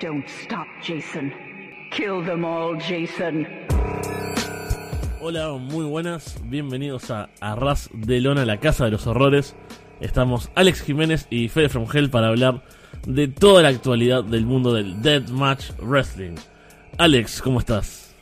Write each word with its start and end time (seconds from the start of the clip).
Don't 0.00 0.26
stop, 0.28 0.66
Jason. 0.82 1.32
Kill 1.92 2.24
them 2.24 2.44
all, 2.44 2.76
Jason. 2.76 3.46
Hola, 5.20 5.52
muy 5.52 5.84
buenas. 5.84 6.36
Bienvenidos 6.44 7.12
a 7.12 7.30
Arras 7.40 7.90
de 7.92 8.20
Lona, 8.20 8.44
la 8.44 8.58
casa 8.58 8.86
de 8.86 8.90
los 8.90 9.06
horrores. 9.06 9.54
Estamos 10.00 10.50
Alex 10.56 10.82
Jiménez 10.82 11.28
y 11.30 11.48
Fede 11.48 11.68
From 11.68 11.86
Hell 11.92 12.10
para 12.10 12.28
hablar 12.28 12.64
de 13.06 13.28
toda 13.28 13.62
la 13.62 13.68
actualidad 13.68 14.24
del 14.24 14.46
mundo 14.46 14.74
del 14.74 15.00
Deathmatch 15.00 15.70
Wrestling. 15.80 16.34
Alex, 16.98 17.40
¿cómo 17.40 17.60
estás? 17.60 18.14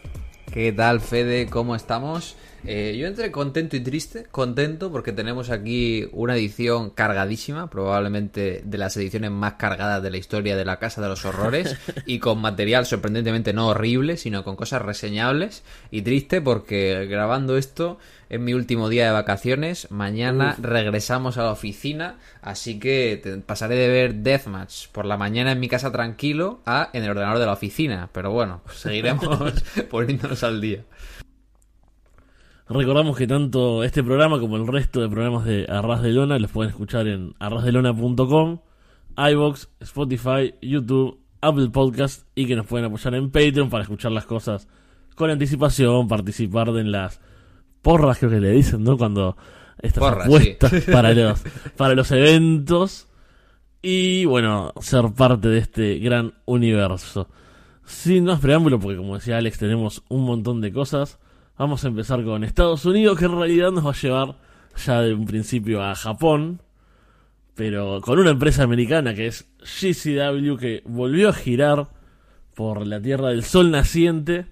¿Qué 0.53 0.73
tal, 0.73 1.01
Fede? 1.01 1.47
¿Cómo 1.49 1.75
estamos? 1.75 2.37
Eh, 2.65 2.97
yo 2.99 3.07
entre 3.09 3.31
contento 3.33 3.77
y 3.77 3.81
triste. 3.81 4.27
Contento 4.31 4.91
porque 4.93 5.13
tenemos 5.13 5.51
aquí 5.51 6.09
una 6.13 6.37
edición 6.37 6.91
cargadísima, 6.91 7.69
probablemente 7.71 8.63
de 8.65 8.79
las 8.79 8.97
ediciones 8.97 9.31
más 9.31 9.55
cargadas 9.55 10.03
de 10.03 10.11
la 10.11 10.17
historia 10.17 10.57
de 10.57 10.65
la 10.65 10.79
Casa 10.79 11.03
de 11.03 11.09
los 11.09 11.25
Horrores, 11.25 11.77
y 12.07 12.19
con 12.19 12.41
material 12.41 12.87
sorprendentemente 12.87 13.53
no 13.53 13.69
horrible, 13.69 14.17
sino 14.17 14.45
con 14.45 14.57
cosas 14.57 14.83
reseñables. 14.83 15.63
Y 15.91 16.03
triste 16.03 16.41
porque 16.41 17.07
grabando 17.07 17.57
esto 17.57 17.99
es 18.29 18.41
mi 18.41 18.55
último 18.55 18.89
día 18.89 19.07
de 19.07 19.13
vacaciones. 19.13 19.91
Mañana 19.91 20.57
regresamos 20.63 21.37
a 21.39 21.43
la 21.43 21.51
oficina, 21.53 22.19
así 22.41 22.79
que 22.79 23.21
te- 23.23 23.37
pasaré 23.39 23.75
de 23.75 23.89
ver 23.89 24.15
Deathmatch 24.15 24.89
por 24.89 25.05
la 25.05 25.17
mañana 25.17 25.53
en 25.53 25.61
mi 25.61 25.69
casa 25.69 25.93
tranquilo 25.93 26.61
a 26.65 26.91
en 26.93 27.03
el 27.05 27.11
ordenador 27.11 27.39
de 27.41 27.47
la 27.47 27.53
oficina. 27.53 28.09
Pero 28.13 28.31
bueno, 28.31 28.63
seguiremos 28.75 29.53
poniéndonos 29.91 30.43
al 30.45 30.61
día. 30.61 30.83
Recordamos 32.73 33.19
que 33.19 33.27
tanto 33.27 33.85
este 33.85 34.03
programa 34.03 34.41
como 34.41 34.57
el 34.57 34.67
resto 34.67 35.03
de 35.03 35.09
programas 35.09 35.45
de 35.45 35.67
Arras 35.69 36.01
de 36.01 36.11
Lona 36.11 36.39
los 36.39 36.51
pueden 36.51 36.71
escuchar 36.71 37.07
en 37.07 37.35
arrasdelona.com, 37.39 38.61
iBox, 39.17 39.69
Spotify, 39.81 40.55
YouTube, 40.63 41.21
Apple 41.43 41.69
Podcast 41.69 42.27
y 42.35 42.47
que 42.47 42.57
nos 42.57 42.67
pueden 42.67 42.87
apoyar 42.87 43.15
en 43.15 43.31
Patreon 43.31 43.69
para 43.69 43.83
escuchar 43.83 44.13
las 44.13 44.25
cosas 44.25 44.69
con 45.17 45.29
anticipación, 45.29 46.09
participar 46.09 46.73
de 46.73 46.81
en 46.81 46.93
las 46.93 47.21
porras 47.83 48.19
creo 48.19 48.31
que 48.31 48.41
le 48.41 48.53
dicen, 48.53 48.83
¿no? 48.83 48.97
Cuando 48.97 49.37
estas 49.79 50.03
Porras, 50.03 50.27
apuestas 50.27 50.71
sí. 50.71 50.81
para 50.93 51.13
los 51.13 51.43
para 51.77 51.95
los 51.95 52.11
eventos 52.11 53.09
y 53.83 54.25
bueno, 54.25 54.73
ser 54.81 55.13
parte 55.15 55.49
de 55.49 55.59
este 55.59 55.99
gran 55.99 56.33
universo. 56.47 57.29
Sin 57.85 58.25
más 58.25 58.41
preámbulo, 58.41 58.81
porque 58.81 58.97
como 58.97 59.17
decía 59.17 59.37
Alex, 59.37 59.59
tenemos 59.59 60.03
un 60.09 60.25
montón 60.25 60.63
de 60.63 60.73
cosas. 60.73 61.19
Vamos 61.63 61.85
a 61.85 61.87
empezar 61.87 62.25
con 62.25 62.43
Estados 62.43 62.85
Unidos, 62.87 63.17
que 63.17 63.27
en 63.27 63.39
realidad 63.39 63.71
nos 63.71 63.87
va 63.87 63.91
a 63.91 63.95
llevar 63.95 64.37
ya 64.85 65.01
de 65.01 65.15
un 65.15 65.27
principio 65.27 65.81
a 65.81 65.95
Japón, 65.95 66.61
pero 67.55 68.01
con 68.01 68.19
una 68.19 68.31
empresa 68.31 68.65
americana 68.65 69.15
que 69.15 69.29
es 69.29 69.49
GCW, 69.61 70.57
que 70.57 70.83
volvió 70.85 71.29
a 71.29 71.33
girar 71.33 71.87
por 72.57 72.85
la 72.85 73.01
Tierra 73.01 73.29
del 73.29 73.45
Sol 73.45 73.71
naciente 73.71 74.47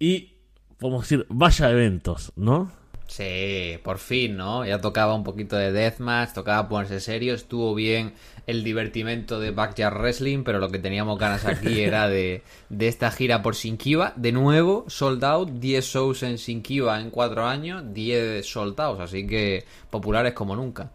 y, 0.00 0.38
podemos 0.76 1.02
decir, 1.02 1.24
vaya 1.28 1.70
eventos, 1.70 2.32
¿no? 2.34 2.72
Sí, 3.06 3.78
por 3.84 3.98
fin, 3.98 4.36
¿no? 4.36 4.66
Ya 4.66 4.80
tocaba 4.80 5.14
un 5.14 5.22
poquito 5.22 5.56
de 5.56 5.70
Deathmatch, 5.70 6.32
tocaba 6.32 6.68
ponerse 6.68 7.00
serio, 7.00 7.34
estuvo 7.34 7.74
bien 7.74 8.14
el 8.46 8.64
divertimento 8.64 9.38
de 9.40 9.52
Backyard 9.52 9.96
Wrestling, 9.98 10.42
pero 10.44 10.58
lo 10.58 10.70
que 10.70 10.78
teníamos 10.78 11.18
ganas 11.18 11.44
aquí 11.46 11.80
era 11.80 12.08
de, 12.08 12.42
de 12.68 12.88
esta 12.88 13.10
gira 13.10 13.42
por 13.42 13.54
Shinkiba. 13.54 14.12
De 14.16 14.32
nuevo, 14.32 14.84
sold 14.88 15.24
out, 15.24 15.48
10 15.50 15.84
shows 15.84 16.22
en 16.24 16.36
Shinkiba 16.36 17.00
en 17.00 17.10
4 17.10 17.46
años, 17.46 17.84
10 17.92 18.44
sold 18.44 18.78
outs, 18.80 19.00
así 19.00 19.26
que 19.26 19.64
populares 19.90 20.32
como 20.32 20.56
nunca. 20.56 20.90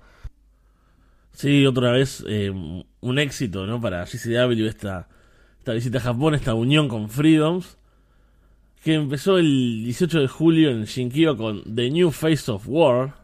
Sí, 1.34 1.66
otra 1.66 1.92
vez 1.92 2.24
eh, 2.28 2.52
un 2.52 3.20
éxito, 3.20 3.66
¿no? 3.66 3.80
Para 3.80 4.06
GCW 4.06 4.68
esta, 4.68 5.08
esta 5.60 5.74
visita 5.74 5.98
a 5.98 6.02
Japón, 6.02 6.36
esta 6.36 6.54
unión 6.54 6.90
con 6.90 7.10
Freedoms, 7.10 7.78
que 8.84 8.96
empezó 8.96 9.38
el 9.38 9.84
18 9.84 10.22
de 10.22 10.28
julio 10.28 10.72
en 10.72 10.86
Shinkiba 10.86 11.38
con 11.38 11.64
The 11.76 11.92
New 11.92 12.12
Face 12.12 12.52
of 12.52 12.66
War, 12.68 13.16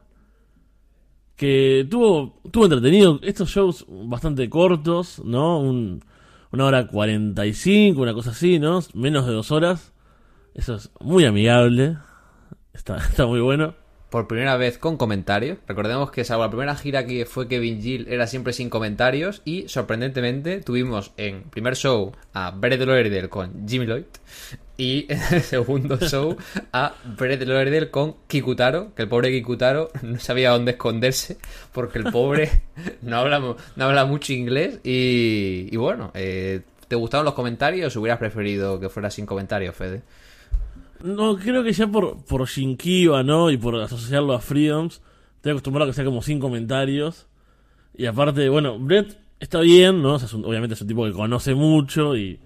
que 1.36 1.88
tuvo, 1.90 2.40
tuvo 2.52 2.66
entretenido 2.66 3.20
estos 3.24 3.50
shows 3.50 3.86
bastante 3.90 4.50
cortos, 4.50 5.22
¿no? 5.26 5.60
Un, 5.60 6.04
una 6.52 6.66
hora 6.66 6.88
45, 6.88 8.00
una 8.00 8.14
cosa 8.14 8.32
así, 8.32 8.60
¿no? 8.60 8.80
Menos 8.94 9.26
de 9.26 9.34
dos 9.34 9.52
horas. 9.52 9.94
Eso 10.54 10.76
es 10.76 10.92
muy 11.00 11.26
amigable. 11.26 11.98
Está, 12.74 12.98
está 13.10 13.26
muy 13.26 13.40
bueno. 13.40 13.74
Por 14.10 14.28
primera 14.28 14.56
vez 14.56 14.78
con 14.78 14.96
comentarios. 14.96 15.58
Recordemos 15.68 16.12
que 16.12 16.24
salvo 16.24 16.44
la 16.44 16.50
primera 16.50 16.76
gira 16.76 17.06
que 17.06 17.26
fue 17.26 17.50
Kevin 17.50 17.82
Gill 17.82 18.08
era 18.08 18.26
siempre 18.26 18.54
sin 18.54 18.70
comentarios. 18.70 19.42
Y 19.44 19.68
sorprendentemente 19.68 20.62
tuvimos 20.62 21.12
en 21.18 21.44
primer 21.44 21.76
show 21.76 22.14
a 22.34 22.52
Brett 22.52 22.80
Lauderdale 22.80 23.28
con 23.28 23.68
Jimmy 23.68 23.86
Lloyd. 23.86 24.06
Y 24.78 25.08
en 25.10 25.42
segundo 25.42 25.98
show 25.98 26.38
a 26.72 26.96
Brett 27.18 27.42
Lauderdale 27.42 27.92
con 27.92 28.16
Kikutaro. 28.28 28.96
Que 28.96 29.02
el 29.02 29.10
pobre 29.10 29.30
Kikutaro 29.30 29.90
no 30.04 30.20
sabía 30.20 30.52
dónde 30.52 30.72
esconderse. 30.72 31.38
Porque 31.74 32.00
el 32.00 32.06
pobre 32.06 32.64
no 33.02 33.18
habla, 33.18 33.40
no 33.40 33.86
habla 33.86 34.06
mucho 34.06 34.32
inglés. 34.32 34.80
Y, 34.86 35.68
y 35.70 35.76
bueno, 35.76 36.12
eh, 36.14 36.62
¿te 36.88 36.96
gustaron 36.96 37.26
los 37.26 37.34
comentarios 37.34 37.94
o 37.94 38.00
hubieras 38.00 38.20
preferido 38.20 38.80
que 38.80 38.88
fuera 38.88 39.12
sin 39.12 39.26
comentarios, 39.26 39.76
Fede? 39.76 40.02
No, 41.04 41.38
creo 41.38 41.64
que 41.64 41.74
ya 41.74 41.88
por, 41.88 42.24
por 42.26 42.46
Shinkiba, 42.48 43.24
¿no? 43.24 43.50
Y 43.52 43.58
por 43.58 43.76
asociarlo 43.76 44.34
a 44.34 44.40
Freedoms, 44.40 45.02
estoy 45.36 45.52
acostumbrado 45.52 45.90
a 45.90 45.92
que 45.92 45.96
sea 45.96 46.06
como 46.06 46.22
sin 46.22 46.40
comentarios. 46.40 47.28
Y 47.96 48.06
aparte, 48.06 48.50
bueno, 48.50 48.78
Brett 48.80 49.18
está 49.40 49.60
bien, 49.62 50.02
¿no? 50.02 50.14
O 50.16 50.20
sea, 50.20 50.28
es 50.28 50.34
un- 50.34 50.46
obviamente 50.46 50.74
es 50.76 50.82
un 50.82 50.88
tipo 50.88 51.06
que 51.06 51.12
conoce 51.14 51.54
mucho 51.56 52.16
y 52.16 52.40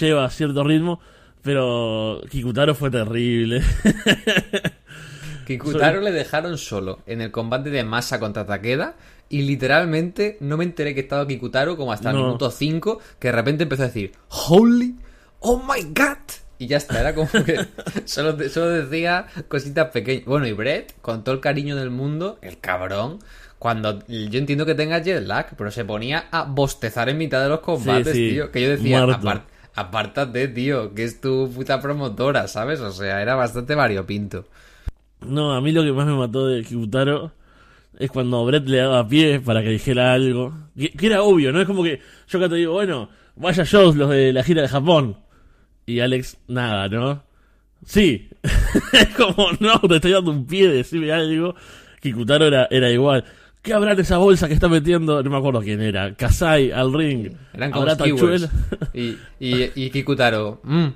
lleva 0.00 0.28
cierto 0.30 0.62
ritmo, 0.64 1.00
pero 1.42 2.20
Kikutaro 2.30 2.74
fue 2.74 2.90
terrible. 2.90 3.62
Kikutaro 5.46 6.00
le 6.00 6.12
dejaron 6.12 6.58
solo 6.58 7.00
en 7.06 7.20
el 7.20 7.30
combate 7.30 7.70
de 7.70 7.82
masa 7.82 8.20
contra 8.20 8.46
Takeda 8.46 8.96
y 9.28 9.42
literalmente 9.42 10.36
no 10.40 10.56
me 10.56 10.64
enteré 10.64 10.94
que 10.94 11.00
estaba 11.00 11.26
Kikutaro 11.26 11.76
como 11.76 11.92
hasta 11.92 12.10
el 12.10 12.16
No. 12.16 12.24
minuto 12.24 12.50
5 12.50 13.00
que 13.18 13.28
de 13.28 13.32
repente 13.32 13.64
empezó 13.64 13.82
a 13.82 13.86
decir 13.86 14.12
Holy, 14.28 14.96
oh 15.40 15.58
my 15.58 15.82
god 15.92 16.18
y 16.60 16.68
ya 16.68 16.76
está, 16.76 17.00
era 17.00 17.14
como 17.14 17.28
que 17.44 17.58
solo, 18.04 18.36
solo 18.48 18.68
decía 18.70 19.26
cositas 19.48 19.88
pequeñas. 19.90 20.24
Bueno, 20.26 20.46
y 20.46 20.52
Brett, 20.52 20.94
con 21.00 21.24
todo 21.24 21.34
el 21.34 21.40
cariño 21.40 21.74
del 21.74 21.90
mundo, 21.90 22.38
el 22.42 22.60
cabrón, 22.60 23.18
cuando 23.58 23.98
yo 24.06 24.38
entiendo 24.38 24.64
que 24.64 24.74
tenga 24.76 25.00
jet 25.02 25.26
lag, 25.26 25.56
pero 25.56 25.70
se 25.72 25.84
ponía 25.84 26.26
a 26.30 26.44
bostezar 26.44 27.08
en 27.08 27.18
mitad 27.18 27.42
de 27.42 27.48
los 27.48 27.60
combates, 27.60 28.14
sí, 28.14 28.30
tío. 28.30 28.50
Que 28.52 28.62
yo 28.62 28.68
decía, 28.70 29.00
apart- 29.04 29.42
apártate, 29.74 30.48
tío, 30.48 30.94
que 30.94 31.04
es 31.04 31.20
tu 31.20 31.50
puta 31.54 31.80
promotora, 31.80 32.46
¿sabes? 32.48 32.80
O 32.80 32.92
sea, 32.92 33.20
era 33.20 33.34
bastante 33.34 33.74
variopinto. 33.74 34.46
no, 35.20 35.52
a 35.54 35.60
mí 35.60 35.72
lo 35.72 35.82
que 35.82 35.92
más 35.92 36.06
me 36.06 36.14
mató 36.14 36.46
de 36.46 36.62
Kikutaro 36.62 37.32
es 37.98 38.10
cuando 38.10 38.44
Brett 38.46 38.66
le 38.66 38.78
daba 38.78 39.06
pie 39.06 39.40
para 39.40 39.62
que 39.62 39.68
dijera 39.70 40.12
algo. 40.14 40.54
Que, 40.76 40.90
que 40.92 41.06
era 41.06 41.22
obvio, 41.22 41.52
¿no? 41.52 41.60
Es 41.60 41.66
como 41.66 41.82
que 41.82 42.00
yo 42.28 42.38
acá 42.38 42.48
te 42.48 42.54
digo, 42.56 42.72
bueno, 42.72 43.10
vaya 43.36 43.64
shows 43.64 43.96
los 43.96 44.08
de 44.10 44.32
la 44.32 44.42
gira 44.42 44.62
de 44.62 44.68
Japón. 44.68 45.16
Y 45.90 45.98
Alex, 45.98 46.36
nada, 46.46 46.88
¿no? 46.88 47.20
Sí. 47.84 48.28
es 48.92 49.08
como, 49.16 49.48
no, 49.58 49.80
te 49.80 49.96
estoy 49.96 50.12
dando 50.12 50.30
un 50.30 50.46
pie, 50.46 50.68
decime 50.68 51.10
algo. 51.10 51.56
Kikutaro 52.00 52.46
era, 52.46 52.68
era 52.70 52.88
igual. 52.90 53.24
¿Qué 53.60 53.74
habrá 53.74 53.92
en 53.92 54.00
esa 54.00 54.18
bolsa 54.18 54.46
que 54.46 54.54
está 54.54 54.68
metiendo? 54.68 55.20
No 55.20 55.30
me 55.30 55.36
acuerdo 55.36 55.60
quién 55.62 55.80
era. 55.80 56.14
Kasai 56.14 56.70
al 56.70 56.92
ring. 56.92 57.32
Eran 57.52 57.72
como. 57.72 57.86
Y, 58.94 59.16
y, 59.40 59.70
y 59.74 59.90
Kikutaro. 59.90 60.60
mm. 60.62 60.86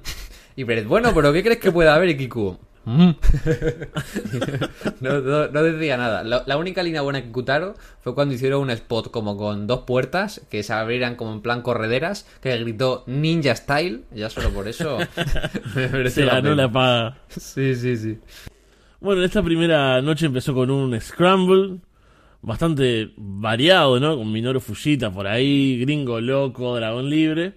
Y 0.57 0.63
Brett, 0.63 0.87
bueno, 0.87 1.11
pero 1.13 1.33
¿qué 1.33 1.43
crees 1.43 1.59
que 1.59 1.73
puede 1.73 1.89
haber? 1.89 2.17
Kiku. 2.17 2.57
Mm. 2.85 3.11
no, 5.01 5.21
no- 5.21 5.49
no 5.49 5.63
decía 5.63 5.97
nada. 5.97 6.23
La, 6.25 6.43
la 6.47 6.57
única 6.57 6.83
línea 6.83 7.03
buena 7.03 7.21
de 7.21 7.27
Kikutaro 7.27 7.75
fue 8.01 8.15
cuando 8.15 8.35
hicieron 8.35 8.63
un 8.63 8.71
spot 8.71 9.11
como 9.11 9.37
con 9.37 9.67
dos 9.67 9.81
puertas 9.81 10.43
que 10.51 10.63
se 10.63 10.73
abrieran 10.73 11.17
como 11.17 11.33
en 11.33 11.41
plan 11.41 11.63
correderas, 11.63 12.27
que 12.41 12.57
gritó 12.59 13.05
Ninja 13.07 13.55
Style. 13.57 14.05
Ya 14.15 14.31
solo 14.31 14.51
por 14.51 14.69
eso 14.69 14.99
me 15.75 15.89
merece 15.89 16.21
Se 16.23 16.27
la 16.27 16.35
ganó 16.41 16.55
la 16.55 16.71
paga. 16.71 17.19
Sí, 17.29 17.75
sí, 17.75 17.97
sí. 17.97 18.19
Bueno, 19.01 19.23
esta 19.23 19.43
primera 19.43 20.01
noche 20.01 20.27
empezó 20.27 20.55
con 20.55 20.71
un 20.71 20.99
Scramble. 21.01 21.79
Bastante 22.43 23.11
variado, 23.17 23.99
¿no? 23.99 24.19
Con 24.19 24.31
Minoru 24.31 24.61
Fujita 24.61 25.11
por 25.11 25.27
ahí, 25.27 25.79
Gringo 25.81 26.21
Loco, 26.21 26.77
Dragón 26.77 27.09
Libre. 27.09 27.55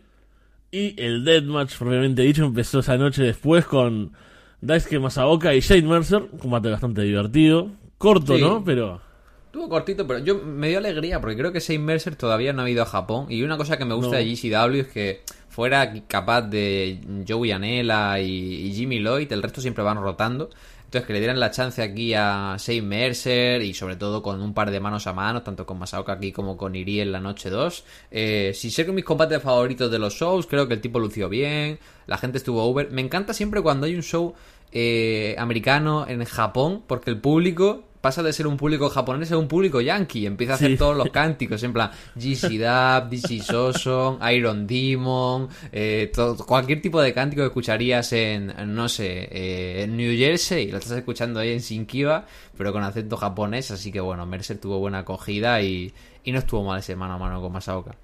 Y 0.72 1.02
el 1.02 1.26
Deathmatch, 1.26 1.78
propiamente 1.78 2.22
dicho, 2.22 2.46
empezó 2.46 2.80
esa 2.80 2.98
noche 2.98 3.22
después 3.24 3.66
con 3.66 4.14
Daisuke 4.62 5.00
Masaoka 5.00 5.54
y 5.54 5.60
Shane 5.62 5.88
Mercer. 5.88 6.28
Combate 6.40 6.70
bastante 6.70 7.02
divertido. 7.02 7.70
Corto, 7.98 8.36
Sí. 8.36 8.42
¿no? 8.42 8.64
Pero 8.64 9.02
Estuvo 9.46 9.70
cortito, 9.70 10.06
pero 10.06 10.20
yo 10.20 10.36
me 10.44 10.70
dio 10.70 10.78
alegría 10.78 11.20
porque 11.20 11.36
creo 11.38 11.52
que 11.52 11.60
Shane 11.60 11.80
Mercer 11.80 12.16
todavía 12.16 12.54
no 12.54 12.62
ha 12.64 12.70
ido 12.70 12.84
a 12.84 12.86
Japón. 12.86 13.26
Y 13.30 13.42
una 13.44 13.58
cosa 13.58 13.78
que 13.78 13.86
me 13.86 13.96
gusta 13.96 14.12
No. 14.12 14.18
de 14.18 14.26
GCW 14.26 14.82
es 14.82 14.88
que 14.88 15.22
fuera 15.50 15.92
capaz 16.08 16.42
de 16.44 17.00
Joey 17.28 17.52
Anela 17.52 18.20
y, 18.20 18.68
y 18.68 18.74
Jimmy 18.74 19.00
Lloyd, 19.00 19.32
el 19.32 19.42
resto 19.42 19.60
siempre 19.62 19.84
van 19.84 19.98
rotando. 19.98 20.50
Entonces, 20.88 21.06
que 21.06 21.12
le 21.12 21.20
dieran 21.20 21.38
la 21.38 21.52
chance 21.52 21.82
aquí 21.82 22.14
a 22.14 22.56
Shane 22.58 22.82
Mercer 22.82 23.62
y 23.62 23.74
sobre 23.74 23.98
todo 23.98 24.24
con 24.24 24.42
un 24.42 24.54
par 24.54 24.72
de 24.72 24.80
manos 24.80 25.06
a 25.06 25.12
mano, 25.12 25.44
tanto 25.44 25.66
con 25.66 25.78
Masaoka 25.78 26.14
aquí 26.14 26.32
como 26.32 26.56
con 26.56 26.78
Iri 26.78 27.02
en 27.02 27.12
la 27.12 27.20
noche 27.20 27.50
2. 27.50 27.84
Eh, 28.10 28.54
si 28.56 28.72
sé 28.72 28.86
que 28.86 28.94
mis 28.94 29.04
combates 29.04 29.44
favoritos 29.44 29.92
de 29.92 30.00
los 30.00 30.14
shows, 30.14 30.48
creo 30.48 30.70
que 30.70 30.76
el 30.76 30.80
tipo 30.80 31.00
lució 31.00 31.28
bien, 31.28 31.78
la 32.06 32.18
gente 32.18 32.38
estuvo 32.38 32.64
over. 32.64 32.90
Me 32.90 33.02
encanta 33.02 33.34
siempre 33.34 33.62
cuando 33.62 33.86
hay 33.86 33.96
un 33.96 34.02
show 34.02 34.34
eh, 34.72 35.36
americano 35.38 36.08
en 36.08 36.24
Japón, 36.24 36.84
porque 36.88 37.12
el 37.12 37.20
público 37.20 37.84
pasa 38.02 38.22
de 38.24 38.32
ser 38.34 38.48
un 38.48 38.58
público 38.58 38.90
japonés 38.90 39.32
a 39.32 39.38
un 39.38 39.48
público 39.48 39.82
yankee. 39.82 40.26
Empieza 40.26 40.54
a 40.54 40.56
hacer 40.56 40.72
Sí. 40.72 40.78
todos 40.78 40.96
los 40.96 41.10
cánticos, 41.10 41.62
en 41.64 41.74
plan 41.74 41.92
GC 42.16 42.58
Dub, 42.58 43.10
DC 43.10 43.40
Soson, 43.42 44.20
Iron 44.32 44.68
Demon, 44.68 45.50
eh, 45.72 46.12
todo- 46.14 46.38
cualquier 46.46 46.82
tipo 46.82 47.02
de 47.02 47.14
cántico 47.14 47.42
que 47.42 47.48
escucharías 47.48 48.12
en, 48.14 48.54
no 48.76 48.88
sé, 48.90 49.28
eh, 49.32 49.84
en 49.84 49.98
New 49.98 50.16
Jersey, 50.18 50.70
lo 50.72 50.78
estás 50.78 50.98
escuchando 50.98 51.40
ahí 51.40 51.52
en 51.52 51.60
Shinkiba, 51.60 52.26
pero 52.58 52.72
con 52.72 52.84
acento 52.84 53.18
japonés. 53.18 53.72
Así 53.72 53.92
que 53.92 54.00
bueno, 54.00 54.26
Mercer 54.26 54.58
tuvo 54.60 54.80
buena 54.80 55.00
acogida 55.00 55.62
y, 55.62 55.94
y 56.24 56.32
no 56.32 56.40
estuvo 56.40 56.64
mal 56.64 56.80
ese 56.80 56.96
mano 56.96 57.14
a 57.14 57.18
mano 57.18 57.42
con 57.42 57.52
Masaoka. 57.52 57.96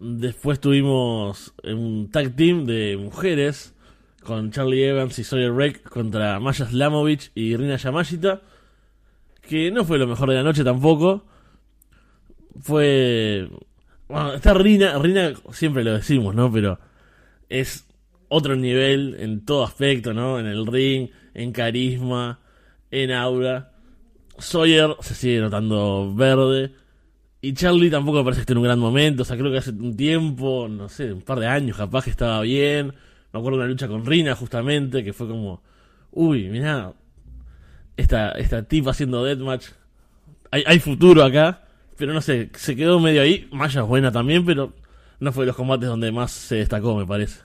Después 0.00 0.60
tuvimos 0.60 1.54
un 1.62 2.10
tag 2.10 2.34
team 2.34 2.66
de 2.66 2.96
mujeres 2.96 3.72
con 4.22 4.50
Charlie 4.50 4.84
Evans 4.88 5.18
y 5.18 5.24
Sawyer 5.24 5.52
Wreck 5.52 5.88
contra 5.88 6.40
Maya 6.40 6.66
Slamovich 6.66 7.30
y 7.34 7.56
Rina 7.56 7.76
Yamashita. 7.76 8.42
Que 9.48 9.70
no 9.70 9.84
fue 9.84 9.98
lo 9.98 10.06
mejor 10.06 10.28
de 10.30 10.36
la 10.36 10.42
noche 10.42 10.64
tampoco. 10.64 11.24
Fue. 12.60 13.48
Bueno, 14.08 14.34
está 14.34 14.54
Rina. 14.54 14.98
Rina 14.98 15.32
siempre 15.52 15.84
lo 15.84 15.92
decimos, 15.94 16.34
¿no? 16.34 16.50
Pero 16.52 16.78
es 17.48 17.86
otro 18.28 18.56
nivel 18.56 19.16
en 19.18 19.44
todo 19.44 19.64
aspecto, 19.64 20.12
¿no? 20.12 20.38
En 20.38 20.46
el 20.46 20.66
ring, 20.66 21.10
en 21.34 21.52
carisma, 21.52 22.40
en 22.90 23.12
aura. 23.12 23.72
Sawyer 24.38 24.96
se 25.00 25.14
sigue 25.14 25.40
notando 25.40 26.12
verde. 26.14 26.72
Y 27.40 27.52
Charlie 27.52 27.90
tampoco 27.90 28.18
me 28.18 28.24
parece 28.24 28.38
que 28.38 28.42
esté 28.42 28.52
en 28.54 28.58
un 28.58 28.64
gran 28.64 28.78
momento. 28.78 29.22
O 29.22 29.24
sea, 29.24 29.36
creo 29.36 29.52
que 29.52 29.58
hace 29.58 29.70
un 29.70 29.96
tiempo, 29.96 30.66
no 30.68 30.88
sé, 30.88 31.12
un 31.12 31.22
par 31.22 31.38
de 31.40 31.46
años 31.46 31.76
capaz 31.76 32.04
que 32.04 32.10
estaba 32.10 32.40
bien. 32.40 32.94
Me 33.32 33.38
acuerdo 33.38 33.58
de 33.58 33.64
una 33.64 33.70
lucha 33.70 33.86
con 33.86 34.06
Rina 34.06 34.34
justamente, 34.34 35.04
que 35.04 35.12
fue 35.12 35.28
como, 35.28 35.62
uy, 36.12 36.48
mirá, 36.48 36.94
esta, 37.96 38.32
esta 38.32 38.62
tipa 38.62 38.90
haciendo 38.90 39.24
deathmatch. 39.24 39.68
Hay, 40.50 40.64
hay 40.66 40.78
futuro 40.78 41.24
acá, 41.24 41.64
pero 41.96 42.12
no 42.12 42.20
sé, 42.20 42.50
se 42.54 42.76
quedó 42.76 43.00
medio 43.00 43.22
ahí. 43.22 43.48
Maya 43.50 43.82
es 43.82 43.86
buena 43.86 44.12
también, 44.12 44.44
pero 44.44 44.72
no 45.20 45.32
fue 45.32 45.44
de 45.44 45.48
los 45.48 45.56
combates 45.56 45.88
donde 45.88 46.12
más 46.12 46.32
se 46.32 46.56
destacó, 46.56 46.96
me 46.96 47.06
parece. 47.06 47.40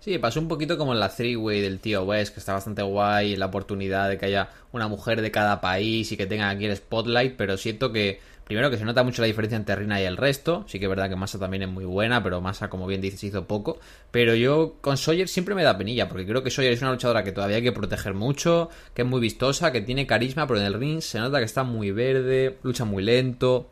Sí, 0.00 0.16
pasó 0.18 0.40
un 0.40 0.48
poquito 0.48 0.78
como 0.78 0.92
en 0.92 1.00
la 1.00 1.08
three-way 1.08 1.60
del 1.60 1.80
tío 1.80 2.04
West, 2.04 2.32
que 2.32 2.40
está 2.40 2.52
bastante 2.52 2.82
guay, 2.82 3.36
la 3.36 3.46
oportunidad 3.46 4.08
de 4.08 4.16
que 4.16 4.26
haya 4.26 4.48
una 4.72 4.86
mujer 4.88 5.20
de 5.20 5.30
cada 5.30 5.60
país 5.60 6.10
y 6.12 6.16
que 6.16 6.26
tengan 6.26 6.56
aquí 6.56 6.66
el 6.66 6.76
spotlight, 6.76 7.36
pero 7.36 7.56
siento 7.56 7.92
que, 7.92 8.20
primero 8.48 8.70
que 8.70 8.78
se 8.78 8.84
nota 8.84 9.04
mucho 9.04 9.22
la 9.22 9.26
diferencia 9.26 9.56
entre 9.56 9.76
Rina 9.76 10.00
y 10.00 10.04
el 10.04 10.16
resto, 10.16 10.64
sí 10.66 10.78
que 10.78 10.86
es 10.86 10.88
verdad 10.88 11.10
que 11.10 11.16
Massa 11.16 11.38
también 11.38 11.62
es 11.62 11.68
muy 11.68 11.84
buena, 11.84 12.22
pero 12.22 12.40
Massa, 12.40 12.70
como 12.70 12.86
bien 12.86 13.02
dices, 13.02 13.22
hizo 13.22 13.46
poco, 13.46 13.78
pero 14.10 14.34
yo 14.34 14.76
con 14.80 14.96
Sawyer 14.96 15.28
siempre 15.28 15.54
me 15.54 15.62
da 15.62 15.76
penilla, 15.76 16.08
porque 16.08 16.26
creo 16.26 16.42
que 16.42 16.50
Sawyer 16.50 16.72
es 16.72 16.80
una 16.80 16.92
luchadora 16.92 17.22
que 17.22 17.32
todavía 17.32 17.58
hay 17.58 17.62
que 17.62 17.72
proteger 17.72 18.14
mucho, 18.14 18.70
que 18.94 19.02
es 19.02 19.08
muy 19.08 19.20
vistosa, 19.20 19.70
que 19.70 19.82
tiene 19.82 20.06
carisma, 20.06 20.46
pero 20.46 20.58
en 20.60 20.66
el 20.66 20.74
ring 20.74 21.02
se 21.02 21.18
nota 21.18 21.38
que 21.38 21.44
está 21.44 21.62
muy 21.62 21.90
verde, 21.90 22.58
lucha 22.62 22.86
muy 22.86 23.02
lento, 23.02 23.68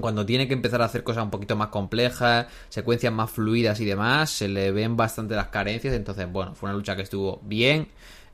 cuando 0.00 0.24
tiene 0.26 0.48
que 0.48 0.54
empezar 0.54 0.82
a 0.82 0.86
hacer 0.86 1.02
cosas 1.02 1.24
un 1.24 1.30
poquito 1.30 1.56
más 1.56 1.68
complejas, 1.68 2.46
secuencias 2.68 3.12
más 3.12 3.30
fluidas 3.30 3.78
y 3.80 3.84
demás, 3.84 4.30
se 4.30 4.48
le 4.48 4.70
ven 4.70 4.96
bastante 4.96 5.34
las 5.34 5.48
carencias. 5.48 5.94
Entonces, 5.94 6.30
bueno, 6.30 6.54
fue 6.54 6.68
una 6.68 6.76
lucha 6.76 6.96
que 6.96 7.02
estuvo 7.02 7.40
bien. 7.42 7.88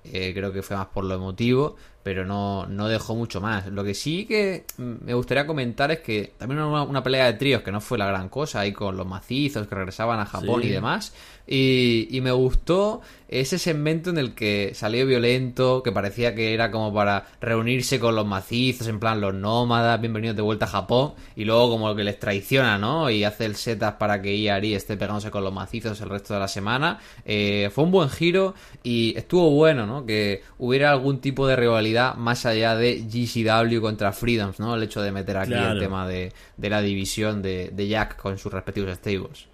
eh, 0.04 0.32
creo 0.34 0.52
que 0.52 0.62
fue 0.62 0.76
más 0.76 0.88
por 0.88 1.04
lo 1.04 1.14
emotivo, 1.14 1.76
pero 2.04 2.24
no, 2.24 2.66
no 2.66 2.86
dejó 2.86 3.16
mucho 3.16 3.40
más. 3.40 3.66
Lo 3.66 3.82
que 3.82 3.94
sí 3.94 4.26
que 4.26 4.64
me 4.78 5.14
gustaría 5.14 5.46
comentar 5.46 5.90
es 5.90 5.98
que 6.00 6.34
también 6.38 6.60
una, 6.60 6.82
una 6.84 7.02
pelea 7.02 7.26
de 7.26 7.32
tríos 7.32 7.62
que 7.62 7.72
no 7.72 7.80
fue 7.80 7.98
la 7.98 8.06
gran 8.06 8.28
cosa, 8.28 8.60
ahí 8.60 8.72
con 8.72 8.96
los 8.96 9.06
macizos 9.06 9.66
que 9.66 9.74
regresaban 9.74 10.20
a 10.20 10.26
Japón 10.26 10.60
Sí. 10.62 10.68
y 10.68 10.70
demás. 10.70 11.12
Y, 11.46 12.08
y 12.10 12.20
me 12.22 12.30
gustó 12.32 13.02
ese 13.28 13.58
segmento 13.58 14.08
en 14.10 14.16
el 14.18 14.34
que 14.34 14.72
salió 14.74 15.04
violento, 15.06 15.82
que 15.82 15.92
parecía 15.92 16.34
que 16.34 16.54
era 16.54 16.70
como 16.70 16.92
para 16.94 17.26
reunirse 17.40 17.98
con 18.00 18.14
los 18.14 18.26
macizos, 18.26 18.86
en 18.86 18.98
plan 19.00 19.20
los 19.20 19.34
nómadas, 19.34 20.00
bienvenidos 20.00 20.36
de 20.36 20.42
vuelta 20.42 20.64
a 20.66 20.68
Japón, 20.68 21.12
y 21.36 21.44
luego 21.44 21.68
como 21.70 21.94
que 21.96 22.04
les 22.04 22.18
traiciona, 22.18 22.78
¿no? 22.78 23.10
Y 23.10 23.24
hace 23.24 23.44
el 23.44 23.56
setup 23.56 23.98
para 23.98 24.22
que 24.22 24.36
Iari 24.38 24.74
esté 24.74 24.96
pegándose 24.96 25.30
con 25.30 25.42
los 25.44 25.52
macizos 25.52 26.00
el 26.00 26.08
resto 26.10 26.32
de 26.34 26.40
la 26.40 26.48
semana. 26.48 26.98
Eh, 27.24 27.70
fue 27.74 27.84
un 27.84 27.90
buen 27.90 28.08
giro 28.08 28.54
y 28.82 29.14
estuvo 29.16 29.50
bueno, 29.50 29.86
¿no? 29.86 30.06
Que 30.06 30.42
hubiera 30.58 30.92
algún 30.92 31.20
tipo 31.20 31.46
de 31.46 31.56
rivalidad 31.56 31.93
más 32.16 32.44
allá 32.46 32.74
de 32.76 33.02
GCW 33.04 33.80
contra 33.80 34.12
Freedoms, 34.12 34.58
¿no? 34.60 34.74
El 34.74 34.82
hecho 34.82 35.00
de 35.02 35.12
meter 35.12 35.36
aquí 35.36 35.50
Claro. 35.50 35.72
el 35.74 35.78
tema 35.80 36.06
de, 36.08 36.32
de 36.56 36.70
la 36.70 36.80
división 36.82 37.40
de, 37.42 37.70
de 37.72 37.88
Jack 37.88 38.16
con 38.16 38.36
sus 38.38 38.52
respectivos 38.52 38.94
stables. 38.96 39.46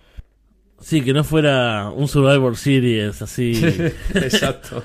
Sí, 0.81 1.03
que 1.03 1.13
no 1.13 1.25
fuera 1.25 1.91
un 1.91 2.09
Survivor 2.09 2.57
Series 2.57 3.21
así. 3.23 3.53
Exacto. 4.15 4.83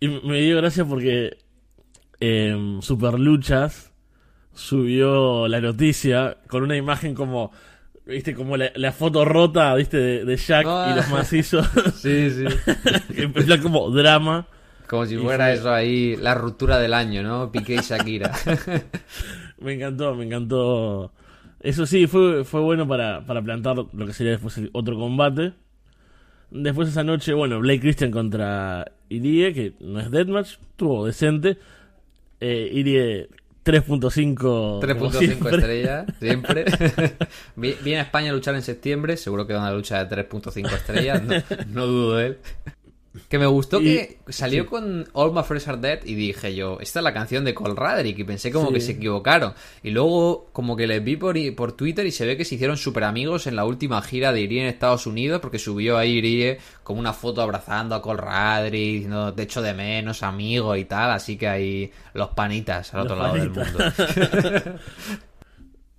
Y 0.00 0.08
me 0.08 0.40
dio 0.42 0.56
gracia 0.58 0.84
porque 0.84 1.38
eh, 2.20 2.78
Superluchas 2.82 3.90
subió 4.54 5.48
la 5.48 5.60
noticia 5.60 6.36
con 6.48 6.62
una 6.62 6.76
imagen 6.76 7.14
como, 7.14 7.52
viste, 8.04 8.34
como 8.34 8.56
la, 8.56 8.70
la 8.74 8.92
foto 8.92 9.24
rota, 9.24 9.74
viste, 9.76 9.96
de, 9.96 10.24
de 10.24 10.36
Jack 10.36 10.66
Ah. 10.68 10.90
y 10.92 10.96
los 10.96 11.08
macizos. 11.08 11.66
sí, 11.96 12.30
sí. 12.30 12.44
que 13.14 13.22
en 13.22 13.32
plan 13.32 13.60
como 13.62 13.90
drama. 13.90 14.46
Como 14.92 15.06
si 15.06 15.16
fuera 15.16 15.46
fue- 15.46 15.54
eso 15.54 15.72
ahí, 15.72 16.16
la 16.16 16.34
ruptura 16.34 16.78
del 16.78 16.92
año, 16.92 17.22
¿no? 17.22 17.50
Piqué 17.50 17.76
y 17.76 17.78
Shakira. 17.78 18.30
Me 19.58 19.72
encantó, 19.72 20.14
me 20.14 20.26
encantó. 20.26 21.12
Eso 21.60 21.86
sí, 21.86 22.06
fue, 22.06 22.44
fue 22.44 22.60
bueno 22.60 22.86
para, 22.86 23.24
para 23.24 23.40
plantar 23.40 23.76
lo 23.76 24.06
que 24.06 24.12
sería 24.12 24.32
después 24.32 24.58
el 24.58 24.68
otro 24.74 24.98
combate. 24.98 25.54
Después 26.50 26.88
esa 26.90 27.04
noche, 27.04 27.32
bueno, 27.32 27.58
Blake 27.60 27.80
Christian 27.80 28.10
contra 28.10 28.84
Irie, 29.08 29.54
que 29.54 29.72
no 29.80 29.98
es 30.00 30.10
deathmatch, 30.10 30.58
estuvo 30.60 31.06
decente. 31.06 31.56
Eh, 32.40 32.68
Irie 32.74 33.28
3.5 33.64 34.34
como 34.36 34.80
3.5 34.82 35.18
siempre. 35.18 35.50
estrellas, 35.56 36.06
siempre. 36.20 36.64
Vi- 37.56 37.76
Viene 37.82 38.00
a 38.00 38.02
España 38.02 38.30
a 38.30 38.34
luchar 38.34 38.56
en 38.56 38.62
septiembre, 38.62 39.16
seguro 39.16 39.46
que 39.46 39.52
da 39.54 39.60
una 39.60 39.72
lucha 39.72 40.04
de 40.04 40.14
3.5 40.28 40.72
estrellas, 40.74 41.22
no, 41.22 41.34
no 41.68 41.86
dudo 41.86 42.16
de 42.16 42.26
él. 42.26 42.38
Que 43.28 43.38
me 43.38 43.44
gustó 43.44 43.78
Y- 43.82 43.84
que 43.84 44.18
salió 44.30 44.62
sí. 44.62 44.68
con 44.70 45.06
All 45.12 45.34
My 45.34 45.42
Friends 45.42 45.68
Are 45.68 45.76
Dead 45.76 45.98
y 46.06 46.14
dije 46.14 46.54
yo, 46.54 46.78
esta 46.80 47.00
es 47.00 47.04
la 47.04 47.12
canción 47.12 47.44
de 47.44 47.52
Cole 47.52 47.74
Radrick 47.74 48.18
y 48.18 48.24
pensé 48.24 48.50
como 48.50 48.68
Sí. 48.68 48.74
que 48.74 48.80
se 48.80 48.92
equivocaron. 48.92 49.52
Y 49.82 49.90
luego 49.90 50.48
como 50.52 50.76
que 50.76 50.86
les 50.86 51.04
vi 51.04 51.16
por, 51.16 51.36
por 51.54 51.72
Twitter 51.72 52.06
y 52.06 52.10
se 52.10 52.24
ve 52.24 52.38
que 52.38 52.46
se 52.46 52.54
hicieron 52.54 52.78
súper 52.78 53.04
amigos 53.04 53.46
en 53.46 53.54
la 53.56 53.66
última 53.66 54.00
gira 54.00 54.32
de 54.32 54.40
Irie 54.40 54.62
en 54.62 54.68
Estados 54.68 55.06
Unidos 55.06 55.40
porque 55.42 55.58
subió 55.58 55.98
ahí 55.98 56.12
Irie 56.12 56.58
como 56.82 57.00
una 57.00 57.12
foto 57.12 57.42
abrazando 57.42 57.94
a 57.94 58.00
Cole 58.00 58.22
Radrick, 58.22 58.92
diciendo 58.94 59.34
te 59.34 59.42
echo 59.42 59.60
de 59.60 59.74
menos, 59.74 60.22
amigo 60.22 60.74
y 60.74 60.86
tal. 60.86 61.10
Así 61.10 61.36
que 61.36 61.48
ahí 61.48 61.90
los 62.14 62.30
panitas 62.30 62.94
al 62.94 63.04
Los 63.04 63.12
otro 63.12 63.22
lado 63.22 63.34
del 63.34 63.50
mundo. 63.50 63.78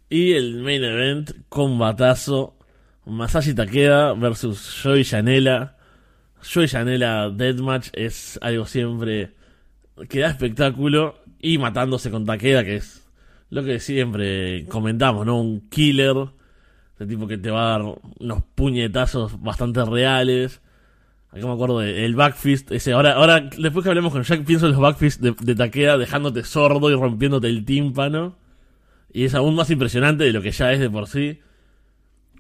Y 0.10 0.34
el 0.34 0.62
main 0.62 0.84
event, 0.84 1.32
combatazo. 1.50 2.56
Masashi 3.06 3.54
Takeda 3.54 4.14
versus 4.14 4.80
Joey 4.84 5.04
Janela. 5.04 5.73
Joey 6.44 6.68
Janela 6.68 7.30
Deathmatch 7.30 7.90
es 7.94 8.38
algo 8.42 8.66
siempre 8.66 9.34
que 10.10 10.20
da 10.20 10.30
espectáculo. 10.30 11.16
Y 11.40 11.58
matándose 11.58 12.10
con 12.10 12.26
Takeda, 12.26 12.64
que 12.64 12.78
es 12.78 13.06
lo 13.50 13.64
que 13.66 13.80
siempre 13.80 14.66
comentamos, 14.68 15.26
¿no? 15.26 15.40
Un 15.42 15.70
killer. 15.70 16.16
De 16.98 17.08
tipo 17.08 17.28
que 17.28 17.38
te 17.38 17.52
va 17.52 17.66
a 17.66 17.78
dar 17.78 17.96
unos 18.20 18.44
puñetazos 18.56 19.42
bastante 19.42 19.84
reales. 19.84 20.62
Acá 21.32 21.46
me 21.46 21.54
acuerdo 21.54 21.80
del 21.80 22.16
backfist. 22.16 22.72
Ese, 22.72 22.94
ahora, 22.94 23.14
ahora, 23.14 23.50
después 23.58 23.84
que 23.84 23.90
hablemos 23.90 24.14
con 24.14 24.24
Jack, 24.24 24.46
pienso 24.46 24.68
en 24.68 24.74
los 24.74 24.82
backfist 24.82 25.20
de, 25.20 25.36
de 25.38 25.56
Takeda 25.56 25.98
dejándote 25.98 26.44
sordo 26.44 26.90
y 26.92 26.96
rompiéndote 26.96 27.48
el 27.48 27.66
tímpano. 27.66 28.38
Y 29.12 29.26
es 29.26 29.36
aún 29.36 29.56
más 29.56 29.70
impresionante 29.70 30.24
de 30.24 30.32
lo 30.32 30.42
que 30.42 30.52
ya 30.52 30.72
es 30.72 30.80
de 30.80 30.90
por 30.90 31.08
sí. 31.08 31.40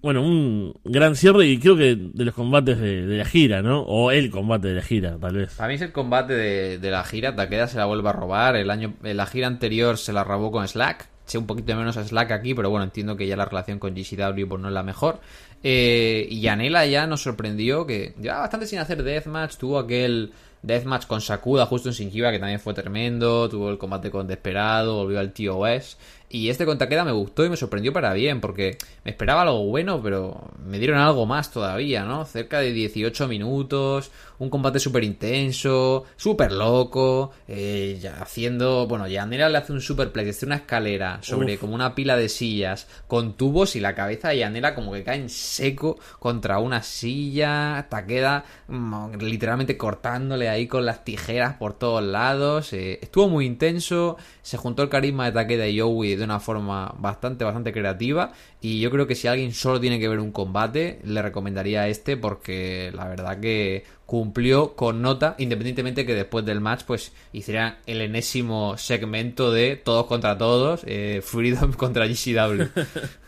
Bueno, 0.04 0.22
un 0.22 0.76
gran 0.84 1.16
cierre 1.16 1.48
y 1.48 1.58
creo 1.58 1.78
que 1.78 1.96
de 1.96 2.26
los 2.26 2.36
combates 2.36 2.78
de, 2.78 3.04
la 3.06 3.24
gira, 3.24 3.62
¿no? 3.62 3.84
O 3.84 4.12
el 4.12 4.30
combate 4.32 4.68
de 4.68 4.76
la 4.76 4.82
gira, 4.82 5.18
tal 5.18 5.38
vez. 5.38 5.56
Para 5.56 5.70
mí 5.70 5.76
es 5.76 5.82
el 5.82 5.94
combate 5.94 6.34
de, 6.34 6.78
de 6.78 6.92
la 6.92 7.06
gira. 7.06 7.34
Takeda 7.34 7.68
se 7.68 7.78
la 7.78 7.86
vuelve 7.86 8.10
a 8.10 8.12
robar. 8.12 8.58
El 8.58 8.70
año, 8.70 8.96
en 9.02 9.16
la 9.16 9.26
gira 9.26 9.48
anterior 9.48 9.98
se 9.98 10.12
la 10.12 10.26
robó 10.26 10.52
con 10.52 10.68
Slack. 10.68 11.08
Sé 11.24 11.38
un 11.38 11.48
poquito 11.48 11.74
menos 11.78 11.96
a 11.96 12.04
Slack 12.04 12.32
aquí, 12.32 12.54
pero 12.54 12.70
bueno, 12.70 12.84
entiendo 12.84 13.16
que 13.16 13.26
ya 13.26 13.38
la 13.38 13.46
relación 13.46 13.80
con 13.80 13.96
GCW 13.96 14.46
pues, 14.46 14.62
no 14.62 14.68
es 14.68 14.74
la 14.74 14.84
mejor. 14.84 15.22
Eh, 15.64 16.28
y 16.30 16.42
Yanela 16.42 16.86
ya 16.86 17.08
nos 17.08 17.24
sorprendió 17.24 17.88
que 17.88 18.14
llevaba 18.20 18.42
bastante 18.42 18.68
sin 18.68 18.80
hacer 18.80 19.04
deathmatch. 19.04 19.56
Tuvo 19.56 19.80
aquel 19.80 20.34
deathmatch 20.64 21.08
con 21.08 21.22
Sakuda 21.22 21.66
justo 21.66 21.88
en 21.88 21.96
Shinjiba 21.96 22.30
que 22.32 22.40
también 22.40 22.60
fue 22.60 22.74
tremendo. 22.74 23.48
Tuvo 23.48 23.70
el 23.70 23.78
combate 23.78 24.12
con 24.12 24.28
Desperado, 24.28 24.96
volvió 24.96 25.20
al 25.20 25.32
West. 25.56 25.98
Y 26.34 26.50
este 26.50 26.66
con 26.66 26.80
Takeda 26.80 27.06
me 27.06 27.12
gustó 27.12 27.46
y 27.46 27.50
me 27.50 27.56
sorprendió 27.56 27.94
para 27.94 28.12
bien, 28.12 28.42
porque 28.42 28.80
me 29.06 29.12
esperaba 29.12 29.44
algo 29.44 29.66
bueno, 29.66 30.02
pero 30.02 30.50
me 30.66 30.80
dieron 30.80 30.98
algo 30.98 31.28
más 31.28 31.52
todavía, 31.52 32.06
¿no? 32.06 32.26
Cerca 32.26 32.60
de 32.60 32.74
18 32.74 33.28
minutos, 33.28 34.10
un 34.40 34.50
combate 34.50 34.80
súper 34.80 35.04
intenso, 35.04 36.06
súper 36.16 36.52
loco, 36.52 37.34
eh, 37.48 38.00
ya 38.02 38.20
haciendo, 38.20 38.88
bueno, 38.88 39.08
Yanela 39.08 39.48
le 39.48 39.60
hace 39.60 39.74
un 39.74 39.82
superplex 39.82 40.26
desde 40.26 40.48
una 40.48 40.56
escalera 40.56 41.20
sobre 41.22 41.54
Uf. 41.54 41.60
como 41.60 41.76
una 41.76 41.94
pila 41.94 42.18
de 42.18 42.28
sillas 42.30 42.88
con 43.08 43.34
tubos 43.34 43.76
y 43.76 43.80
la 43.80 43.94
cabeza 43.94 44.30
de 44.30 44.40
Yanela 44.40 44.74
como 44.74 44.92
que 44.92 45.04
cae 45.04 45.20
en 45.20 45.30
seco 45.30 46.00
contra 46.18 46.58
una 46.58 46.82
silla, 46.82 47.86
Takeda 47.92 48.44
mm, 48.70 49.18
literalmente 49.20 49.78
cortándole 49.78 50.50
ahí 50.50 50.66
con 50.66 50.84
las 50.84 51.06
tijeras 51.06 51.58
por 51.58 51.78
todos 51.78 52.02
lados, 52.04 52.74
eh, 52.74 52.98
estuvo 53.04 53.30
muy 53.30 53.46
intenso, 53.46 54.18
se 54.42 54.58
juntó 54.58 54.82
el 54.82 54.90
carisma 54.90 55.26
de 55.26 55.34
Takeda 55.34 55.68
y 55.68 55.80
Joey 55.80 56.23
de 56.24 56.26
una 56.26 56.40
forma 56.40 56.96
bastante, 56.98 57.44
bastante 57.44 57.74
creativa 57.74 58.32
y 58.62 58.80
yo 58.80 58.90
creo 58.90 59.08
que 59.08 59.16
si 59.16 59.28
alguien 59.28 59.54
solo 59.54 59.80
tiene 59.80 60.00
que 60.00 60.08
ver 60.08 60.20
un 60.20 60.32
combate, 60.32 61.00
le 61.04 61.22
recomendaría 61.22 61.88
este 61.88 62.18
porque 62.18 62.92
la 62.96 63.08
verdad 63.08 63.40
que 63.40 63.84
cumplió 64.06 64.76
con 64.76 65.02
nota, 65.02 65.36
independientemente 65.38 66.06
que 66.06 66.16
después 66.16 66.46
del 66.46 66.62
match 66.62 66.84
pues 66.86 67.14
hicieran 67.32 67.78
el 67.86 68.02
enésimo 68.02 68.78
segmento 68.78 69.52
de 69.52 69.76
todos 69.76 70.06
contra 70.06 70.38
todos, 70.38 70.82
eh, 70.86 71.22
Freedom 71.24 71.74
contra 71.78 72.08
GCW. 72.08 72.64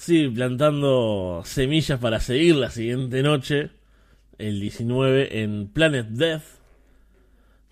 Sí, 0.00 0.28
plantando 0.28 1.42
semillas 1.44 2.00
para 2.00 2.20
seguir 2.20 2.56
la 2.56 2.70
siguiente 2.70 3.22
noche, 3.22 3.68
el 4.38 4.58
19, 4.58 5.42
en 5.42 5.68
Planet 5.68 6.06
Death, 6.06 6.59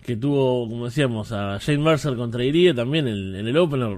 que 0.01 0.15
tuvo, 0.15 0.67
como 0.69 0.85
decíamos, 0.85 1.31
a 1.31 1.57
Shane 1.59 1.79
Mercer 1.83 2.15
contra 2.15 2.43
Irie 2.43 2.73
también 2.73 3.07
en, 3.07 3.35
en 3.35 3.47
el 3.47 3.57
opener. 3.57 3.97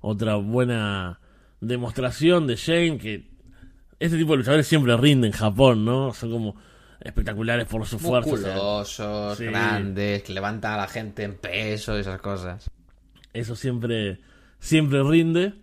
Otra 0.00 0.36
buena 0.36 1.20
demostración 1.60 2.46
de 2.46 2.56
Shane, 2.56 2.98
que 2.98 3.28
este 3.98 4.16
tipo 4.16 4.32
de 4.32 4.38
luchadores 4.38 4.66
siempre 4.66 4.96
rinden 4.96 5.32
en 5.32 5.38
Japón, 5.38 5.84
¿no? 5.84 6.12
Son 6.14 6.30
como 6.30 6.54
espectaculares 7.00 7.66
por 7.66 7.86
su 7.86 7.98
fuerza. 7.98 8.30
o 8.30 8.36
sea, 8.36 8.52
Musculosos, 8.54 9.38
Sí. 9.38 9.44
grandes, 9.44 10.22
que 10.22 10.32
levantan 10.32 10.72
a 10.74 10.76
la 10.78 10.88
gente 10.88 11.22
en 11.24 11.36
peso, 11.36 11.96
esas 11.96 12.20
cosas. 12.20 12.70
Eso 13.32 13.56
siempre, 13.56 14.18
siempre 14.58 15.02
rinde. 15.02 15.54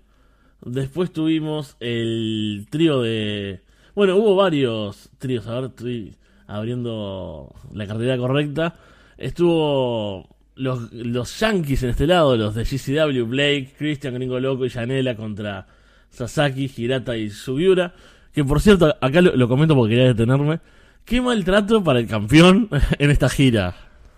Después 0.61 1.11
tuvimos 1.11 1.75
el 1.79 2.67
trío 2.69 3.01
de... 3.01 3.61
Bueno, 3.95 4.15
hubo 4.17 4.35
varios 4.35 5.09
tríos. 5.17 5.47
A 5.47 5.55
ver, 5.55 5.65
estoy 5.69 6.15
abriendo 6.47 7.53
la 7.73 7.87
cartera 7.87 8.17
correcta. 8.17 8.75
Estuvo 9.17 10.35
los, 10.55 10.91
los 10.91 11.39
Yankees 11.39 11.83
en 11.83 11.89
este 11.89 12.07
lado, 12.07 12.35
los 12.35 12.55
de 12.55 12.63
GCW, 12.63 13.25
Blake, 13.25 13.73
Christian 13.77 14.15
Gringo 14.15 14.39
Loco 14.39 14.65
y 14.65 14.69
Janela 14.69 15.15
contra 15.15 15.67
Sasaki, 16.09 16.71
Hirata 16.75 17.15
y 17.15 17.29
Subiura. 17.29 17.93
Que 18.33 18.43
por 18.43 18.61
cierto, 18.61 18.95
acá 18.99 19.21
lo, 19.21 19.35
lo 19.35 19.47
comento 19.47 19.75
porque 19.75 19.95
quería 19.95 20.07
detenerme. 20.07 20.59
Qué 21.05 21.21
maltrato 21.21 21.83
para 21.83 21.99
el 21.99 22.07
campeón 22.07 22.69
en 22.99 23.11
esta 23.11 23.29
gira. 23.29 23.75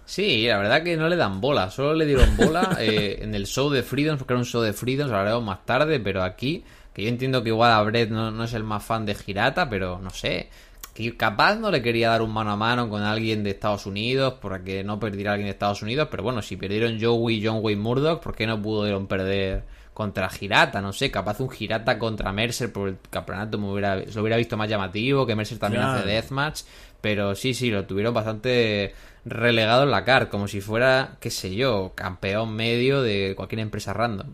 Sí, 0.07 0.47
la 0.47 0.57
verdad 0.57 0.83
que 0.83 0.95
no 0.95 1.09
le 1.09 1.17
dan 1.17 1.41
bola, 1.41 1.69
solo 1.69 1.93
le 1.93 2.05
dieron 2.05 2.37
bola 2.37 2.77
eh, 2.79 3.19
en 3.21 3.35
el 3.35 3.45
show 3.45 3.69
de 3.69 3.83
Freedom, 3.83 4.17
porque 4.17 4.33
era 4.33 4.39
un 4.39 4.45
show 4.45 4.61
de 4.61 4.71
Freedom, 4.71 5.09
lo 5.09 5.17
hablaremos 5.17 5.43
más 5.43 5.65
tarde, 5.65 5.99
pero 5.99 6.23
aquí, 6.23 6.63
que 6.93 7.03
yo 7.03 7.09
entiendo 7.09 7.43
que 7.43 7.49
igual 7.49 7.73
a 7.73 7.83
Brett 7.83 8.09
no, 8.09 8.31
no 8.31 8.45
es 8.45 8.53
el 8.53 8.63
más 8.63 8.85
fan 8.85 9.05
de 9.05 9.17
Hirata, 9.27 9.69
pero 9.69 9.99
no 9.99 10.09
sé, 10.09 10.49
que 10.97 11.15
capaz 11.15 11.55
no 11.57 11.69
le 11.69 11.83
quería 11.83 12.09
dar 12.09 12.23
un 12.23 12.33
mano 12.33 12.51
a 12.51 12.55
mano 12.55 12.89
con 12.89 13.03
alguien 13.03 13.43
de 13.43 13.51
Estados 13.51 13.85
Unidos, 13.85 14.35
para 14.41 14.63
que 14.63 14.83
no 14.83 14.99
perdiera 14.99 15.29
a 15.31 15.33
alguien 15.33 15.45
de 15.47 15.51
Estados 15.51 15.83
Unidos, 15.83 16.07
pero 16.09 16.23
bueno, 16.23 16.41
si 16.41 16.57
perdieron 16.57 16.99
Joey 16.99 17.35
y 17.37 17.45
John 17.45 17.59
Wayne 17.61 17.81
Murdoch, 17.81 18.19
¿por 18.21 18.35
qué 18.35 18.47
no 18.47 18.59
pudieron 18.59 19.05
perder 19.05 19.63
contra 19.93 20.27
Hirata? 20.39 20.81
No 20.81 20.93
sé, 20.93 21.11
capaz 21.11 21.39
un 21.39 21.49
Hirata 21.57 21.99
contra 21.99 22.31
Mercer 22.33 22.71
por 22.73 22.89
el 22.89 22.97
campeonato 23.11 23.59
me 23.59 23.71
hubiera, 23.71 23.99
se 24.05 24.15
lo 24.15 24.21
hubiera 24.21 24.37
visto 24.37 24.57
más 24.57 24.69
llamativo, 24.69 25.27
que 25.27 25.35
Mercer 25.35 25.59
también 25.59 25.83
Claro. 25.83 25.99
hace 25.99 26.07
deathmatch, 26.07 26.61
pero 26.99 27.35
sí, 27.35 27.53
sí, 27.53 27.69
lo 27.69 27.85
tuvieron 27.85 28.13
bastante 28.15 28.95
relegado 29.23 29.83
en 29.83 29.91
la 29.91 30.03
car, 30.03 30.29
como 30.29 30.47
si 30.47 30.61
fuera, 30.61 31.17
qué 31.19 31.29
sé 31.29 31.53
yo, 31.53 31.91
campeón 31.93 32.55
medio 32.55 33.03
de 33.03 33.33
cualquier 33.35 33.59
empresa 33.59 33.93
random. 33.93 34.33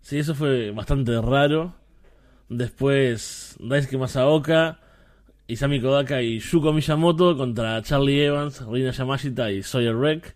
Sí, 0.00 0.18
eso 0.18 0.34
fue 0.34 0.72
bastante 0.72 1.20
raro. 1.20 1.74
Después, 2.48 3.56
Daisuke 3.60 3.98
Masaoka, 3.98 4.78
Isami 5.48 5.80
Kodaka 5.80 6.22
y 6.22 6.40
Yuko 6.40 6.72
Miyamoto 6.72 7.36
contra 7.36 7.80
Charlie 7.82 8.24
Evans, 8.24 8.62
Rina 8.66 8.90
Yamashita 8.90 9.50
y 9.52 9.62
Sawyer 9.62 9.94
Wreck. 9.94 10.34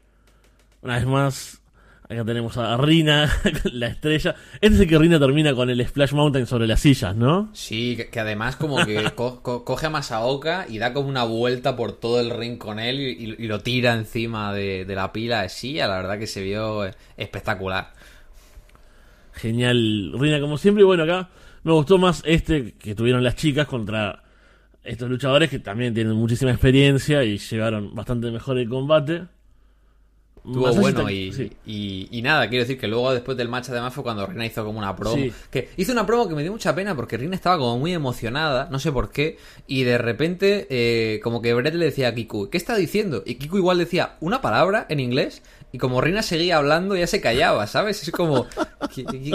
Una 0.83 0.97
vez 0.97 1.07
más, 1.07 1.61
acá 2.09 2.25
tenemos 2.25 2.57
a 2.57 2.77
Rina, 2.77 3.29
la 3.73 3.89
estrella. 3.89 4.37
Este 4.61 4.75
es 4.77 4.81
el 4.81 4.89
que 4.89 4.99
Rina 4.99 5.19
termina 5.19 5.53
con 5.55 5.69
el 5.69 5.85
Splash 5.87 6.13
Mountain 6.13 6.47
sobre 6.47 6.67
las 6.69 6.81
sillas, 6.81 7.17
¿no? 7.17 7.51
Sí, 7.53 7.97
que, 7.97 8.09
que 8.09 8.21
además 8.21 8.55
como 8.57 8.85
que 8.87 9.11
co- 9.17 9.43
co- 9.43 9.65
coge 9.65 9.87
a 9.87 9.91
Masaoka 9.91 10.67
y 10.69 10.79
da 10.79 10.93
como 10.93 11.09
una 11.09 11.25
vuelta 11.25 11.75
por 11.77 11.93
todo 11.93 12.21
el 12.21 12.31
ring 12.31 12.57
con 12.57 12.79
él 12.79 13.01
y, 13.01 13.11
y- 13.11 13.35
y 13.45 13.47
lo 13.49 13.61
tira 13.61 13.95
encima 13.95 14.55
de, 14.55 14.85
de 14.85 14.95
la 14.95 15.13
pila 15.13 15.43
de 15.43 15.49
silla, 15.49 15.89
la 15.89 15.97
verdad 15.97 16.19
que 16.21 16.27
se 16.29 16.41
vio 16.43 16.87
eh, 16.87 16.95
espectacular. 17.17 17.93
Genial, 19.33 20.13
Rina 20.19 20.41
como 20.41 20.57
siempre. 20.59 20.83
Y 20.83 20.87
bueno, 20.87 21.05
acá 21.05 21.29
me 21.65 21.73
gustó 21.73 21.99
más 21.99 22.23
este 22.25 22.73
que 22.75 22.95
tuvieron 22.95 23.23
las 23.25 23.37
chicas 23.37 23.67
contra 23.67 24.23
estos 24.85 25.09
luchadores 25.09 25.51
que 25.51 25.59
también 25.59 25.95
tienen 25.95 26.15
muchísima 26.15 26.51
experiencia 26.51 27.23
y 27.25 27.39
llevaron 27.39 27.95
bastante 27.95 28.31
mejor 28.31 28.59
el 28.59 28.69
combate. 28.69 29.25
Estuvo 30.43 30.67
Masashi 30.69 30.81
bueno 30.81 31.11
y, 31.11 31.33
sí. 31.35 31.53
y, 31.67 32.09
y 32.11 32.23
nada, 32.23 32.49
quiero 32.49 32.65
decir 32.65 32.79
que 32.79 32.89
luego 32.89 33.13
después 33.13 33.37
del 33.37 33.51
match 33.51 33.69
además 33.69 33.93
fue 33.93 34.03
cuando 34.03 34.27
Rina 34.27 34.47
hizo 34.47 34.65
como 34.65 34.79
una 34.79 34.97
promo. 34.97 35.17
Sí. 35.17 35.31
Que 35.51 35.69
hizo 35.77 35.93
una 35.93 36.07
promo 36.07 36.29
que 36.29 36.35
me 36.35 36.41
dio 36.43 36.51
mucha 36.51 36.75
pena 36.75 36.95
porque 36.95 37.19
Rina 37.19 37.35
estaba 37.35 37.59
como 37.59 37.79
muy 37.79 37.93
emocionada, 37.93 38.69
no 38.71 38.79
sé 38.79 38.91
por 38.91 39.11
qué, 39.11 39.37
y 39.67 39.83
de 39.83 39.99
repente 39.99 40.67
eh, 40.71 41.21
como 41.21 41.43
que 41.43 41.53
Brett 41.53 41.75
le 41.75 41.85
decía 41.85 42.09
a 42.09 42.15
Kiku, 42.15 42.49
¿qué 42.49 42.57
está 42.57 42.75
diciendo? 42.77 43.23
Y 43.27 43.35
Kiku 43.35 43.59
igual 43.59 43.77
decía 43.77 44.17
una 44.21 44.41
palabra 44.41 44.87
en 44.89 45.01
inglés 45.01 45.43
y 45.73 45.79
como 45.79 46.01
Rina 46.01 46.23
seguía 46.23 46.57
hablando 46.57 46.97
ya 46.97 47.07
se 47.07 47.21
callaba, 47.21 47.67
¿sabes? 47.67 48.03
Es 48.03 48.11
como, 48.11 48.47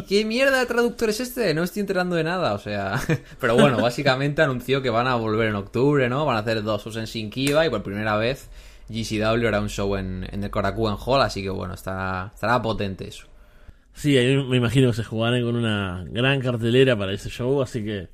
¿qué, 0.07 0.25
mierda 0.25 0.59
de 0.59 0.65
traductor 0.65 1.09
es 1.09 1.21
este? 1.21 1.53
No 1.53 1.63
estoy 1.63 1.81
enterando 1.81 2.15
de 2.15 2.23
nada, 2.23 2.53
o 2.53 2.59
sea... 2.59 2.99
Pero 3.39 3.55
bueno, 3.55 3.81
básicamente 3.81 4.41
anunció 4.41 4.81
que 4.81 4.89
van 4.89 5.07
a 5.07 5.15
volver 5.15 5.47
en 5.47 5.55
octubre, 5.55 6.09
¿no? 6.09 6.25
Van 6.25 6.35
a 6.35 6.39
hacer 6.39 6.61
dos 6.63 6.83
shows 6.83 6.97
en 6.97 7.05
Shinkiba 7.05 7.65
y 7.65 7.69
por 7.69 7.83
primera 7.83 8.17
vez 8.17 8.49
GCW 8.89 9.47
hará 9.47 9.61
un 9.61 9.69
show 9.69 9.95
en, 9.95 10.27
el 10.31 10.49
Korakuen 10.49 10.95
Hall, 11.03 11.21
así 11.21 11.41
que 11.41 11.49
bueno, 11.49 11.73
estará, 11.73 12.31
estará 12.33 12.61
potente 12.61 13.07
eso. 13.07 13.27
Sí, 13.93 14.13
me 14.49 14.57
imagino 14.57 14.89
que 14.89 14.97
se 14.97 15.03
jugarán 15.05 15.41
con 15.43 15.55
una 15.55 16.03
gran 16.09 16.41
cartelera 16.41 16.97
para 16.97 17.13
ese 17.13 17.29
show, 17.29 17.61
así 17.61 17.83
que 17.83 18.09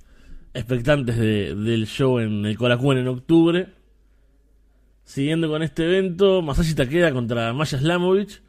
expectantes 0.53 1.17
de- 1.17 1.55
del 1.55 1.87
show 1.87 2.19
en 2.19 2.45
el 2.45 2.55
Korakuen 2.55 2.99
en 2.99 3.07
octubre. 3.07 3.80
Siguiendo 5.11 5.49
con 5.49 5.61
este 5.61 5.83
evento, 5.83 6.41
Masashi 6.41 6.73
Takeda 6.73 7.11
contra 7.11 7.51
Maya 7.51 7.77
Slamovich, 7.77 8.41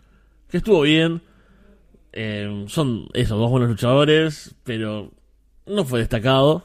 que 0.48 0.58
estuvo 0.58 0.82
bien. 0.82 1.20
Eh, 2.12 2.66
son 2.68 3.08
esos 3.14 3.36
dos 3.36 3.50
buenos 3.50 3.68
luchadores, 3.68 4.54
pero 4.62 5.10
no 5.66 5.84
fue 5.84 5.98
destacado. 5.98 6.62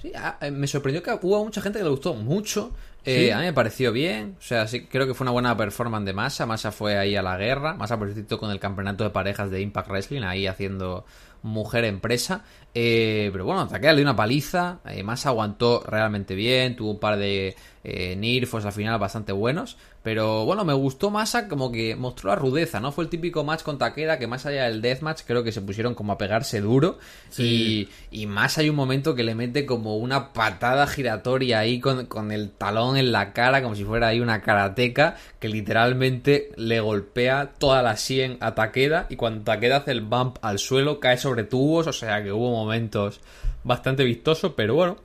Sí, 0.00 0.10
ah, 0.16 0.38
eh, 0.40 0.50
me 0.50 0.66
sorprendió 0.66 1.04
que 1.04 1.16
hubo 1.22 1.44
mucha 1.44 1.62
gente 1.62 1.78
que 1.78 1.84
le 1.84 1.90
gustó 1.90 2.14
mucho. 2.14 2.72
Eh, 3.04 3.26
Sí. 3.26 3.30
A 3.30 3.38
mí 3.38 3.44
me 3.44 3.52
pareció 3.52 3.92
bien. 3.92 4.34
O 4.40 4.42
sea, 4.42 4.66
sí, 4.66 4.86
creo 4.86 5.06
que 5.06 5.14
fue 5.14 5.24
una 5.24 5.30
buena 5.30 5.56
performance 5.56 6.04
de 6.04 6.12
Massa. 6.12 6.44
Massa 6.44 6.72
fue 6.72 6.98
ahí 6.98 7.14
a 7.14 7.22
la 7.22 7.36
guerra. 7.36 7.74
Massa, 7.74 7.96
por 8.00 8.12
cierto, 8.12 8.40
con 8.40 8.50
el 8.50 8.58
campeonato 8.58 9.04
de 9.04 9.10
parejas 9.10 9.52
de 9.52 9.60
Impact 9.60 9.88
Wrestling, 9.88 10.22
ahí 10.22 10.48
haciendo 10.48 11.04
mujer 11.42 11.84
empresa. 11.84 12.42
Eh, 12.74 13.28
pero 13.32 13.44
bueno, 13.44 13.68
Takeda 13.68 13.92
le 13.92 13.98
dio 13.98 14.06
una 14.06 14.16
paliza. 14.16 14.80
Eh, 14.86 15.02
Massa 15.02 15.28
aguantó 15.28 15.82
realmente 15.86 16.34
bien. 16.34 16.76
Tuvo 16.76 16.92
un 16.92 17.00
par 17.00 17.18
de 17.18 17.54
eh, 17.84 18.16
nirfos 18.16 18.64
al 18.64 18.72
final 18.72 18.98
bastante 18.98 19.32
buenos. 19.32 19.76
Pero 20.02 20.44
bueno, 20.44 20.64
me 20.64 20.72
gustó 20.72 21.10
Massa 21.10 21.46
como 21.46 21.70
que 21.70 21.94
mostró 21.94 22.30
la 22.30 22.36
rudeza, 22.36 22.80
¿no? 22.80 22.90
Fue 22.90 23.04
el 23.04 23.10
típico 23.10 23.44
match 23.44 23.62
con 23.62 23.78
Takeda 23.78 24.18
que 24.18 24.26
más 24.26 24.44
allá 24.46 24.64
del 24.64 24.82
deathmatch 24.82 25.22
creo 25.24 25.44
que 25.44 25.52
se 25.52 25.60
pusieron 25.60 25.94
como 25.94 26.12
a 26.12 26.18
pegarse 26.18 26.60
duro. 26.60 26.98
Y, 27.38 27.88
y 28.10 28.26
más 28.26 28.58
hay 28.58 28.68
un 28.68 28.74
momento 28.74 29.14
que 29.14 29.22
le 29.22 29.36
mete 29.36 29.64
como 29.64 29.96
una 29.96 30.32
patada 30.32 30.88
giratoria 30.88 31.60
ahí 31.60 31.78
con, 31.78 32.06
con 32.06 32.32
el 32.32 32.50
talón 32.50 32.96
en 32.96 33.12
la 33.12 33.32
cara, 33.32 33.62
como 33.62 33.76
si 33.76 33.84
fuera 33.84 34.08
ahí 34.08 34.18
una 34.18 34.42
karateca, 34.42 35.16
que 35.38 35.48
literalmente 35.48 36.50
le 36.56 36.80
golpea 36.80 37.52
toda 37.58 37.80
la 37.82 37.96
sien 37.96 38.38
a 38.40 38.56
Takeda. 38.56 39.06
Y 39.08 39.14
cuando 39.14 39.44
Takeda 39.44 39.76
hace 39.76 39.92
el 39.92 40.00
bump 40.00 40.38
al 40.42 40.58
suelo, 40.58 40.98
cae 40.98 41.16
sobre 41.16 41.44
tubos. 41.44 41.86
O 41.86 41.92
sea 41.92 42.24
que 42.24 42.32
hubo 42.32 42.50
momentos 42.64 43.20
bastante 43.64 44.04
vistosos, 44.04 44.52
pero 44.56 44.74
bueno, 44.74 44.98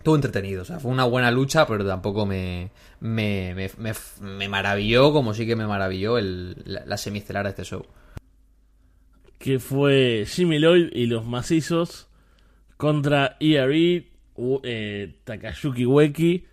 Estuvo 0.00 0.14
entretenido, 0.14 0.62
o 0.62 0.64
sea, 0.64 0.80
fue 0.80 0.90
una 0.90 1.04
buena 1.04 1.30
lucha, 1.30 1.66
pero 1.66 1.86
tampoco 1.86 2.24
me, 2.24 2.70
me, 3.00 3.54
me, 3.54 3.92
me, 4.22 4.48
maravilló 4.48 5.12
como 5.12 5.34
sí 5.34 5.46
que 5.46 5.56
me 5.56 5.66
maravilló 5.66 6.16
el, 6.16 6.56
la, 6.64 6.86
la 6.86 6.96
semiestelar 6.96 7.44
de 7.44 7.50
este 7.50 7.64
show. 7.64 7.84
que 9.38 9.58
fue 9.58 10.24
Jimmy 10.26 10.58
Lloyd 10.58 10.88
y 10.94 11.04
los 11.04 11.26
macizos 11.26 12.08
contra 12.78 13.36
ERE, 13.40 14.08
eh, 14.62 15.18
Takayuki 15.24 15.84
Ueki. 15.84 16.46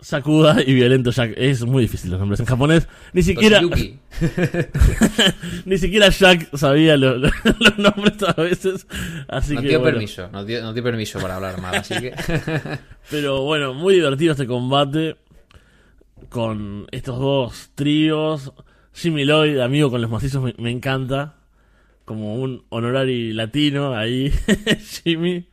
Sakuda 0.00 0.62
y 0.64 0.74
Violento 0.74 1.10
Jack. 1.10 1.34
Es 1.36 1.64
muy 1.64 1.82
difícil 1.82 2.10
los 2.10 2.20
nombres 2.20 2.40
en 2.40 2.46
japonés. 2.46 2.88
Ni 3.12 3.22
siquiera, 3.22 3.60
ni 5.64 5.78
siquiera 5.78 6.08
Jack 6.10 6.48
sabía 6.56 6.96
lo- 6.96 7.18
lo- 7.18 7.30
los 7.58 7.78
nombres 7.78 8.22
a 8.22 8.32
veces. 8.40 8.86
Así 9.28 9.54
No 9.54 9.62
que, 9.62 9.68
dio 9.68 9.80
bueno. 9.80 9.94
permiso, 9.94 10.28
no 10.32 10.44
dio, 10.44 10.72
dio 10.72 10.82
permiso 10.82 11.18
para 11.20 11.36
hablar 11.36 11.60
mal, 11.60 11.74
así 11.76 11.94
que... 12.00 12.14
Pero 13.10 13.42
bueno, 13.42 13.74
muy 13.74 13.94
divertido 13.94 14.32
este 14.32 14.46
combate. 14.46 15.16
Con 16.28 16.86
estos 16.90 17.18
dos 17.18 17.70
tríos. 17.74 18.52
Jimmy 18.92 19.24
Lloyd, 19.24 19.58
amigo 19.60 19.90
con 19.90 20.02
los 20.02 20.10
macizos, 20.10 20.42
me, 20.42 20.54
me 20.58 20.70
encanta. 20.70 21.36
Como 22.04 22.34
un 22.36 22.64
honorari 22.70 23.32
latino 23.32 23.94
ahí, 23.94 24.32
Jimmy. 25.04 25.46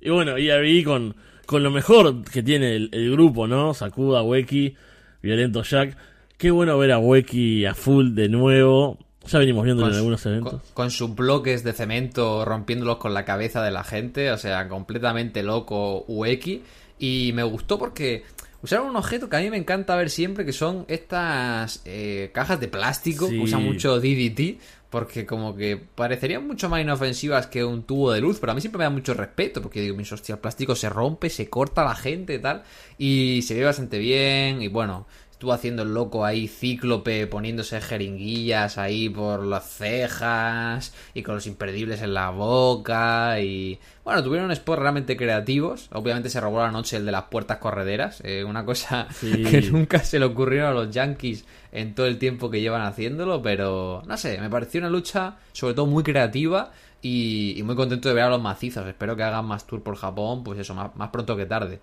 Y 0.00 0.10
bueno, 0.10 0.38
y 0.38 0.50
ahí 0.50 0.84
con, 0.84 1.16
con 1.48 1.62
lo 1.62 1.70
mejor 1.70 2.22
que 2.24 2.42
tiene 2.42 2.76
el, 2.76 2.90
el 2.92 3.10
grupo, 3.10 3.46
¿no? 3.46 3.72
Sakuda, 3.72 4.22
Weki, 4.22 4.76
Violento 5.22 5.62
Jack. 5.62 5.96
Qué 6.36 6.50
bueno 6.50 6.76
ver 6.76 6.92
a 6.92 6.98
Weki 6.98 7.64
a 7.64 7.74
full 7.74 8.14
de 8.14 8.28
nuevo. 8.28 8.98
Ya 9.26 9.38
venimos 9.38 9.64
viendo 9.64 9.86
en 9.88 9.94
algunos 9.94 10.24
eventos. 10.26 10.52
con- 10.52 10.62
con 10.74 10.90
sus 10.90 11.14
bloques 11.14 11.64
de 11.64 11.72
cemento 11.72 12.44
rompiéndolos 12.44 12.98
con 12.98 13.14
la 13.14 13.24
cabeza 13.24 13.62
de 13.62 13.70
la 13.70 13.82
gente, 13.82 14.30
o 14.30 14.36
sea, 14.36 14.68
completamente 14.68 15.42
loco 15.42 16.04
Ueki. 16.06 16.62
Y 16.98 17.32
me 17.34 17.42
gustó 17.44 17.78
porque 17.78 18.24
usaron 18.62 18.88
un 18.88 18.96
objeto 18.96 19.28
que 19.28 19.36
a 19.36 19.40
mí 19.40 19.48
me 19.50 19.56
encanta 19.56 19.96
ver 19.96 20.10
siempre, 20.10 20.44
que 20.44 20.52
son 20.52 20.84
estas 20.88 21.80
eh, 21.86 22.30
cajas 22.34 22.60
de 22.60 22.68
plástico, 22.68 23.26
Sí. 23.28 23.36
que 23.36 23.40
usan 23.40 23.64
mucho 23.64 23.98
DDT, 24.00 24.58
porque 24.90 25.26
como 25.26 25.54
que 25.54 25.76
parecerían 25.76 26.46
mucho 26.46 26.68
más 26.68 26.80
inofensivas 26.80 27.46
que 27.46 27.64
un 27.64 27.82
tubo 27.82 28.12
de 28.12 28.20
luz, 28.20 28.38
pero 28.40 28.52
a 28.52 28.54
mí 28.54 28.60
siempre 28.60 28.78
me 28.78 28.84
da 28.84 28.90
mucho 28.90 29.14
respeto, 29.14 29.60
porque 29.60 29.80
digo, 29.80 29.96
mis 29.96 30.10
hostia, 30.10 30.34
el 30.36 30.40
plástico 30.40 30.74
se 30.74 30.88
rompe, 30.88 31.28
se 31.28 31.50
corta 31.50 31.84
la 31.84 31.94
gente 31.94 32.34
y 32.34 32.38
tal, 32.38 32.62
y 32.96 33.42
se 33.42 33.54
ve 33.54 33.64
bastante 33.64 33.98
bien, 33.98 34.62
y 34.62 34.68
bueno, 34.68 35.06
estuvo 35.38 35.52
haciendo 35.52 35.84
el 35.84 35.94
loco 35.94 36.24
ahí, 36.24 36.48
cíclope, 36.48 37.28
poniéndose 37.28 37.80
jeringuillas 37.80 38.76
ahí 38.76 39.08
por 39.08 39.44
las 39.44 39.70
cejas, 39.70 40.92
y 41.14 41.22
con 41.22 41.36
los 41.36 41.46
imperdibles 41.46 42.02
en 42.02 42.12
la 42.12 42.30
boca, 42.30 43.38
y 43.40 43.78
bueno, 44.02 44.24
tuvieron 44.24 44.52
spots 44.56 44.80
realmente 44.82 45.16
creativos, 45.16 45.90
obviamente 45.92 46.28
se 46.28 46.40
robó 46.40 46.58
la 46.58 46.72
noche 46.72 46.96
el 46.96 47.06
de 47.06 47.12
las 47.12 47.26
puertas 47.26 47.58
correderas, 47.58 48.20
eh, 48.24 48.42
una 48.42 48.64
cosa 48.64 49.06
Sí. 49.12 49.44
que 49.48 49.62
nunca 49.62 50.00
se 50.00 50.18
le 50.18 50.24
ocurrieron 50.24 50.70
a 50.70 50.72
los 50.74 50.90
Yankees 50.90 51.44
en 51.70 51.94
todo 51.94 52.06
el 52.06 52.18
tiempo 52.18 52.50
que 52.50 52.60
llevan 52.60 52.82
haciéndolo, 52.82 53.40
pero 53.40 54.02
no 54.08 54.16
sé, 54.16 54.40
me 54.40 54.50
pareció 54.50 54.80
una 54.80 54.90
lucha 54.90 55.36
sobre 55.52 55.74
todo 55.74 55.86
muy 55.86 56.02
creativa 56.02 56.72
y, 57.00 57.54
y 57.56 57.62
muy 57.62 57.76
contento 57.76 58.08
de 58.08 58.14
ver 58.16 58.24
a 58.24 58.28
los 58.30 58.42
macizos. 58.42 58.84
Espero 58.88 59.14
que 59.14 59.22
hagan 59.22 59.44
más 59.44 59.68
tour 59.68 59.84
por 59.84 59.94
Japón, 59.94 60.42
pues 60.42 60.58
eso, 60.58 60.74
más, 60.74 60.96
más 60.96 61.10
pronto 61.10 61.36
que 61.36 61.46
tarde. 61.46 61.78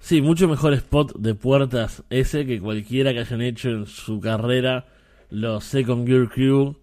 Sí, 0.00 0.22
mucho 0.22 0.48
mejor 0.48 0.72
spot 0.74 1.16
de 1.16 1.34
puertas 1.34 2.04
ese 2.10 2.46
que 2.46 2.60
cualquiera 2.60 3.12
que 3.12 3.20
hayan 3.20 3.42
hecho 3.42 3.70
en 3.70 3.86
su 3.86 4.20
carrera 4.20 4.86
los 5.30 5.64
Second 5.64 6.06
Gear 6.06 6.28
Crew 6.28 6.76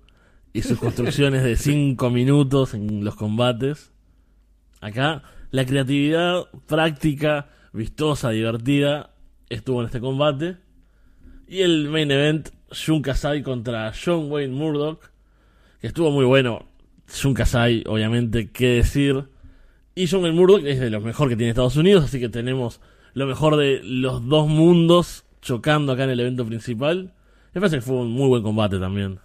y 0.51 0.61
sus 0.61 0.77
construcciones 0.79 1.43
de 1.43 1.55
5 1.55 2.09
minutos 2.09 2.73
en 2.73 3.03
los 3.05 3.15
combates. 3.15 3.91
Acá 4.81 5.23
la 5.51 5.65
creatividad 5.65 6.47
práctica, 6.67 7.49
vistosa, 7.71 8.31
divertida 8.31 9.13
estuvo 9.49 9.81
en 9.81 9.85
este 9.85 9.99
combate. 9.99 10.57
Y 11.47 11.61
el 11.61 11.89
main 11.89 12.09
event, 12.11 12.49
Shun 12.71 13.01
Kasai 13.01 13.43
contra 13.43 13.93
John 13.93 14.31
Wayne 14.31 14.53
Murdoch, 14.53 14.99
que 15.79 15.87
estuvo 15.87 16.11
muy 16.11 16.25
bueno. 16.25 16.65
Shun 17.07 17.33
Kasai, 17.33 17.83
obviamente, 17.85 18.49
qué 18.51 18.69
decir. 18.69 19.25
Y 19.95 20.07
John 20.07 20.23
Wayne 20.23 20.35
Murdoch 20.35 20.63
es 20.65 20.79
de 20.79 20.89
lo 20.89 21.01
mejor 21.01 21.29
que 21.29 21.35
tiene 21.35 21.51
Estados 21.51 21.77
Unidos, 21.77 22.05
así 22.05 22.19
que 22.19 22.29
tenemos 22.29 22.81
lo 23.13 23.25
mejor 23.27 23.57
de 23.57 23.81
los 23.83 24.27
dos 24.27 24.47
mundos 24.47 25.23
chocando 25.41 25.91
acá 25.93 26.03
en 26.05 26.11
el 26.11 26.19
evento 26.19 26.45
principal. 26.45 27.13
Me 27.53 27.61
parece 27.61 27.77
que 27.77 27.81
fue 27.81 27.95
un 27.97 28.11
muy 28.11 28.27
buen 28.27 28.43
combate 28.43 28.79
también. 28.79 29.19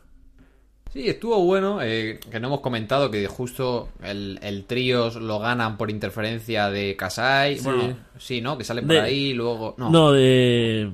Sí, 0.93 1.07
estuvo 1.07 1.45
bueno, 1.45 1.81
eh, 1.83 2.19
que 2.31 2.41
no 2.41 2.49
hemos 2.49 2.61
comentado 2.61 3.11
que 3.11 3.27
justo 3.27 3.91
el, 4.03 4.39
el 4.43 4.65
tríos 4.65 5.17
lo 5.17 5.39
ganan 5.39 5.77
por 5.77 5.91
interferencia 5.91 6.71
de 6.71 6.97
Kasai. 6.97 7.59
Sí. 7.59 7.65
Bueno, 7.65 7.97
sí, 8.19 8.41
¿no? 8.41 8.57
Que 8.57 8.65
sale 8.65 8.81
por 8.83 8.93
De- 8.93 9.01
ahí, 9.01 9.35
luego... 9.35 9.75
No, 9.77 9.91
No, 9.91 10.13
de... 10.13 10.91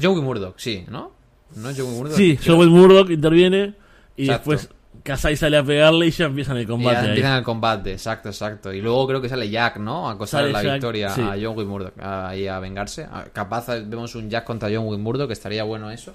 Joey 0.00 0.20
Murdoch, 0.22 0.54
sí, 0.58 0.84
¿no? 0.90 1.12
¿No 1.56 1.70
es 1.70 1.78
Joey 1.80 1.90
Murdoch? 1.90 2.16
Sí, 2.16 2.38
Wayne 2.48 2.66
Murdoch 2.66 3.10
interviene 3.10 3.74
y 4.16 4.24
Exacto. 4.24 4.50
después 4.50 4.70
Kasai 5.02 5.36
sale 5.36 5.56
a 5.56 5.64
pegarle 5.64 6.06
y 6.06 6.10
ya 6.10 6.26
empiezan 6.26 6.56
el 6.56 6.66
combate. 6.66 6.94
ya 6.94 7.00
ahí. 7.02 7.08
empiezan 7.08 7.38
el 7.38 7.44
combate, 7.44 7.92
exacto, 7.92 8.28
exacto. 8.28 8.72
Y 8.72 8.80
luego 8.80 9.06
creo 9.06 9.20
que 9.20 9.28
sale 9.28 9.48
Jack, 9.48 9.78
¿no? 9.78 10.08
A 10.08 10.12
acosar 10.12 10.42
Sale 10.42 10.52
la 10.52 10.62
Jack, 10.62 10.72
victoria 10.74 11.10
sí. 11.10 11.22
a 11.22 11.36
John 11.40 11.56
Wayne 11.56 11.70
Murdoch, 11.70 11.92
ahí 12.00 12.46
a 12.46 12.58
vengarse. 12.60 13.08
Capaz 13.32 13.68
vemos 13.68 14.14
un 14.14 14.28
Jack 14.28 14.44
contra 14.44 14.68
John 14.68 14.86
Wayne 14.86 15.02
Murdoch, 15.02 15.26
que 15.26 15.32
estaría 15.32 15.64
bueno 15.64 15.90
eso. 15.90 16.14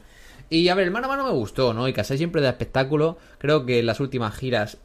Y 0.49 0.67
a 0.69 0.75
ver, 0.75 0.86
el 0.86 0.91
mano 0.91 1.07
a 1.07 1.10
mano 1.10 1.23
me 1.25 1.31
gustó, 1.31 1.73
¿no? 1.73 1.88
Y 1.88 1.93
Kasai 1.93 2.17
siempre 2.17 2.41
da 2.41 2.49
espectáculo. 2.49 3.17
Creo 3.39 3.65
que 3.65 3.79
en 3.79 3.86
las 3.88 3.99
últimas 3.99 4.36
giras 4.36 4.77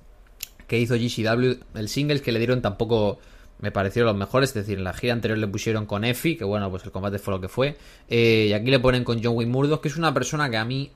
que 0.66 0.78
hizo 0.78 0.94
GCW, 0.94 1.58
el 1.74 1.88
singles 1.88 2.22
que 2.22 2.32
le 2.32 2.38
dieron 2.38 2.62
tampoco 2.62 3.18
me 3.58 3.70
parecieron 3.70 4.06
los 4.06 4.16
mejores. 4.16 4.50
Es 4.50 4.54
decir, 4.54 4.78
en 4.78 4.84
la 4.84 4.94
gira 4.94 5.12
anterior 5.12 5.38
le 5.38 5.46
pusieron 5.46 5.84
con 5.84 6.04
Effie, 6.04 6.38
que 6.38 6.44
bueno, 6.44 6.70
pues 6.70 6.84
el 6.84 6.90
combate 6.90 7.18
fue 7.18 7.34
lo 7.34 7.40
que 7.40 7.48
fue. 7.48 7.76
Eh, 8.08 8.46
y 8.48 8.52
aquí 8.54 8.70
le 8.70 8.78
ponen 8.78 9.04
con 9.04 9.22
John 9.22 9.36
Wayne 9.36 9.52
Murdoch, 9.52 9.82
que 9.82 9.88
es 9.88 9.96
una 9.96 10.14
persona 10.14 10.48
que 10.48 10.56
a 10.56 10.64
mí 10.64 10.90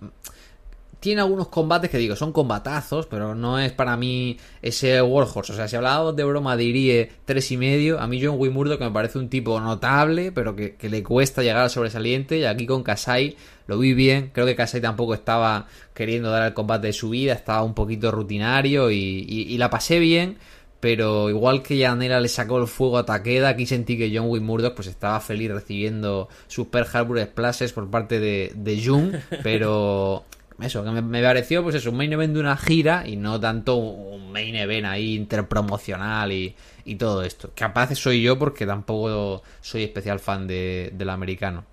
tiene 1.05 1.21
algunos 1.21 1.49
combates 1.49 1.91
que 1.91 1.99
digo, 1.99 2.17
son 2.17 2.33
combatazos, 2.33 3.05
pero 3.05 3.35
no 3.35 3.59
es 3.59 3.73
para 3.73 3.95
mí 3.99 4.39
ese 4.63 5.03
Warhorse. 5.03 5.53
O 5.53 5.55
sea, 5.55 5.69
si 5.69 5.77
hablábamos 5.77 6.17
de 6.17 6.25
broma 6.25 6.57
de 6.57 6.65
Irie 6.65 7.11
y 7.51 7.57
medio, 7.59 8.01
a 8.01 8.07
mí 8.07 8.19
John 8.25 8.37
Wayne 8.39 8.55
Murdoch 8.55 8.79
que 8.79 8.85
me 8.87 8.91
parece 8.91 9.19
un 9.19 9.29
tipo 9.29 9.61
notable, 9.61 10.33
pero 10.33 10.57
que, 10.57 10.77
que 10.77 10.89
le 10.89 11.03
cuesta 11.03 11.43
llegar 11.43 11.59
al 11.65 11.69
sobresaliente. 11.71 12.39
Y 12.39 12.45
aquí 12.47 12.65
con 12.65 12.83
Kasai 12.83 13.37
lo 13.67 13.79
vi 13.79 13.93
bien. 13.93 14.31
Creo 14.33 14.47
que 14.47 14.57
Kasai 14.57 14.81
tampoco 14.81 15.13
estaba 15.13 15.67
queriendo 15.93 16.31
dar 16.31 16.47
el 16.47 16.55
combate 16.55 16.87
de 16.87 16.93
su 16.95 17.11
vida, 17.11 17.35
estaba 17.35 17.63
un 17.63 17.75
poquito 17.75 18.11
rutinario 18.11 18.91
y, 18.91 18.97
y- 19.29 19.53
y 19.55 19.59
la 19.59 19.69
pasé 19.69 19.99
bien. 19.99 20.39
Pero 20.81 21.29
igual 21.31 21.63
que 21.63 21.77
Yanela 21.79 22.21
le 22.21 22.29
sacó 22.29 22.59
el 22.59 22.67
fuego 22.67 22.99
a 22.99 23.05
Takeda, 23.07 23.49
aquí 23.51 23.67
sentí 23.67 23.97
que 23.99 24.11
John 24.15 24.29
Wayne 24.29 24.47
Murdoch 24.47 24.75
pues 24.75 24.89
estaba 24.89 25.21
feliz 25.21 25.51
recibiendo 25.51 26.29
sus 26.47 26.67
Pearl 26.67 26.87
Harbor 26.93 27.21
Splashes 27.21 27.73
por 27.73 27.89
parte 27.91 28.21
de, 28.21 28.53
de 28.55 28.83
Jung, 28.85 29.15
pero 29.43 30.25
eso, 30.61 30.85
que 30.85 30.91
me, 30.91 31.23
pareció 31.23 31.63
pues 31.63 31.75
eso, 31.75 31.91
un 31.91 31.97
main 31.97 32.13
event 32.13 32.35
de 32.35 32.41
una 32.41 32.57
gira 32.57 33.07
y 33.07 33.17
no 33.17 33.41
tanto 33.41 33.77
un 33.77 34.31
main 34.31 34.55
event 34.55 34.87
ahí 34.87 35.15
interpromocional 35.15 36.33
y, 36.33 36.55
y 36.85 36.95
todo 36.97 37.23
esto. 37.23 37.53
Capaz 37.55 37.95
soy 37.95 38.23
yo 38.23 38.39
porque 38.39 38.67
tampoco 38.67 39.43
soy 39.61 39.83
especial 39.83 40.21
fan 40.21 40.47
de, 40.47 40.93
del 40.95 41.11
americano. 41.11 41.65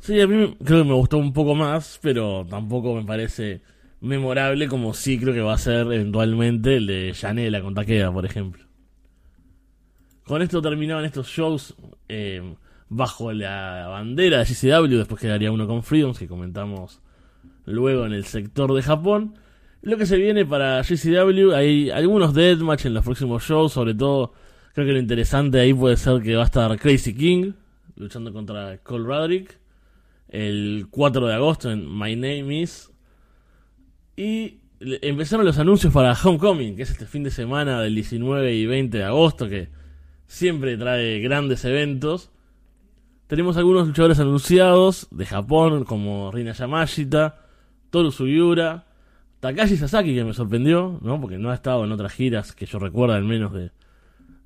Sí, 0.00 0.20
a 0.20 0.26
mí 0.26 0.56
creo 0.64 0.82
que 0.82 0.88
me 0.88 0.94
gustó 0.94 1.18
un 1.18 1.32
poco 1.32 1.54
más, 1.54 1.98
pero 2.02 2.46
tampoco 2.48 2.94
me 2.94 3.04
parece 3.04 3.60
memorable 4.00 4.68
como 4.68 4.94
sí 4.94 5.18
creo 5.18 5.34
que 5.34 5.40
va 5.40 5.54
a 5.54 5.58
ser 5.58 5.80
eventualmente 5.86 6.76
el 6.76 6.86
de 6.86 7.14
Janela 7.14 7.60
con 7.60 7.74
Takeda, 7.74 8.12
por 8.12 8.24
ejemplo. 8.24 8.64
Con 10.24 10.42
esto 10.42 10.60
terminaban 10.60 11.04
estos 11.04 11.26
shows 11.28 11.74
eh, 12.08 12.54
bajo 12.88 13.32
la 13.32 13.86
bandera 13.88 14.38
de 14.38 14.44
GCW, 14.44 14.98
después 14.98 15.20
quedaría 15.20 15.50
uno 15.50 15.66
con 15.66 15.82
Freedoms, 15.82 16.18
que 16.18 16.28
comentamos 16.28 17.00
luego 17.68 18.06
en 18.06 18.12
el 18.12 18.24
sector 18.24 18.74
de 18.74 18.82
Japón. 18.82 19.34
Lo 19.82 19.96
que 19.96 20.06
se 20.06 20.16
viene 20.16 20.44
para 20.44 20.82
GCW, 20.82 21.52
hay 21.54 21.90
algunos 21.90 22.34
deathmatch 22.34 22.86
en 22.86 22.94
los 22.94 23.04
próximos 23.04 23.44
shows, 23.44 23.72
sobre 23.72 23.94
todo 23.94 24.32
creo 24.74 24.86
que 24.86 24.92
lo 24.92 24.98
interesante 24.98 25.60
ahí 25.60 25.72
puede 25.72 25.96
ser 25.96 26.22
que 26.22 26.36
va 26.36 26.42
a 26.42 26.46
estar 26.46 26.78
Crazy 26.78 27.14
King 27.14 27.52
luchando 27.96 28.32
contra 28.32 28.78
Cole 28.78 29.04
Roderick 29.04 29.58
el 30.28 30.86
4 30.90 31.26
de 31.26 31.34
agosto 31.34 31.70
en 31.70 31.86
My 31.90 32.14
Name 32.14 32.62
Is. 32.62 32.90
Y 34.16 34.60
empezaron 34.80 35.46
los 35.46 35.58
anuncios 35.58 35.92
para 35.92 36.12
Homecoming, 36.12 36.76
que 36.76 36.82
es 36.82 36.90
este 36.90 37.06
fin 37.06 37.22
de 37.22 37.30
semana 37.30 37.80
del 37.80 37.94
19 37.94 38.54
y 38.54 38.66
20 38.66 38.98
de 38.98 39.04
agosto, 39.04 39.48
que 39.48 39.68
siempre 40.26 40.76
trae 40.76 41.20
grandes 41.20 41.64
eventos. 41.64 42.30
Tenemos 43.26 43.56
algunos 43.56 43.86
luchadores 43.86 44.18
anunciados 44.18 45.08
de 45.10 45.26
Japón, 45.26 45.84
como 45.84 46.30
Rina 46.30 46.52
Yamashita, 46.52 47.47
Toru 47.90 48.10
Sugiura, 48.10 48.84
Takashi 49.40 49.76
Sasaki, 49.76 50.14
que 50.14 50.24
me 50.24 50.34
sorprendió, 50.34 50.98
¿no? 51.02 51.20
Porque 51.20 51.38
no 51.38 51.50
ha 51.50 51.54
estado 51.54 51.84
en 51.84 51.92
otras 51.92 52.12
giras 52.12 52.52
que 52.52 52.66
yo 52.66 52.78
recuerdo, 52.78 53.14
al 53.14 53.24
menos 53.24 53.52
de, 53.52 53.70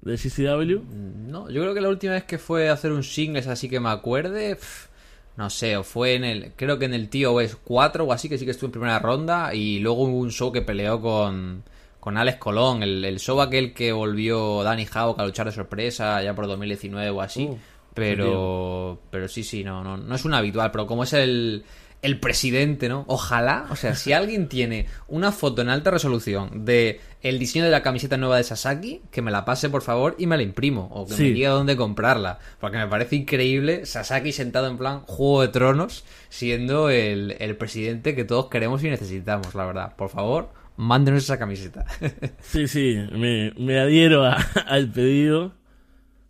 de 0.02 0.16
GCW. 0.16 0.82
No, 1.28 1.48
yo 1.50 1.62
creo 1.62 1.74
que 1.74 1.80
la 1.80 1.88
última 1.88 2.12
vez 2.12 2.24
que 2.24 2.38
fue 2.38 2.68
a 2.68 2.74
hacer 2.74 2.92
un 2.92 3.02
singles 3.02 3.46
así 3.46 3.68
que 3.68 3.80
me 3.80 3.88
acuerde, 3.88 4.56
pf, 4.56 4.88
no 5.36 5.48
sé, 5.48 5.76
o 5.76 5.82
fue 5.82 6.14
en 6.14 6.24
el, 6.24 6.52
creo 6.56 6.78
que 6.78 6.84
en 6.84 6.94
el 6.94 7.08
TOS 7.08 7.56
4 7.64 8.04
o 8.04 8.12
así, 8.12 8.28
que 8.28 8.38
sí 8.38 8.44
que 8.44 8.50
estuvo 8.50 8.68
en 8.68 8.72
primera 8.72 8.98
ronda, 8.98 9.54
y 9.54 9.78
luego 9.78 10.02
hubo 10.02 10.18
un 10.18 10.30
show 10.30 10.52
que 10.52 10.62
peleó 10.62 11.00
con, 11.00 11.62
con 12.00 12.18
Alex 12.18 12.38
Colón, 12.38 12.82
el, 12.82 13.04
el 13.04 13.18
show 13.18 13.40
aquel 13.40 13.72
que 13.72 13.92
volvió 13.92 14.62
Danny 14.62 14.86
Hawk 14.92 15.18
a 15.20 15.24
luchar 15.24 15.46
de 15.46 15.52
sorpresa 15.52 16.22
ya 16.22 16.34
por 16.34 16.46
2019 16.46 17.10
o 17.10 17.20
así, 17.22 17.48
Uh, 17.92 17.94
pero, 17.94 18.98
pero 19.10 19.28
sí, 19.28 19.44
sí, 19.44 19.62
no, 19.62 19.84
no, 19.84 19.98
no 19.98 20.14
es 20.14 20.24
un 20.24 20.32
habitual, 20.32 20.70
pero 20.70 20.86
como 20.86 21.02
es 21.04 21.12
el, 21.12 21.62
el 22.02 22.18
presidente, 22.18 22.88
¿no? 22.88 23.04
Ojalá, 23.06 23.66
o 23.70 23.76
sea, 23.76 23.94
si 23.94 24.12
alguien 24.12 24.48
tiene 24.48 24.86
una 25.06 25.30
foto 25.30 25.62
en 25.62 25.68
alta 25.68 25.90
resolución 25.92 26.64
de 26.64 27.00
el 27.22 27.38
diseño 27.38 27.64
de 27.64 27.70
la 27.70 27.82
camiseta 27.82 28.16
nueva 28.16 28.38
de 28.38 28.42
Sasaki, 28.44 29.02
que 29.12 29.22
me 29.22 29.30
la 29.30 29.44
pase 29.44 29.70
por 29.70 29.82
favor 29.82 30.16
y 30.18 30.26
me 30.26 30.36
la 30.36 30.42
imprimo 30.42 30.88
o 30.92 31.06
que 31.06 31.14
Sí. 31.14 31.22
me 31.22 31.30
diga 31.30 31.50
dónde 31.50 31.76
comprarla, 31.76 32.40
porque 32.60 32.78
me 32.78 32.88
parece 32.88 33.14
increíble 33.16 33.86
Sasaki 33.86 34.32
sentado 34.32 34.66
en 34.66 34.78
plan 34.78 35.00
Juego 35.02 35.42
de 35.42 35.48
Tronos, 35.48 36.04
siendo 36.28 36.90
el, 36.90 37.36
el 37.38 37.56
presidente 37.56 38.16
que 38.16 38.24
todos 38.24 38.46
queremos 38.48 38.82
y 38.82 38.90
necesitamos, 38.90 39.54
la 39.54 39.64
verdad. 39.64 39.94
Por 39.94 40.08
favor, 40.08 40.50
mándenos 40.76 41.22
esa 41.22 41.38
camiseta. 41.38 41.84
Sí, 42.40 42.66
sí, 42.66 42.96
me, 43.12 43.52
me 43.56 43.78
adhiero 43.78 44.24
a- 44.24 44.44
al 44.66 44.90
pedido. 44.90 45.52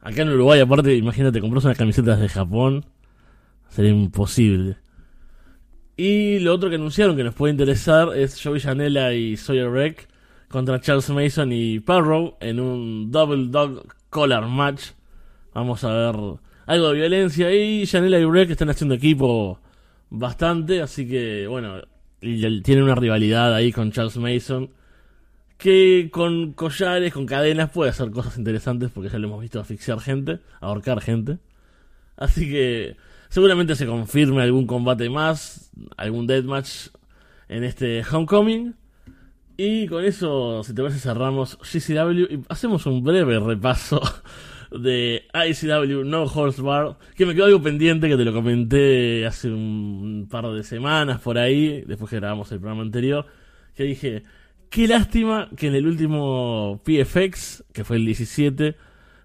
Acá 0.02 0.20
en 0.20 0.28
Uruguay, 0.28 0.60
aparte, 0.60 0.94
imagínate, 0.96 1.40
compras 1.40 1.64
unas 1.64 1.78
camisetas 1.78 2.20
de 2.20 2.28
Japón. 2.28 2.84
Sería 3.70 3.92
imposible. 3.92 4.76
Y 6.04 6.40
lo 6.40 6.52
otro 6.52 6.68
que 6.68 6.74
anunciaron 6.74 7.16
que 7.16 7.22
nos 7.22 7.32
puede 7.32 7.52
interesar 7.52 8.18
es 8.18 8.42
Joey 8.42 8.58
Janela 8.58 9.14
y 9.14 9.36
Sawyer 9.36 9.68
Wreck 9.68 10.08
contra 10.48 10.80
Charles 10.80 11.08
Mason 11.10 11.52
y 11.52 11.78
Parrow 11.78 12.36
en 12.40 12.58
un 12.58 13.12
Double 13.12 13.46
Dog 13.50 13.86
Collar 14.10 14.48
Match. 14.48 14.94
Vamos 15.54 15.84
a 15.84 15.92
ver 15.92 16.16
algo 16.66 16.88
de 16.88 16.94
violencia 16.94 17.54
y 17.54 17.86
Janela 17.86 18.18
y 18.18 18.24
Wreck 18.24 18.50
están 18.50 18.70
haciendo 18.70 18.96
equipo 18.96 19.60
bastante, 20.10 20.82
así 20.82 21.06
que 21.06 21.46
bueno, 21.46 21.82
tienen 22.18 22.82
una 22.82 22.96
rivalidad 22.96 23.54
ahí 23.54 23.70
con 23.70 23.92
Charles 23.92 24.16
Mason 24.16 24.70
que 25.56 26.10
con 26.10 26.52
collares, 26.54 27.12
con 27.12 27.26
cadenas 27.26 27.70
puede 27.70 27.90
hacer 27.90 28.10
cosas 28.10 28.38
interesantes 28.38 28.90
porque 28.92 29.08
ya 29.08 29.20
lo 29.20 29.28
hemos 29.28 29.40
visto 29.40 29.60
asfixiar 29.60 30.00
gente, 30.00 30.40
ahorcar 30.60 31.00
gente. 31.00 31.38
Así 32.16 32.50
que 32.50 32.96
seguramente 33.32 33.76
se 33.76 33.86
confirme 33.86 34.42
algún 34.42 34.66
combate 34.66 35.08
más, 35.08 35.72
algún 35.96 36.26
deathmatch 36.26 36.88
en 37.48 37.64
este 37.64 38.02
Homecoming. 38.04 38.74
Y 39.56 39.86
con 39.86 40.04
eso, 40.04 40.62
si 40.62 40.74
te 40.74 40.82
parece, 40.82 41.00
cerramos 41.00 41.58
GCW 41.60 42.10
y 42.30 42.42
hacemos 42.50 42.84
un 42.84 43.02
breve 43.02 43.40
repaso 43.40 44.02
de 44.70 45.22
ICW 45.32 46.04
No 46.04 46.24
Horse 46.24 46.60
Bar, 46.60 46.98
que 47.16 47.24
me 47.24 47.34
quedó 47.34 47.46
algo 47.46 47.62
pendiente 47.62 48.06
que 48.06 48.18
te 48.18 48.24
lo 48.26 48.34
comenté 48.34 49.24
hace 49.24 49.48
un 49.48 50.28
par 50.30 50.46
de 50.48 50.62
semanas 50.62 51.18
por 51.22 51.38
ahí, 51.38 51.84
después 51.86 52.10
que 52.10 52.16
grabamos 52.16 52.52
el 52.52 52.60
programa 52.60 52.82
anterior, 52.82 53.24
que 53.74 53.84
dije, 53.84 54.24
qué 54.68 54.86
lástima 54.86 55.48
que 55.56 55.68
en 55.68 55.74
el 55.74 55.86
último 55.86 56.82
PFX, 56.84 57.64
que 57.72 57.82
fue 57.82 57.96
el 57.96 58.04
17, 58.04 58.76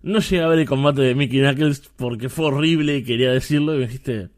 no 0.03 0.19
llegué 0.19 0.41
a 0.43 0.47
ver 0.47 0.59
el 0.59 0.67
combate 0.67 1.01
de 1.01 1.15
Mickey 1.15 1.39
Knuckles 1.39 1.89
porque 1.95 2.29
fue 2.29 2.45
horrible 2.45 2.97
y 2.97 3.03
quería 3.03 3.31
decirlo 3.31 3.75
y 3.75 3.79
me 3.79 3.85
dijiste, 3.87 4.29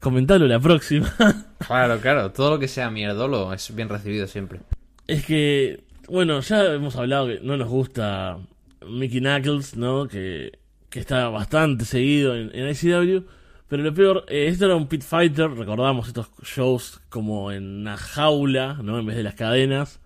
comentalo 0.00 0.46
la 0.46 0.60
próxima. 0.60 1.12
claro, 1.66 1.98
claro, 2.00 2.30
todo 2.32 2.50
lo 2.50 2.58
que 2.58 2.68
sea 2.68 2.90
mierdolo 2.90 3.52
es 3.52 3.74
bien 3.74 3.88
recibido 3.88 4.26
siempre. 4.26 4.60
Es 5.06 5.24
que, 5.24 5.84
bueno, 6.08 6.40
ya 6.40 6.64
hemos 6.74 6.96
hablado 6.96 7.28
que 7.28 7.40
no 7.42 7.56
nos 7.56 7.68
gusta 7.68 8.38
Mickey 8.86 9.20
Knuckles, 9.20 9.76
¿no? 9.76 10.06
Que, 10.08 10.58
que 10.90 11.00
está 11.00 11.28
bastante 11.28 11.84
seguido 11.84 12.36
en, 12.36 12.50
en 12.54 12.68
ICW. 12.68 13.24
Pero 13.68 13.82
lo 13.82 13.92
peor, 13.92 14.24
eh, 14.28 14.46
esto 14.48 14.64
era 14.64 14.76
un 14.76 14.86
pit 14.86 15.02
fighter, 15.02 15.50
recordamos 15.50 16.08
estos 16.08 16.28
shows 16.42 17.00
como 17.10 17.52
en 17.52 17.80
una 17.80 17.98
jaula, 17.98 18.78
¿no? 18.82 18.98
En 18.98 19.04
vez 19.04 19.16
de 19.16 19.22
las 19.22 19.34
cadenas. 19.34 20.00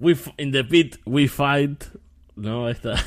We 0.00 0.12
f- 0.12 0.32
in 0.36 0.50
the 0.50 0.64
pit, 0.64 0.96
we 1.04 1.28
fight, 1.28 1.84
¿no? 2.36 2.68
Esta. 2.68 2.94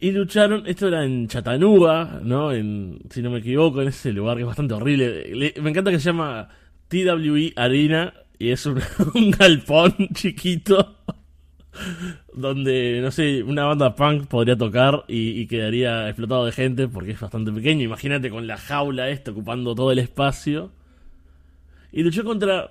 y 0.00 0.10
lucharon, 0.12 0.66
esto 0.66 0.88
era 0.88 1.04
en 1.04 1.28
Chattanooga, 1.28 2.20
¿no? 2.22 2.52
En, 2.52 2.98
si 3.10 3.22
no 3.22 3.30
me 3.30 3.38
equivoco, 3.38 3.82
en 3.82 3.88
ese 3.88 4.12
lugar 4.12 4.36
que 4.36 4.42
es 4.42 4.46
bastante 4.46 4.74
horrible. 4.74 5.34
Le- 5.34 5.54
me 5.60 5.70
encanta 5.70 5.90
que 5.90 5.98
se 5.98 6.06
llama 6.06 6.48
TWE 6.88 7.52
Arena 7.56 8.12
y 8.38 8.50
es 8.50 8.66
un, 8.66 8.80
un 9.14 9.30
galpón 9.30 9.94
chiquito 10.14 10.96
donde, 12.34 13.00
no 13.02 13.10
sé, 13.10 13.42
una 13.42 13.64
banda 13.64 13.94
punk 13.94 14.26
podría 14.26 14.56
tocar 14.56 15.04
y, 15.08 15.40
y 15.40 15.46
quedaría 15.46 16.08
explotado 16.08 16.44
de 16.46 16.52
gente 16.52 16.88
porque 16.88 17.12
es 17.12 17.20
bastante 17.20 17.52
pequeño. 17.52 17.82
Imagínate 17.82 18.30
con 18.30 18.46
la 18.46 18.56
jaula 18.56 19.08
esta 19.10 19.30
ocupando 19.30 19.74
todo 19.74 19.92
el 19.92 19.98
espacio. 19.98 20.70
Y 21.92 22.02
luchó 22.02 22.24
contra 22.24 22.70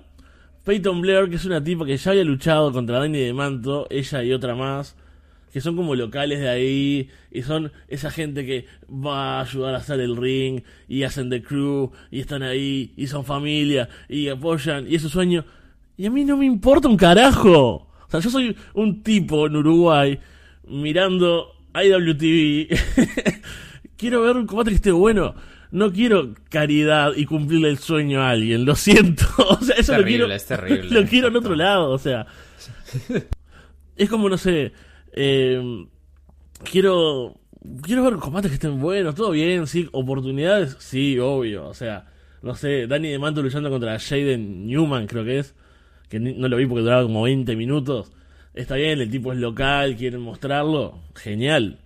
Peyton 0.64 1.00
Blair, 1.00 1.28
que 1.28 1.36
es 1.36 1.44
una 1.44 1.62
tipa 1.62 1.84
que 1.84 1.96
ya 1.96 2.10
había 2.12 2.24
luchado 2.24 2.72
contra 2.72 2.98
Danny 3.00 3.18
de 3.18 3.32
Manto, 3.32 3.86
ella 3.90 4.22
y 4.22 4.32
otra 4.32 4.54
más, 4.54 4.96
que 5.56 5.62
son 5.62 5.74
como 5.74 5.94
locales 5.94 6.40
de 6.40 6.50
ahí, 6.50 7.08
y 7.30 7.40
son 7.40 7.72
esa 7.88 8.10
gente 8.10 8.44
que 8.44 8.66
va 8.92 9.38
a 9.38 9.40
ayudar 9.40 9.74
a 9.74 9.78
hacer 9.78 10.00
el 10.00 10.14
ring, 10.14 10.60
y 10.86 11.04
hacen 11.04 11.30
The 11.30 11.42
Crew, 11.42 11.92
y 12.10 12.20
están 12.20 12.42
ahí, 12.42 12.92
y 12.94 13.06
son 13.06 13.24
familia, 13.24 13.88
y 14.06 14.28
apoyan, 14.28 14.86
y 14.86 14.96
es 14.96 15.00
su 15.00 15.08
sueño. 15.08 15.46
Y 15.96 16.04
a 16.04 16.10
mí 16.10 16.26
no 16.26 16.36
me 16.36 16.44
importa 16.44 16.88
un 16.88 16.98
carajo. 16.98 17.88
O 18.06 18.06
sea, 18.10 18.20
yo 18.20 18.28
soy 18.28 18.54
un 18.74 19.02
tipo 19.02 19.46
en 19.46 19.56
Uruguay 19.56 20.20
mirando 20.68 21.54
IWTV. 21.74 22.78
quiero 23.96 24.20
ver 24.20 24.36
un 24.36 24.46
combate 24.46 24.72
que 24.72 24.76
esté 24.76 24.92
bueno. 24.92 25.36
No 25.70 25.90
quiero 25.90 26.34
caridad 26.50 27.14
y 27.16 27.24
cumplirle 27.24 27.70
el 27.70 27.78
sueño 27.78 28.20
a 28.20 28.28
alguien. 28.28 28.66
Lo 28.66 28.76
siento. 28.76 29.24
O 29.38 29.64
sea, 29.64 29.76
eso 29.76 29.96
lo 29.96 30.04
quiero. 30.04 30.30
es 30.30 30.44
terrible. 30.44 30.90
Lo 31.00 31.08
quiero 31.08 31.28
en 31.28 31.36
otro 31.36 31.54
lado. 31.54 31.92
O 31.92 31.98
sea, 31.98 32.26
es 33.96 34.10
como 34.10 34.28
no 34.28 34.36
sé. 34.36 34.74
Eh, 35.16 35.86
quiero 36.70 37.40
quiero 37.82 38.04
ver 38.04 38.14
combates 38.16 38.50
que 38.50 38.54
estén 38.54 38.80
buenos. 38.80 39.14
Todo 39.14 39.30
bien, 39.30 39.66
sí. 39.66 39.88
Oportunidades, 39.92 40.76
sí, 40.78 41.18
obvio. 41.18 41.66
O 41.66 41.74
sea, 41.74 42.06
no 42.42 42.54
sé. 42.54 42.86
Danny 42.86 43.08
de 43.08 43.18
Manto 43.18 43.42
luchando 43.42 43.70
contra 43.70 43.98
Jaden 43.98 44.66
Newman, 44.66 45.06
creo 45.06 45.24
que 45.24 45.38
es 45.40 45.54
que 46.08 46.20
no 46.20 46.48
lo 46.48 46.56
vi 46.56 46.66
porque 46.66 46.82
duraba 46.82 47.02
como 47.02 47.22
20 47.22 47.56
minutos. 47.56 48.12
Está 48.54 48.76
bien, 48.76 49.00
el 49.00 49.10
tipo 49.10 49.32
es 49.32 49.38
local, 49.38 49.96
quieren 49.96 50.20
mostrarlo, 50.20 51.00
genial. 51.14 51.78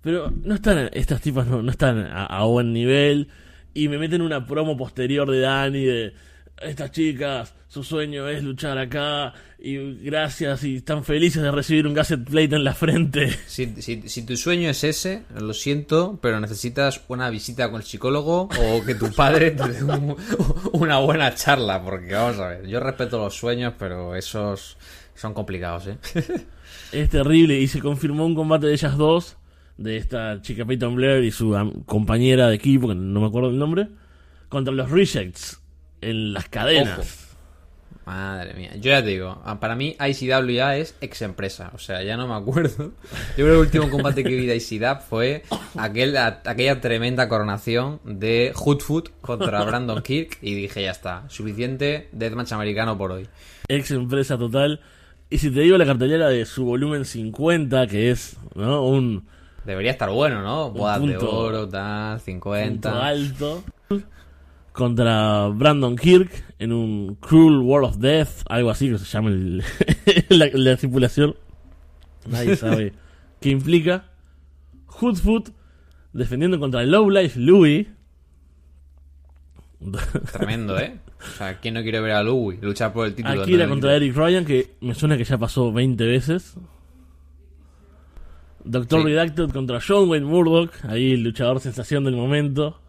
Pero 0.00 0.30
no 0.30 0.54
están, 0.54 0.90
estas 0.92 1.20
tipas 1.20 1.46
no, 1.46 1.62
no 1.62 1.70
están 1.70 2.06
a, 2.12 2.44
buen 2.44 2.72
nivel. 2.72 3.28
Y 3.72 3.88
me 3.88 3.98
meten 3.98 4.22
una 4.22 4.46
promo 4.46 4.76
posterior 4.76 5.28
de 5.30 5.40
Dani 5.40 5.84
de 5.84 6.12
estas 6.60 6.90
chicas, 6.92 7.54
su 7.68 7.82
sueño 7.84 8.28
es 8.28 8.42
luchar 8.42 8.78
acá. 8.78 9.32
Y 9.58 9.94
gracias, 10.04 10.62
y 10.64 10.76
están 10.76 11.04
felices 11.04 11.42
de 11.42 11.50
recibir 11.50 11.86
un 11.86 11.94
gasset 11.94 12.22
plate 12.22 12.54
en 12.56 12.64
la 12.64 12.74
frente. 12.74 13.30
Si, 13.46 13.80
si, 13.80 14.08
si 14.08 14.26
tu 14.26 14.36
sueño 14.36 14.68
es 14.68 14.84
ese, 14.84 15.22
lo 15.40 15.54
siento, 15.54 16.18
pero 16.20 16.38
necesitas 16.38 17.00
una 17.08 17.30
visita 17.30 17.70
con 17.70 17.80
el 17.80 17.86
psicólogo 17.86 18.42
o 18.60 18.84
que 18.84 18.94
tu 18.94 19.10
padre 19.12 19.52
te 19.52 19.66
dé 19.68 19.82
un- 19.84 20.16
una 20.72 20.98
buena 20.98 21.34
charla, 21.34 21.82
porque 21.82 22.12
vamos 22.12 22.38
a 22.40 22.48
ver, 22.48 22.66
yo 22.66 22.78
respeto 22.80 23.18
los 23.18 23.34
sueños, 23.34 23.72
pero 23.78 24.14
esos 24.14 24.76
son 25.14 25.32
complicados, 25.32 25.86
¿eh? 25.86 25.96
Es 26.92 27.08
terrible. 27.08 27.58
Y 27.58 27.66
se 27.66 27.80
confirmó 27.80 28.26
un 28.26 28.34
combate 28.34 28.66
de 28.66 28.74
ellas 28.74 28.96
dos. 28.96 29.36
De 29.76 29.96
esta 29.96 30.40
chica 30.40 30.64
Peyton 30.64 30.94
Blair 30.94 31.24
y 31.24 31.32
su 31.32 31.56
compañera 31.86 32.46
de 32.48 32.54
equipo, 32.54 32.86
que 32.88 32.94
no 32.94 33.20
me 33.20 33.26
acuerdo 33.26 33.48
el 33.50 33.58
nombre. 33.58 33.88
Contra 34.48 34.72
los 34.72 34.88
Rejects. 34.90 35.60
En 36.10 36.32
las 36.32 36.48
cadenas. 36.48 37.20
Madre 38.06 38.52
mía, 38.52 38.72
yo 38.76 38.90
ya 38.90 39.02
te 39.02 39.08
digo, 39.08 39.40
ah, 39.46 39.58
para 39.60 39.74
mí 39.76 39.96
ICW 39.98 40.50
ya 40.50 40.76
es 40.76 40.94
ex 41.00 41.22
empresa, 41.22 41.70
o 41.74 41.78
sea, 41.78 42.02
ya 42.02 42.18
no 42.18 42.28
me 42.28 42.34
acuerdo. 42.34 42.92
Yo 43.30 43.36
creo 43.36 43.46
que 43.46 43.52
el 43.52 43.58
último 43.60 43.88
combate 43.88 44.22
que 44.22 44.36
vi 44.36 44.44
de 44.44 44.56
ICW 44.56 45.00
fue 45.08 45.42
aquel, 45.78 46.14
a- 46.18 46.42
aquella 46.44 46.82
tremenda 46.82 47.30
coronación 47.30 48.00
de 48.04 48.52
Hoodfoot 48.54 49.08
contra 49.22 49.64
Brandon 49.64 50.02
Kirk 50.02 50.36
y 50.42 50.54
dije, 50.54 50.82
ya 50.82 50.90
está, 50.90 51.24
suficiente 51.30 52.10
deathmatch 52.12 52.52
americano 52.52 52.98
por 52.98 53.10
hoy. 53.12 53.26
Ex 53.68 53.90
empresa 53.92 54.36
total. 54.36 54.80
Y 55.30 55.38
si 55.38 55.50
te 55.50 55.60
digo 55.60 55.78
la 55.78 55.86
cartelera 55.86 56.28
de 56.28 56.44
su 56.44 56.66
volumen 56.66 57.06
50, 57.06 57.86
que 57.86 58.10
es 58.10 58.36
¿no? 58.54 58.84
un 58.86 59.26
Debería 59.64 59.92
estar 59.92 60.10
bueno, 60.10 60.42
¿no? 60.42 60.70
Bodas 60.72 61.00
de 61.00 61.14
punto- 61.14 61.30
oro, 61.38 61.66
tal, 61.66 62.16
punto 62.18 62.24
50. 62.26 63.06
alto. 63.06 63.64
Contra 64.74 65.46
Brandon 65.54 65.94
Kirk 65.94 66.30
en 66.58 66.72
un 66.72 67.14
Cruel 67.20 67.58
World 67.58 67.90
of 67.90 67.96
Death, 67.98 68.42
algo 68.48 68.70
así 68.70 68.90
que 68.90 68.98
se 68.98 69.04
llama 69.04 69.30
el- 69.30 69.62
la, 70.28 70.48
la 70.52 70.72
estipulación. 70.72 71.36
Nadie 72.28 72.56
sabe 72.56 72.92
qué 73.40 73.50
implica. 73.50 74.10
Hoodfoot 75.00 75.50
defendiendo 76.12 76.58
contra 76.58 76.82
Lowlife 76.82 77.38
Louis. 77.38 77.86
Tremendo, 80.32 80.76
¿eh? 80.78 80.98
O 81.20 81.36
sea, 81.38 81.60
¿quién 81.60 81.74
no 81.74 81.82
quiere 81.82 82.00
ver 82.00 82.12
a 82.12 82.22
Louis 82.24 82.60
luchar 82.60 82.92
por 82.92 83.06
el 83.06 83.14
título? 83.14 83.42
Akira 83.42 83.68
contra 83.68 83.92
2023? 83.92 84.02
Eric 84.02 84.16
Ryan, 84.16 84.44
que 84.44 84.74
me 84.84 84.94
suena 84.94 85.16
que 85.16 85.24
ya 85.24 85.38
pasó 85.38 85.72
20 85.72 86.04
veces. 86.04 86.56
Doctor 88.64 89.02
Sí. 89.02 89.06
Redacted 89.06 89.50
contra 89.50 89.78
John 89.86 90.08
Wayne 90.08 90.26
Murdoch, 90.26 90.70
ahí 90.88 91.12
el 91.12 91.22
luchador 91.22 91.60
sensación 91.60 92.04
del 92.04 92.16
momento. 92.16 92.80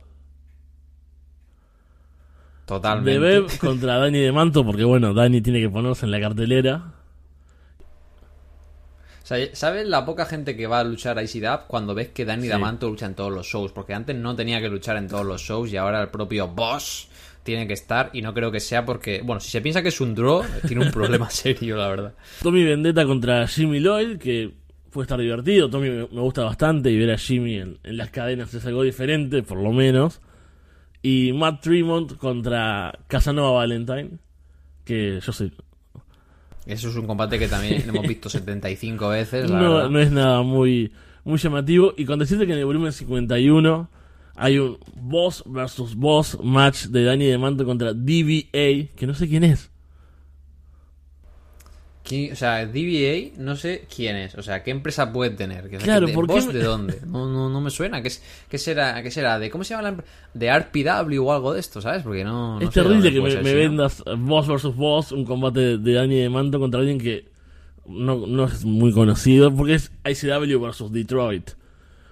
Totalmente. 2.65 3.19
De 3.19 3.57
contra 3.59 3.97
Dani 3.97 4.19
de 4.19 4.31
Manto, 4.31 4.65
porque 4.65 4.83
bueno, 4.83 5.13
Dani 5.13 5.41
tiene 5.41 5.61
que 5.61 5.69
ponerse 5.69 6.05
en 6.05 6.11
la 6.11 6.19
cartelera. 6.19 6.93
O 9.23 9.27
sea, 9.27 9.37
¿sabes 9.53 9.87
la 9.87 10.05
poca 10.05 10.25
gente 10.25 10.55
que 10.55 10.67
va 10.67 10.79
a 10.79 10.83
luchar 10.83 11.17
a 11.17 11.23
ICDAP 11.23 11.67
cuando 11.67 11.95
ves 11.95 12.09
que 12.09 12.25
Danny 12.25 12.43
Sí. 12.43 12.49
D'Amato 12.49 12.87
lucha 12.89 13.07
en 13.07 13.15
todos 13.15 13.31
los 13.31 13.47
shows? 13.47 13.71
Porque 13.71 13.95
antes 13.95 14.15
no 14.15 14.35
tenía 14.35 14.61
que 14.61 14.69
luchar 14.69 14.97
en 14.97 15.07
todos 15.07 15.25
los 15.25 15.41
shows 15.41 15.71
y 15.73 15.77
ahora 15.77 15.99
el 16.01 16.09
propio 16.09 16.47
boss 16.47 17.07
tiene 17.41 17.67
que 17.67 17.73
estar 17.73 18.11
y 18.13 18.21
no 18.21 18.35
creo 18.35 18.51
que 18.51 18.59
sea 18.59 18.85
porque, 18.85 19.21
bueno, 19.23 19.39
si 19.39 19.49
se 19.49 19.61
piensa 19.61 19.81
que 19.81 19.89
es 19.89 19.99
un 19.99 20.13
draw, 20.13 20.43
tiene 20.67 20.85
un 20.85 20.91
problema 20.91 21.27
serio, 21.31 21.75
la 21.75 21.87
verdad. 21.87 22.13
Tommy 22.43 22.63
Vendetta 22.63 23.03
contra 23.05 23.47
Jimmy 23.47 23.79
Lloyd, 23.79 24.17
que 24.19 24.51
puede 24.91 25.05
estar 25.05 25.19
divertido. 25.19 25.71
Tommy 25.71 25.89
me 25.89 26.07
me 26.07 26.21
gusta 26.21 26.43
bastante 26.43 26.91
y 26.91 26.97
ver 26.99 27.09
a 27.11 27.17
Jimmy 27.17 27.55
en, 27.55 27.79
en 27.83 27.97
las 27.97 28.11
cadenas 28.11 28.53
es 28.53 28.63
algo 28.67 28.83
diferente, 28.83 29.41
por 29.41 29.57
lo 29.57 29.71
menos. 29.71 30.21
Y 31.07 31.33
Matt 31.33 31.61
Tremont 31.61 32.17
contra 32.17 32.91
Casanova 33.07 33.51
Valentine, 33.51 34.17
que 34.83 35.19
yo 35.23 35.31
soy. 35.31 35.53
Eso 36.65 36.89
es 36.89 36.95
un 36.95 37.05
combate 37.05 37.37
que 37.37 37.47
también 37.47 37.83
hemos 37.87 38.07
visto 38.07 38.27
75 38.27 39.09
veces, 39.09 39.47
la 39.51 39.59
No, 39.61 39.73
verdad. 39.75 39.89
no 39.91 39.99
es 39.99 40.11
nada 40.11 40.41
muy, 40.41 40.91
muy 41.23 41.37
llamativo. 41.37 41.93
Y 41.95 42.05
con 42.05 42.17
decirte 42.17 42.47
que 42.47 42.53
en 42.53 42.57
el 42.59 42.65
volumen 42.65 42.91
51 42.91 43.87
hay 44.35 44.57
un 44.57 44.79
boss 44.95 45.43
versus 45.45 45.93
boss 45.95 46.39
match 46.43 46.85
de 46.85 47.03
Danny 47.03 47.25
DeManto 47.25 47.65
contra 47.65 47.93
DBA, 47.93 48.95
que 48.95 49.05
no 49.05 49.13
sé 49.13 49.27
quién 49.29 49.43
es. 49.43 49.69
¿Quién- 52.07 52.33
o 52.33 52.35
sea, 52.35 52.65
DBA, 52.67 53.31
no 53.37 53.55
sé 53.55 53.87
quién 53.93 54.15
es. 54.15 54.35
O 54.35 54.43
sea, 54.43 54.61
¿qué 54.61 54.69
empresa 54.69 55.11
puede 55.11 55.31
tener? 55.31 55.69
Que- 55.69 55.77
Claro, 55.77 56.05
¿de 56.05 56.13
¿por 56.13 56.27
qué 56.27 56.39
de 56.39 56.63
dónde? 56.63 56.99
No, 57.07 57.27
no, 57.27 57.49
no 57.49 57.61
me 57.61 57.71
suena. 57.71 58.01
¿Qué, 58.01 58.09
es, 58.09 58.21
qué 58.47 58.59
será? 58.59 59.01
¿Qué 59.01 59.09
será? 59.09 59.39
¿De 59.39 59.49
cómo 59.49 59.63
se 59.63 59.71
llama 59.71 59.83
la 59.83 59.89
empresa? 59.89 60.11
¿De 60.33 60.49
RPW 60.59 61.25
o 61.25 61.33
algo 61.33 61.53
de 61.53 61.59
esto, 61.59 61.81
sabes? 61.81 62.03
Porque 62.03 62.23
no. 62.23 62.59
no 62.59 62.61
es 62.61 62.73
de 62.73 62.81
terrible 62.81 63.11
que 63.11 63.21
me, 63.21 63.33
no. 63.33 63.41
vendas 63.41 64.03
boss 64.19 64.47
versus 64.47 64.75
boss, 64.75 65.11
un 65.11 65.25
combate 65.25 65.59
de, 65.59 65.77
de 65.79 65.93
Danny 65.93 66.15
DeManto 66.19 66.59
contra 66.59 66.79
alguien 66.79 66.99
que 66.99 67.25
no, 67.87 68.27
no 68.27 68.45
es 68.45 68.63
muy 68.65 68.91
conocido, 68.91 69.53
porque 69.55 69.73
es 69.73 69.91
ICW 70.05 70.59
versus 70.59 70.91
Detroit. 70.91 71.51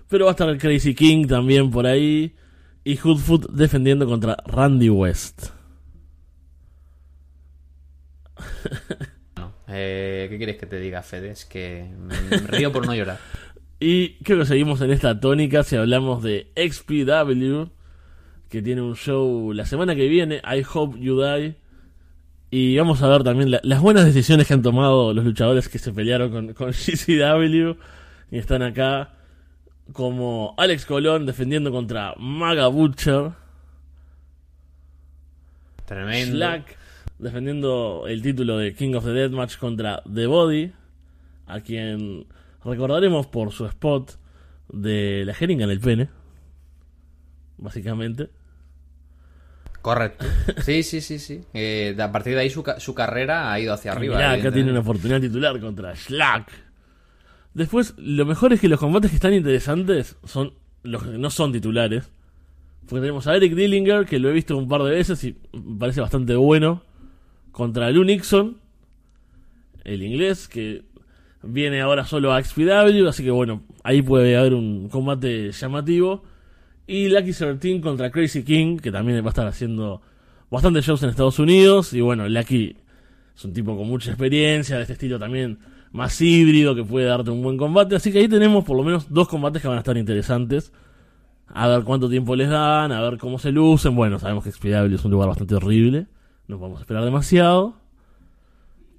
Pero 0.09 0.25
va 0.25 0.31
a 0.31 0.33
estar 0.33 0.49
el 0.49 0.57
Crazy 0.57 0.95
King 0.95 1.27
también 1.27 1.69
por 1.71 1.85
ahí. 1.85 2.35
Y 2.83 2.97
Hoodfoot 2.97 3.51
defendiendo 3.51 4.05
contra 4.05 4.37
Randy 4.45 4.89
West. 4.89 5.49
Eh, 9.73 10.27
¿Qué 10.29 10.37
quieres 10.37 10.57
que 10.57 10.65
te 10.67 10.79
diga, 10.79 11.01
Fede? 11.01 11.31
Es 11.31 11.45
que 11.45 11.85
me 11.97 12.15
me 12.29 12.47
río 12.47 12.71
por 12.71 12.85
no 12.85 12.93
llorar. 12.95 13.17
Y 13.79 14.13
creo 14.23 14.39
que 14.39 14.45
seguimos 14.45 14.79
en 14.79 14.91
esta 14.91 15.19
tónica 15.19 15.63
si 15.63 15.75
hablamos 15.75 16.23
de 16.23 16.47
XPW, 16.55 17.69
que 18.47 18.61
tiene 18.61 18.81
un 18.81 18.95
show 18.95 19.51
la 19.51 19.65
semana 19.65 19.93
que 19.93 20.07
viene, 20.07 20.37
I 20.45 20.63
Hope 20.73 20.97
You 21.01 21.21
Die. 21.21 21.55
Y 22.49 22.77
vamos 22.77 23.01
a 23.01 23.09
ver 23.09 23.23
también 23.23 23.51
la- 23.51 23.59
las 23.63 23.81
buenas 23.81 24.05
decisiones 24.05 24.47
que 24.47 24.53
han 24.53 24.61
tomado 24.61 25.13
los 25.13 25.25
luchadores 25.25 25.67
que 25.67 25.79
se 25.79 25.91
pelearon 25.91 26.31
con, 26.31 26.53
con 26.53 26.71
GCW. 26.71 27.75
Y 28.31 28.37
están 28.37 28.61
acá 28.61 29.15
como 29.91 30.55
Alex 30.57 30.85
Colón 30.85 31.25
defendiendo 31.25 31.69
contra 31.71 32.13
Maga 32.17 32.67
Butcher. 32.67 33.31
Tremendo. 35.85 36.37
Slack 36.37 36.77
defendiendo 37.19 38.05
el 38.07 38.21
título 38.21 38.57
de 38.57 38.73
King 38.73 38.95
of 38.95 39.05
the 39.05 39.11
Deathmatch 39.11 39.57
contra 39.57 40.01
The 40.11 40.25
Body, 40.25 40.71
a 41.47 41.61
quien 41.61 42.25
recordaremos 42.63 43.27
por 43.27 43.51
su 43.51 43.65
spot 43.65 44.17
de 44.69 45.23
la 45.25 45.33
jeringa 45.33 45.65
en 45.65 45.71
el 45.71 45.79
pene, 45.79 46.09
básicamente. 47.57 48.29
Correcto. 49.81 50.25
Sí, 50.63 50.81
sí, 50.81 51.01
sí, 51.01 51.19
sí. 51.19 51.41
Eh, 51.53 51.95
a 51.99 52.11
partir 52.11 52.35
de 52.35 52.39
ahí 52.39 52.49
su, 52.49 52.63
su 52.77 52.95
carrera 52.95 53.51
ha 53.51 53.59
ido 53.59 53.73
hacia 53.73 53.91
arriba. 53.91 54.15
Mirá, 54.15 54.31
acá 54.31 54.51
tiene 54.51 54.71
una 54.71 54.79
oportunidad 54.79 55.19
titular 55.19 55.59
contra 55.59 55.93
Slack. 55.93 56.49
Después, 57.53 57.93
lo 57.97 58.25
mejor 58.25 58.53
es 58.53 58.61
que 58.61 58.69
los 58.69 58.79
combates 58.79 59.11
que 59.11 59.15
están 59.15 59.33
interesantes 59.33 60.15
son 60.23 60.53
los 60.83 61.03
que 61.03 61.09
no 61.09 61.29
son 61.29 61.51
titulares. 61.51 62.09
Porque 62.87 63.01
tenemos 63.01 63.27
a 63.27 63.35
Eric 63.35 63.55
Dillinger, 63.55 64.05
que 64.05 64.19
lo 64.19 64.29
he 64.29 64.33
visto 64.33 64.57
un 64.57 64.67
par 64.67 64.83
de 64.83 64.91
veces 64.91 65.23
y 65.23 65.33
parece 65.79 66.01
bastante 66.01 66.35
bueno. 66.35 66.81
Contra 67.53 67.91
Lou 67.91 68.03
Nixon, 68.03 68.57
el 69.83 70.01
inglés, 70.01 70.47
que 70.47 70.81
viene 71.43 71.81
ahora 71.81 72.03
solo 72.03 72.33
a 72.33 72.43
XPW. 72.43 73.07
Así 73.07 73.23
que 73.23 73.29
bueno, 73.29 73.61
ahí 73.83 74.01
puede 74.01 74.35
haber 74.35 74.55
un 74.55 74.89
combate 74.89 75.51
llamativo. 75.51 76.23
Y 76.87 77.09
Lucky 77.09 77.31
13 77.31 77.79
contra 77.79 78.09
Crazy 78.09 78.43
King, 78.43 78.77
que 78.77 78.91
también 78.91 79.21
va 79.21 79.27
a 79.27 79.29
estar 79.29 79.45
haciendo 79.45 80.01
bastantes 80.49 80.83
shows 80.83 81.03
en 81.03 81.09
Estados 81.09 81.37
Unidos. 81.37 81.93
Y 81.93 82.01
bueno, 82.01 82.27
Lucky 82.27 82.75
es 83.35 83.45
un 83.45 83.53
tipo 83.53 83.77
con 83.77 83.87
mucha 83.87 84.09
experiencia, 84.09 84.77
de 84.77 84.81
este 84.81 84.93
estilo 84.93 85.19
también 85.19 85.59
más 85.91 86.19
híbrido, 86.21 86.73
que 86.73 86.83
puede 86.83 87.05
darte 87.05 87.29
un 87.29 87.43
buen 87.43 87.57
combate. 87.57 87.95
Así 87.95 88.11
que 88.11 88.17
ahí 88.17 88.27
tenemos 88.27 88.63
por 88.65 88.75
lo 88.75 88.83
menos 88.83 89.13
dos 89.13 89.27
combates 89.27 89.61
que 89.61 89.67
van 89.67 89.77
a 89.77 89.81
estar 89.81 89.95
interesantes. 89.95 90.73
A 91.49 91.67
ver 91.67 91.83
cuánto 91.83 92.09
tiempo 92.09 92.35
les 92.35 92.49
dan, 92.49 92.91
a 92.91 92.99
ver 93.01 93.19
cómo 93.19 93.37
se 93.37 93.51
lucen. 93.51 93.95
Bueno, 93.95 94.17
sabemos 94.17 94.43
que 94.43 94.51
XPW 94.51 94.95
es 94.95 95.05
un 95.05 95.11
lugar 95.11 95.29
bastante 95.29 95.53
horrible. 95.53 96.07
No 96.47 96.59
podemos 96.59 96.81
esperar 96.81 97.03
demasiado. 97.03 97.75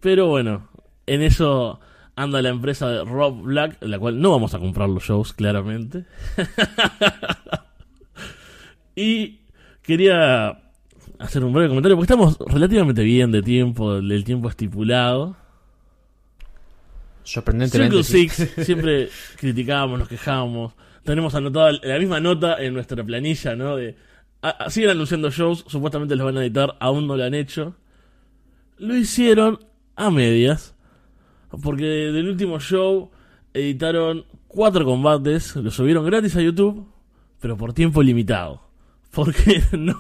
Pero 0.01 0.27
bueno, 0.27 0.69
en 1.07 1.23
eso 1.23 1.81
anda 2.17 2.43
la 2.43 2.51
empresa 2.51 2.89
de 2.89 3.05
Rob 3.05 3.43
Black, 3.43 3.79
la 3.81 3.99
cual 3.99 4.21
no 4.21 4.31
vamos 4.31 4.55
a 4.55 4.59
comprar 4.59 4.89
los 4.89 5.03
shows, 5.03 5.33
claramente. 5.33 6.05
y 8.97 9.39
quería 9.83 10.59
hacer 11.19 11.45
un 11.45 11.53
breve 11.53 11.69
comentario, 11.69 11.97
porque 11.97 12.13
estamos 12.13 12.39
relativamente 12.47 13.03
bien 13.03 13.33
de 13.33 13.43
tiempo, 13.43 14.01
del 14.01 14.25
tiempo 14.25 14.49
estipulado. 14.49 15.37
Sorprendentemente. 17.25 18.03
Circle. 18.03 18.45
Six, 18.45 18.55
siempre 18.67 19.09
criticábamos, 19.37 19.99
nos 19.99 20.09
quejábamos. 20.09 20.75
Tenemos 21.03 21.35
anotada 21.35 21.73
la 21.83 21.99
misma 21.99 22.21
nota 22.21 22.63
en 22.63 22.75
nuestra 22.75 23.03
planilla, 23.05 23.57
¿no? 23.57 23.77
De, 23.77 23.97
a- 24.49 24.71
siguen 24.71 24.91
anunciando 24.91 25.31
shows, 25.31 25.65
supuestamente 25.69 26.17
los 26.17 26.25
van 26.25 26.37
a 26.39 26.43
editar, 26.43 26.77
aún 26.81 27.07
no 27.07 27.17
lo 27.17 27.25
han 27.25 27.35
hecho. 27.35 27.75
Lo 28.79 28.97
hicieron 28.97 29.61
a 29.97 30.11
medias, 30.11 30.75
porque 31.63 31.85
del 31.85 32.29
último 32.29 32.59
show 32.61 33.11
editaron 33.53 34.25
cuatro 34.49 34.85
combates, 34.85 35.55
los 35.57 35.75
subieron 35.75 36.05
gratis 36.05 36.37
a 36.37 36.43
YouTube, 36.43 36.87
pero 37.41 37.57
por 37.57 37.73
tiempo 37.73 38.03
limitado. 38.03 38.63
Porque 39.13 39.63
no, 39.79 39.99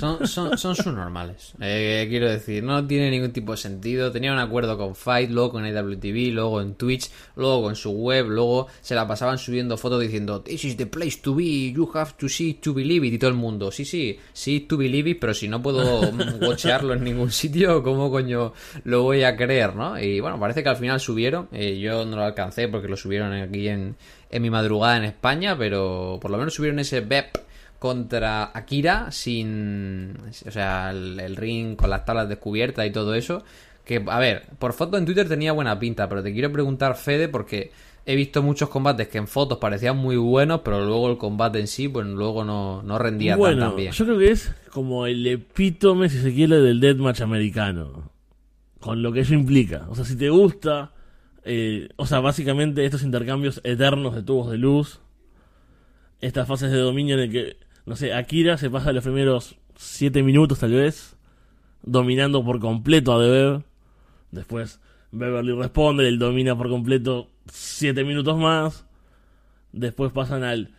Son, 0.00 0.26
son, 0.26 0.58
son 0.58 0.74
subnormales. 0.74 1.54
Eh, 1.60 2.06
quiero 2.08 2.28
decir, 2.28 2.62
no 2.62 2.86
tiene 2.86 3.10
ningún 3.10 3.32
tipo 3.32 3.52
de 3.52 3.58
sentido. 3.58 4.10
Tenía 4.10 4.32
un 4.32 4.38
acuerdo 4.38 4.76
con 4.76 4.94
Fight, 4.94 5.30
luego 5.30 5.52
con 5.52 5.64
AWTV, 5.64 6.32
luego 6.32 6.60
en 6.60 6.74
Twitch, 6.74 7.10
luego 7.36 7.62
con 7.62 7.76
su 7.76 7.90
web, 7.92 8.26
luego 8.28 8.66
se 8.80 8.94
la 8.94 9.06
pasaban 9.06 9.38
subiendo 9.38 9.76
fotos 9.76 10.00
diciendo 10.00 10.40
This 10.40 10.64
is 10.64 10.76
the 10.76 10.86
place 10.86 11.18
to 11.22 11.34
be, 11.34 11.72
you 11.72 11.90
have 11.94 12.12
to 12.18 12.28
see 12.28 12.54
to 12.54 12.74
believe 12.74 13.06
it 13.06 13.14
y 13.14 13.18
todo 13.18 13.30
el 13.30 13.36
mundo. 13.36 13.70
Sí, 13.70 13.84
sí, 13.84 14.18
sí 14.32 14.60
to 14.60 14.76
believe 14.76 15.10
it, 15.10 15.18
pero 15.20 15.34
si 15.34 15.48
no 15.48 15.62
puedo 15.62 16.00
watchearlo 16.40 16.94
en 16.94 17.04
ningún 17.04 17.30
sitio, 17.30 17.82
¿cómo 17.82 18.10
coño 18.10 18.52
lo 18.84 19.02
voy 19.02 19.22
a 19.22 19.36
creer, 19.36 19.74
no? 19.76 19.98
Y 20.00 20.20
bueno, 20.20 20.38
parece 20.40 20.62
que 20.62 20.68
al 20.68 20.76
final 20.76 21.00
subieron. 21.00 21.48
Eh, 21.52 21.78
yo 21.78 22.04
no 22.04 22.16
lo 22.16 22.24
alcancé 22.24 22.68
porque 22.68 22.88
lo 22.88 22.96
subieron 22.96 23.32
aquí 23.32 23.68
en, 23.68 23.96
en 24.30 24.42
mi 24.42 24.50
madrugada 24.50 24.96
en 24.96 25.04
España, 25.04 25.56
pero 25.56 26.18
por 26.20 26.30
lo 26.30 26.38
menos 26.38 26.54
subieron 26.54 26.78
ese 26.78 27.00
BEP 27.00 27.45
contra 27.78 28.50
Akira 28.54 29.10
sin 29.10 30.16
o 30.46 30.50
sea 30.50 30.90
el, 30.90 31.20
el 31.20 31.36
ring 31.36 31.76
con 31.76 31.90
las 31.90 32.04
tablas 32.04 32.28
descubiertas 32.28 32.86
y 32.86 32.90
todo 32.90 33.14
eso 33.14 33.44
que 33.84 34.04
a 34.06 34.18
ver 34.18 34.46
por 34.58 34.72
foto 34.72 34.96
en 34.96 35.04
Twitter 35.04 35.28
tenía 35.28 35.52
buena 35.52 35.78
pinta 35.78 36.08
pero 36.08 36.22
te 36.22 36.32
quiero 36.32 36.50
preguntar 36.52 36.96
Fede 36.96 37.28
porque 37.28 37.70
he 38.04 38.16
visto 38.16 38.42
muchos 38.42 38.68
combates 38.68 39.08
que 39.08 39.18
en 39.18 39.28
fotos 39.28 39.58
parecían 39.58 39.96
muy 39.96 40.16
buenos 40.16 40.60
pero 40.64 40.84
luego 40.84 41.10
el 41.10 41.18
combate 41.18 41.60
en 41.60 41.66
sí 41.66 41.88
pues 41.88 42.06
luego 42.06 42.44
no, 42.44 42.82
no 42.82 42.98
rendía 42.98 43.32
tan, 43.32 43.38
bueno, 43.38 43.68
tan 43.68 43.76
bien 43.76 43.92
yo 43.92 44.04
creo 44.04 44.18
que 44.18 44.30
es 44.30 44.54
como 44.76 45.06
el 45.06 45.26
epítome, 45.26 46.10
si 46.10 46.20
se 46.20 46.34
quiere, 46.34 46.60
del 46.60 46.80
deathmatch 46.80 47.22
americano. 47.22 48.12
Con 48.78 49.00
lo 49.00 49.10
que 49.10 49.20
eso 49.20 49.32
implica. 49.32 49.86
O 49.88 49.94
sea, 49.94 50.04
si 50.04 50.16
te 50.16 50.28
gusta, 50.28 50.92
eh, 51.44 51.88
o 51.96 52.04
sea, 52.04 52.20
básicamente 52.20 52.84
estos 52.84 53.02
intercambios 53.02 53.58
eternos 53.64 54.14
de 54.14 54.22
tubos 54.22 54.50
de 54.50 54.58
luz, 54.58 55.00
estas 56.20 56.46
fases 56.46 56.70
de 56.70 56.76
dominio 56.76 57.14
en 57.14 57.20
el 57.22 57.32
que, 57.32 57.56
no 57.86 57.96
sé, 57.96 58.12
Akira 58.12 58.58
se 58.58 58.68
pasa 58.70 58.92
los 58.92 59.04
primeros 59.04 59.56
7 59.76 60.22
minutos 60.22 60.58
tal 60.58 60.72
vez, 60.72 61.16
dominando 61.82 62.44
por 62.44 62.60
completo 62.60 63.12
a 63.14 63.20
Deber. 63.22 63.62
Después 64.32 64.80
Beverly 65.12 65.52
responde, 65.52 66.06
él 66.08 66.18
domina 66.18 66.56
por 66.56 66.68
completo 66.68 67.28
7 67.46 68.04
minutos 68.04 68.36
más. 68.38 68.86
Después 69.72 70.12
pasan 70.12 70.42
al 70.42 70.70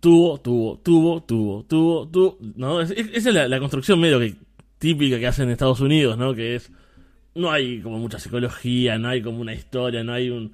tubo, 0.00 0.38
tubo, 0.40 0.78
tubo, 0.78 1.22
tubo, 1.22 1.64
tubo, 1.64 2.08
tubo. 2.08 2.38
¿no? 2.56 2.80
Es- 2.80 2.90
es- 2.92 3.08
esa 3.12 3.28
es 3.30 3.34
la, 3.34 3.48
la 3.48 3.58
construcción 3.58 4.00
medio 4.00 4.18
que 4.20 4.34
típica 4.78 5.18
que 5.18 5.26
hacen 5.26 5.46
en 5.46 5.52
Estados 5.52 5.80
Unidos, 5.80 6.16
¿no? 6.18 6.34
Que 6.34 6.54
es. 6.56 6.70
No 7.34 7.50
hay 7.50 7.80
como 7.80 7.98
mucha 7.98 8.18
psicología, 8.20 8.96
no 8.98 9.08
hay 9.08 9.20
como 9.20 9.40
una 9.40 9.54
historia, 9.54 10.04
no 10.04 10.12
hay 10.12 10.30
un, 10.30 10.52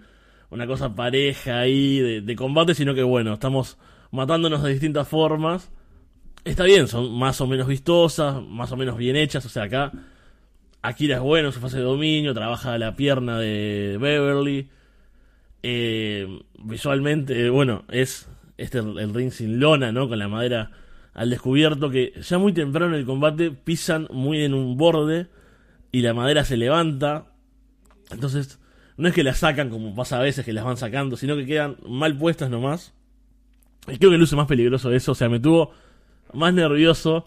una 0.48 0.66
cosa 0.66 0.94
pareja 0.94 1.60
ahí 1.60 1.98
de, 1.98 2.20
de 2.22 2.36
combate, 2.36 2.74
sino 2.74 2.94
que 2.94 3.02
bueno, 3.02 3.34
estamos 3.34 3.76
matándonos 4.10 4.62
de 4.62 4.70
distintas 4.72 5.06
formas. 5.06 5.70
Está 6.44 6.64
bien, 6.64 6.88
son 6.88 7.12
más 7.18 7.40
o 7.40 7.46
menos 7.46 7.66
vistosas, 7.66 8.42
más 8.42 8.72
o 8.72 8.76
menos 8.76 8.96
bien 8.96 9.16
hechas, 9.16 9.44
o 9.44 9.48
sea, 9.48 9.64
acá 9.64 9.92
Akira 10.82 11.16
es 11.16 11.22
bueno 11.22 11.48
en 11.48 11.52
su 11.52 11.60
fase 11.60 11.76
de 11.78 11.82
dominio, 11.82 12.32
trabaja 12.32 12.78
la 12.78 12.96
pierna 12.96 13.38
de 13.38 13.98
Beverly. 14.00 14.70
Eh, 15.62 16.40
visualmente, 16.58 17.46
eh, 17.46 17.50
bueno, 17.50 17.84
es 17.90 18.28
este 18.56 18.78
el, 18.78 19.12
ring 19.12 19.30
sin 19.30 19.60
lona, 19.60 19.92
¿no? 19.92 20.08
Con 20.08 20.18
la 20.18 20.28
madera 20.28 20.70
al 21.12 21.28
descubierto 21.28 21.90
que 21.90 22.14
ya 22.22 22.38
muy 22.38 22.52
temprano 22.54 22.94
en 22.94 23.00
el 23.00 23.06
combate 23.06 23.50
pisan 23.50 24.06
muy 24.10 24.42
en 24.42 24.54
un 24.54 24.78
borde 24.78 25.26
y 25.92 26.00
la 26.00 26.14
madera 26.14 26.44
se 26.44 26.56
levanta. 26.56 27.26
Entonces, 28.10 28.58
no 28.96 29.08
es 29.08 29.14
que 29.14 29.24
la 29.24 29.34
sacan 29.34 29.68
como 29.68 29.94
pasa 29.94 30.18
a 30.18 30.22
veces 30.22 30.46
que 30.46 30.54
las 30.54 30.64
van 30.64 30.78
sacando, 30.78 31.16
sino 31.18 31.36
que 31.36 31.44
quedan 31.44 31.76
mal 31.86 32.16
puestas 32.16 32.48
nomás. 32.48 32.94
Y 33.86 33.98
creo 33.98 34.10
que 34.10 34.16
uso 34.16 34.36
más 34.36 34.46
peligroso 34.46 34.88
de 34.88 34.96
eso, 34.96 35.12
o 35.12 35.14
sea, 35.14 35.28
me 35.28 35.40
tuvo 35.40 35.72
más 36.34 36.54
nervioso 36.54 37.26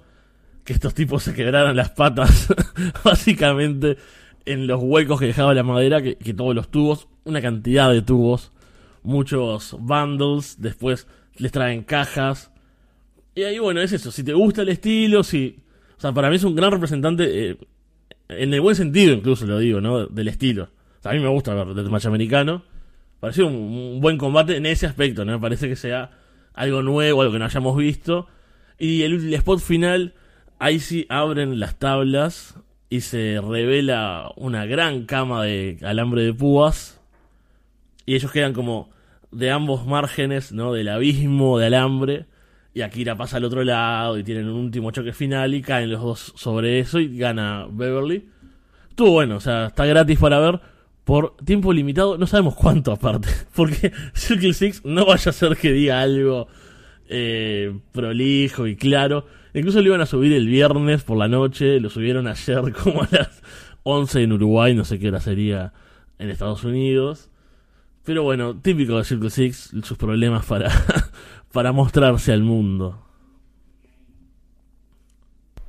que 0.64 0.74
estos 0.74 0.94
tipos 0.94 1.24
se 1.24 1.34
quebraran 1.34 1.76
las 1.76 1.92
patas, 1.92 2.48
básicamente, 3.04 3.98
en 4.46 4.68
los 4.68 4.82
huecos 4.82 5.20
que 5.20 5.28
dejaba 5.28 5.54
la 5.54 5.64
madera, 5.64 6.02
que, 6.02 6.16
todos 6.34 6.56
los 6.56 6.70
tubos, 6.70 7.08
una 7.26 7.42
cantidad 7.42 7.92
de 7.92 8.02
tubos, 8.02 8.52
muchos 9.04 9.76
bundles, 9.80 10.58
después 10.60 11.08
les 11.36 11.52
traen 11.52 11.84
cajas. 11.84 12.52
Y 13.36 13.44
ahí, 13.44 13.60
bueno, 13.60 13.82
es 13.82 13.92
eso, 13.92 14.12
si 14.12 14.24
te 14.24 14.34
gusta 14.34 14.62
el 14.62 14.70
estilo, 14.70 15.24
si... 15.24 15.60
O 15.98 16.02
sea, 16.04 16.12
para 16.12 16.30
mí 16.30 16.36
es 16.36 16.44
un 16.44 16.56
gran 16.56 16.72
representante, 16.72 17.50
eh, 17.50 17.58
en 18.30 18.54
el 18.54 18.62
buen 18.62 18.76
sentido 18.76 19.14
incluso 19.14 19.46
lo 19.46 19.60
digo, 19.60 19.80
¿no? 19.80 20.08
Del 20.08 20.28
estilo. 20.28 20.70
A 21.04 21.12
mí 21.14 21.20
me 21.20 21.28
gusta 21.28 21.54
ver 21.54 21.78
el 21.78 21.90
match 21.90 22.06
americano. 22.06 22.64
Pareció 23.20 23.48
un, 23.48 23.56
un 23.56 24.02
buen 24.02 24.18
combate 24.18 24.58
en 24.58 24.66
ese 24.66 24.86
aspecto, 24.86 25.24
¿no? 25.24 25.34
Me 25.34 25.40
parece 25.40 25.68
que 25.68 25.76
sea 25.76 26.12
algo 26.54 26.82
nuevo, 26.82 27.22
algo 27.22 27.34
que 27.34 27.40
no 27.40 27.46
hayamos 27.46 27.78
visto. 27.78 28.28
Y 28.84 29.04
el, 29.04 29.14
el 29.14 29.34
spot 29.36 29.62
final, 29.62 30.14
ahí 30.60 30.82
sí 30.82 31.06
abren 31.08 31.58
las 31.58 31.80
tablas 31.80 32.58
y 32.90 33.00
se 33.00 33.40
revela 33.40 34.34
una 34.36 34.66
gran 34.66 35.06
cama 35.06 35.42
de 35.42 35.78
alambre 35.84 36.24
de 36.24 36.34
púas. 36.34 37.00
Y 38.06 38.16
ellos 38.16 38.30
quedan 38.34 38.52
como 38.52 38.90
de 39.32 39.52
ambos 39.52 39.86
márgenes, 39.88 40.52
¿no? 40.52 40.74
Del 40.74 40.90
abismo 40.90 41.60
de 41.60 41.68
alambre. 41.68 42.26
Y 42.74 42.82
Akira 42.82 43.16
pasa 43.16 43.38
al 43.38 43.46
otro 43.46 43.64
lado 43.64 44.18
y 44.18 44.24
tienen 44.26 44.50
un 44.50 44.66
último 44.66 44.92
choque 44.92 45.14
final 45.14 45.54
y 45.54 45.62
caen 45.62 45.90
los 45.90 46.02
dos 46.02 46.34
sobre 46.36 46.80
eso 46.80 47.00
y 47.00 47.18
gana 47.18 47.66
Beverly. 47.72 48.28
Estuvo 48.90 49.12
bueno, 49.12 49.38
o 49.38 49.40
sea, 49.40 49.68
está 49.68 49.86
gratis 49.86 50.20
para 50.20 50.40
ver 50.40 50.60
por 51.06 51.38
tiempo 51.38 51.72
limitado, 51.72 52.18
no 52.18 52.28
sabemos 52.28 52.56
cuánto 52.56 52.92
aparte, 52.92 53.30
porque 53.56 53.94
Circle 54.14 54.54
Six 54.54 54.84
no 54.84 55.06
vaya 55.06 55.30
a 55.30 55.34
ser 55.34 55.56
que 55.56 55.72
diga 55.72 56.02
algo 56.02 56.50
eh, 57.10 57.78
prolijo 57.92 58.68
y 58.68 58.76
claro. 58.76 59.26
Incluso 59.54 59.82
lo 59.82 59.88
iban 59.88 60.02
a 60.02 60.06
subir 60.06 60.34
el 60.34 60.48
viernes 60.48 61.04
por 61.04 61.18
la 61.18 61.28
noche, 61.28 61.80
lo 61.80 61.90
subieron 61.90 62.28
ayer 62.28 62.74
como 62.84 63.04
a 63.04 63.08
las 63.12 63.42
11 63.84 64.24
en 64.24 64.34
Uruguay, 64.34 64.74
no 64.74 64.86
sé 64.86 65.00
qué 65.00 65.10
hora 65.10 65.20
sería 65.20 65.74
en 66.20 66.30
Estados 66.30 66.64
Unidos. 66.64 67.30
Pero 68.04 68.24
bueno, 68.24 68.60
típico 68.60 68.98
de 68.98 69.06
Circle 69.06 69.30
Six, 69.30 69.72
sus 69.84 69.98
problemas 69.98 70.46
para, 70.46 70.70
para 71.52 71.72
mostrarse 71.72 72.34
al 72.34 72.44
mundo. 72.44 73.04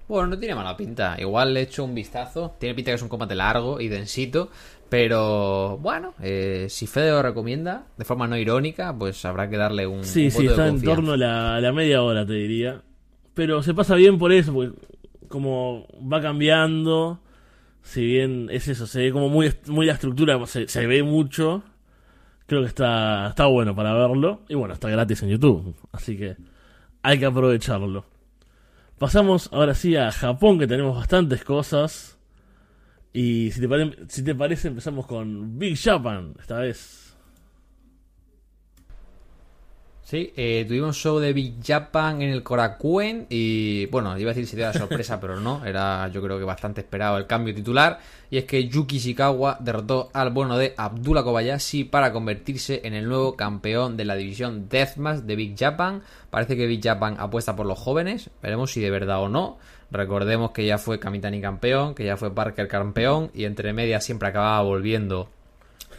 Bueno, 0.06 0.28
no 0.28 0.38
tiene 0.38 0.54
mala 0.54 0.76
pinta. 0.76 1.16
Igual 1.18 1.54
le 1.54 1.60
he 1.60 1.62
hecho 1.62 1.82
un 1.82 1.94
vistazo. 1.94 2.54
Tiene 2.58 2.74
pinta 2.74 2.90
que 2.90 2.96
es 2.96 3.02
un 3.02 3.08
combate 3.08 3.34
largo 3.34 3.80
y 3.80 3.88
densito. 3.88 4.50
Pero 4.94 5.76
bueno, 5.78 6.14
eh, 6.22 6.68
si 6.70 6.86
Fede 6.86 7.10
lo 7.10 7.20
recomienda 7.20 7.88
de 7.96 8.04
forma 8.04 8.28
no 8.28 8.36
irónica, 8.36 8.96
pues 8.96 9.24
habrá 9.24 9.50
que 9.50 9.56
darle 9.56 9.88
un. 9.88 10.04
Sí, 10.04 10.26
un 10.26 10.30
sí, 10.30 10.46
está 10.46 10.68
en 10.68 10.80
torno 10.80 11.14
a 11.14 11.16
la, 11.16 11.56
a 11.56 11.60
la 11.60 11.72
media 11.72 12.00
hora, 12.00 12.24
te 12.24 12.34
diría. 12.34 12.80
Pero 13.34 13.60
se 13.64 13.74
pasa 13.74 13.96
bien 13.96 14.18
por 14.18 14.30
eso, 14.30 14.54
porque 14.54 14.78
como 15.26 15.88
va 16.00 16.22
cambiando, 16.22 17.18
si 17.82 18.06
bien 18.06 18.48
es 18.52 18.68
eso, 18.68 18.86
se 18.86 19.00
ve 19.00 19.10
como 19.10 19.28
muy, 19.28 19.52
muy 19.66 19.84
la 19.84 19.94
estructura, 19.94 20.38
se, 20.46 20.68
se 20.68 20.86
ve 20.86 21.02
mucho. 21.02 21.64
Creo 22.46 22.60
que 22.60 22.68
está, 22.68 23.30
está 23.30 23.46
bueno 23.46 23.74
para 23.74 23.94
verlo. 23.94 24.42
Y 24.48 24.54
bueno, 24.54 24.74
está 24.74 24.88
gratis 24.90 25.24
en 25.24 25.30
YouTube. 25.30 25.74
Así 25.90 26.16
que 26.16 26.36
hay 27.02 27.18
que 27.18 27.26
aprovecharlo. 27.26 28.04
Pasamos 28.96 29.50
ahora 29.52 29.74
sí 29.74 29.96
a 29.96 30.12
Japón, 30.12 30.60
que 30.60 30.68
tenemos 30.68 30.96
bastantes 30.96 31.42
cosas. 31.42 32.16
Y 33.14 33.50
si 33.52 33.60
te, 33.60 33.68
pare- 33.68 33.96
si 34.08 34.22
te 34.24 34.34
parece, 34.34 34.68
empezamos 34.68 35.06
con 35.06 35.58
Big 35.58 35.78
Japan 35.80 36.34
esta 36.38 36.58
vez. 36.58 37.00
Sí, 40.02 40.34
eh, 40.36 40.66
tuvimos 40.68 40.96
show 40.96 41.18
de 41.18 41.32
Big 41.32 41.54
Japan 41.64 42.20
en 42.20 42.28
el 42.28 42.42
Korakuen 42.42 43.26
y 43.30 43.86
bueno, 43.86 44.18
iba 44.18 44.32
a 44.32 44.34
decir 44.34 44.46
si 44.46 44.54
era 44.60 44.70
sorpresa, 44.74 45.18
pero 45.20 45.40
no, 45.40 45.64
era 45.64 46.08
yo 46.08 46.20
creo 46.22 46.38
que 46.38 46.44
bastante 46.44 46.82
esperado 46.82 47.16
el 47.16 47.26
cambio 47.26 47.54
titular 47.54 47.98
y 48.30 48.36
es 48.36 48.44
que 48.44 48.68
Yuki 48.68 48.96
Ishikawa 48.96 49.56
derrotó 49.60 50.10
al 50.12 50.30
bueno 50.30 50.58
de 50.58 50.74
Abdullah 50.76 51.22
Kobayashi 51.22 51.84
para 51.84 52.12
convertirse 52.12 52.82
en 52.84 52.92
el 52.92 53.08
nuevo 53.08 53.34
campeón 53.34 53.96
de 53.96 54.04
la 54.04 54.14
división 54.14 54.68
Deathmatch 54.68 55.20
de 55.20 55.36
Big 55.36 55.56
Japan. 55.58 56.02
Parece 56.30 56.54
que 56.56 56.66
Big 56.66 56.82
Japan 56.84 57.16
apuesta 57.18 57.56
por 57.56 57.64
los 57.64 57.78
jóvenes, 57.78 58.28
veremos 58.42 58.72
si 58.72 58.80
de 58.82 58.90
verdad 58.90 59.22
o 59.22 59.30
no. 59.30 59.56
Recordemos 59.90 60.50
que 60.50 60.66
ya 60.66 60.78
fue 60.78 60.98
Kamitani 60.98 61.40
campeón, 61.40 61.94
que 61.94 62.04
ya 62.04 62.16
fue 62.16 62.34
Parker 62.34 62.68
campeón 62.68 63.30
y 63.34 63.44
entre 63.44 63.72
medias 63.72 64.04
siempre 64.04 64.28
acababa 64.28 64.62
volviendo 64.62 65.28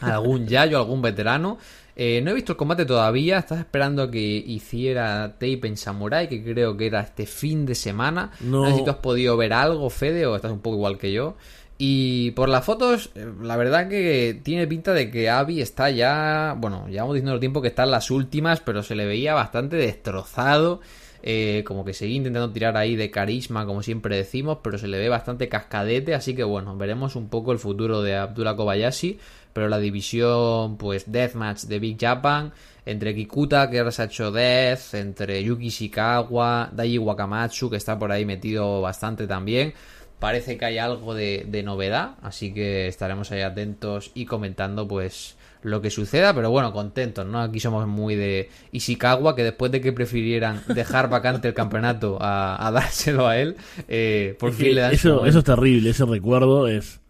algún 0.01 0.47
yayo, 0.47 0.77
algún 0.77 1.01
veterano. 1.01 1.57
Eh, 1.97 2.21
no 2.21 2.31
he 2.31 2.33
visto 2.33 2.53
el 2.53 2.57
combate 2.57 2.85
todavía, 2.85 3.37
estás 3.37 3.59
esperando 3.59 4.03
a 4.03 4.11
que 4.11 4.19
hiciera 4.19 5.33
tape 5.33 5.61
en 5.63 5.77
Samurai, 5.77 6.27
que 6.27 6.43
creo 6.43 6.75
que 6.75 6.87
era 6.87 6.99
este 6.99 7.25
fin 7.25 7.65
de 7.65 7.73
semana. 7.73 8.31
No. 8.41 8.65
sé 8.67 8.75
si 8.75 8.83
tú 8.83 8.89
has 8.89 8.97
podido 8.97 9.37
ver 9.37 9.53
algo, 9.53 9.89
Fede, 9.89 10.25
o 10.25 10.35
estás 10.35 10.51
un 10.51 10.59
poco 10.59 10.75
igual 10.75 10.97
que 10.97 11.13
yo. 11.13 11.35
Y 11.77 12.31
por 12.31 12.49
las 12.49 12.65
fotos, 12.65 13.11
eh, 13.15 13.25
la 13.41 13.55
verdad 13.55 13.87
que 13.87 14.39
tiene 14.43 14.67
pinta 14.67 14.93
de 14.93 15.09
que 15.09 15.29
Abby 15.29 15.61
está 15.61 15.89
ya, 15.89 16.55
bueno, 16.57 16.87
llevamos 16.89 17.15
diciendo 17.15 17.33
el 17.33 17.39
tiempo 17.39 17.61
que 17.61 17.69
está 17.69 17.83
en 17.83 17.91
las 17.91 18.11
últimas, 18.11 18.59
pero 18.59 18.83
se 18.83 18.95
le 18.95 19.05
veía 19.05 19.33
bastante 19.33 19.77
destrozado. 19.77 20.81
Eh, 21.27 21.63
como 21.65 21.83
que 21.83 21.93
seguía 21.95 22.17
intentando 22.17 22.53
tirar 22.53 22.77
ahí 22.77 22.95
de 22.95 23.09
carisma, 23.09 23.65
como 23.65 23.81
siempre 23.81 24.15
decimos, 24.15 24.59
pero 24.61 24.77
se 24.77 24.87
le 24.87 24.99
ve 24.99 25.09
bastante 25.09 25.49
cascadete, 25.49 26.13
así 26.13 26.35
que 26.35 26.43
bueno, 26.43 26.77
veremos 26.77 27.15
un 27.15 27.29
poco 27.29 27.51
el 27.51 27.57
futuro 27.57 28.03
de 28.03 28.15
Abdullah 28.15 28.55
Kobayashi, 28.55 29.17
pero 29.51 29.67
la 29.67 29.79
división, 29.79 30.77
pues, 30.77 31.11
Deathmatch 31.11 31.63
de 31.63 31.79
Big 31.79 31.97
Japan, 31.99 32.53
entre 32.85 33.15
Kikuta, 33.15 33.71
que 33.71 33.79
ahora 33.79 33.89
se 33.89 34.03
ha 34.03 34.05
hecho 34.05 34.31
Death, 34.31 34.93
entre 34.93 35.43
Yuki 35.43 35.67
Ishikawa, 35.67 36.69
Daiji 36.71 36.99
Wakamatsu, 36.99 37.71
que 37.71 37.77
está 37.77 37.97
por 37.97 38.11
ahí 38.11 38.23
metido 38.23 38.81
bastante 38.81 39.25
también, 39.25 39.73
parece 40.19 40.59
que 40.59 40.65
hay 40.65 40.77
algo 40.77 41.15
de, 41.15 41.47
de 41.47 41.63
novedad, 41.63 42.17
así 42.21 42.53
que 42.53 42.87
estaremos 42.87 43.31
ahí 43.31 43.41
atentos 43.41 44.11
y 44.13 44.27
comentando, 44.27 44.87
pues, 44.87 45.37
lo 45.65 45.81
que 45.81 45.89
suceda, 45.89 46.33
pero 46.33 46.49
bueno, 46.51 46.71
contentos, 46.71 47.25
¿no? 47.25 47.41
Aquí 47.41 47.59
somos 47.59 47.87
muy 47.87 48.15
de 48.15 48.49
Ishikawa, 48.71 49.35
que 49.35 49.43
después 49.43 49.71
de 49.71 49.81
que 49.81 49.91
prefirieran 49.93 50.61
dejar 50.67 51.09
vacante 51.09 51.47
el 51.47 51.53
campeonato 51.53 52.17
a, 52.21 52.65
a 52.67 52.71
dárselo 52.71 53.27
a 53.27 53.37
él, 53.37 53.55
eh, 53.87 54.35
por 54.39 54.51
Es 54.51 54.55
fin 54.57 54.75
le 54.75 54.81
dan 54.81 54.93
eso, 54.93 55.25
es 55.25 55.43
terrible, 55.43 55.89
ese 55.89 56.05
recuerdo 56.05 56.67
es 56.67 57.01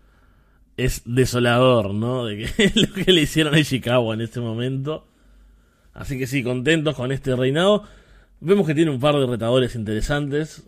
es 0.78 1.04
desolador, 1.06 1.94
¿no? 1.94 2.26
De 2.26 2.38
que 2.38 2.72
lo 2.76 2.94
que 3.06 3.12
le 3.14 3.22
hicieron 3.22 3.54
a 3.56 3.60
Ishikawa 3.60 4.14
en 4.14 4.22
este 4.22 4.40
momento. 4.42 5.06
Así 5.94 6.18
que 6.18 6.28
sí, 6.28 6.44
contentos 6.44 6.96
con 6.96 7.12
este 7.14 7.34
reinado. 7.36 7.84
Vemos 8.42 8.68
que 8.68 8.76
tiene 8.76 8.92
un 8.92 9.00
par 9.00 9.16
de 9.16 9.26
retadores 9.26 9.76
interesantes, 9.76 10.64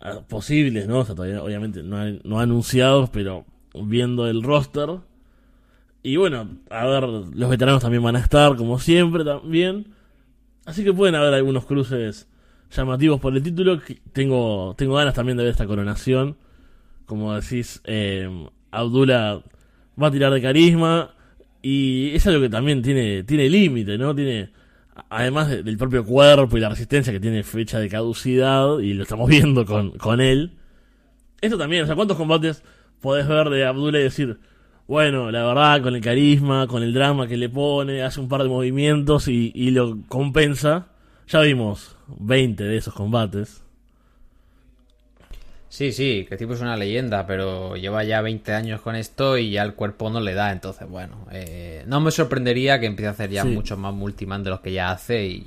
ah, 0.00 0.20
posibles, 0.28 0.88
¿no? 0.88 0.98
O 1.00 1.04
sea, 1.04 1.14
todavía 1.14 1.40
obviamente 1.42 1.82
no, 1.84 1.96
han- 1.98 2.20
no 2.24 2.40
anunciados, 2.40 3.10
pero 3.10 3.44
viendo 3.74 4.26
el 4.28 4.42
roster. 4.42 4.88
Y 6.02 6.16
bueno, 6.16 6.48
a 6.70 6.86
ver, 6.86 7.04
los 7.04 7.48
veteranos 7.50 7.82
también 7.82 8.02
van 8.02 8.16
a 8.16 8.20
estar, 8.20 8.56
como 8.56 8.78
siempre, 8.78 9.24
también. 9.24 9.86
Así 10.64 10.82
que 10.84 10.92
pueden 10.92 11.14
haber 11.14 11.32
algunos 11.34 11.64
cruces 11.64 12.28
llamativos 12.70 13.20
por 13.20 13.36
el 13.36 13.42
título. 13.42 13.80
Tengo, 14.12 14.74
tengo 14.76 14.94
ganas 14.94 15.14
también 15.14 15.36
de 15.38 15.44
ver 15.44 15.52
esta 15.52 15.66
coronación. 15.66 16.36
Como 17.06 17.34
decís, 17.34 17.80
eh, 17.84 18.28
Abdullah 18.70 19.42
va 20.00 20.06
a 20.08 20.10
tirar 20.10 20.32
de 20.32 20.42
carisma. 20.42 21.14
Y 21.62 22.10
es 22.14 22.26
algo 22.26 22.40
que 22.40 22.48
también 22.48 22.82
tiene, 22.82 23.22
tiene 23.22 23.48
límite, 23.48 23.96
¿no? 23.96 24.12
Tiene, 24.14 24.50
además 25.10 25.48
de- 25.48 25.62
del 25.62 25.76
propio 25.78 26.04
cuerpo 26.04 26.56
y 26.56 26.60
la 26.60 26.68
resistencia 26.70 27.12
que 27.12 27.20
tiene 27.20 27.44
fecha 27.44 27.78
de 27.78 27.88
caducidad, 27.88 28.80
y 28.80 28.94
lo 28.94 29.04
estamos 29.04 29.28
viendo 29.30 29.64
con, 29.64 29.92
con 29.92 30.20
él. 30.20 30.56
Esto 31.40 31.56
también, 31.58 31.84
o 31.84 31.86
sea, 31.86 31.94
¿cuántos 31.94 32.16
combates 32.16 32.64
podés 33.00 33.28
ver 33.28 33.48
de 33.50 33.64
Abdullah 33.64 34.00
y 34.00 34.04
decir, 34.04 34.38
bueno, 34.86 35.30
la 35.30 35.44
verdad, 35.44 35.82
con 35.82 35.94
el 35.94 36.00
carisma, 36.02 36.66
con 36.66 36.82
el 36.82 36.92
drama 36.92 37.26
que 37.26 37.36
le 37.36 37.48
pone, 37.48 38.02
hace 38.02 38.20
un 38.20 38.28
par 38.28 38.42
de 38.42 38.48
movimientos 38.48 39.28
y, 39.28 39.52
y 39.54 39.70
lo 39.70 39.98
compensa? 40.08 40.86
Ya 41.28 41.40
vimos 41.40 41.96
20 42.08 42.62
de 42.64 42.76
esos 42.76 42.92
combates. 42.94 43.62
Sí, 45.68 45.90
sí, 45.92 46.26
que 46.28 46.34
el 46.34 46.38
tipo 46.38 46.52
es 46.52 46.60
una 46.60 46.76
leyenda, 46.76 47.26
pero 47.26 47.76
lleva 47.76 48.04
ya 48.04 48.20
20 48.20 48.52
años 48.52 48.82
con 48.82 48.94
esto 48.94 49.38
y 49.38 49.50
ya 49.52 49.62
el 49.62 49.72
cuerpo 49.72 50.10
no 50.10 50.20
le 50.20 50.34
da, 50.34 50.52
entonces 50.52 50.86
bueno, 50.86 51.26
eh, 51.32 51.82
no 51.86 51.98
me 52.02 52.10
sorprendería 52.10 52.78
que 52.78 52.84
empiece 52.86 53.08
a 53.08 53.12
hacer 53.12 53.30
ya 53.30 53.42
Sí. 53.44 53.48
muchos 53.48 53.78
más 53.78 53.94
multiman 53.94 54.44
de 54.44 54.50
los 54.50 54.60
que 54.60 54.72
ya 54.72 54.90
hace 54.90 55.24
y 55.24 55.46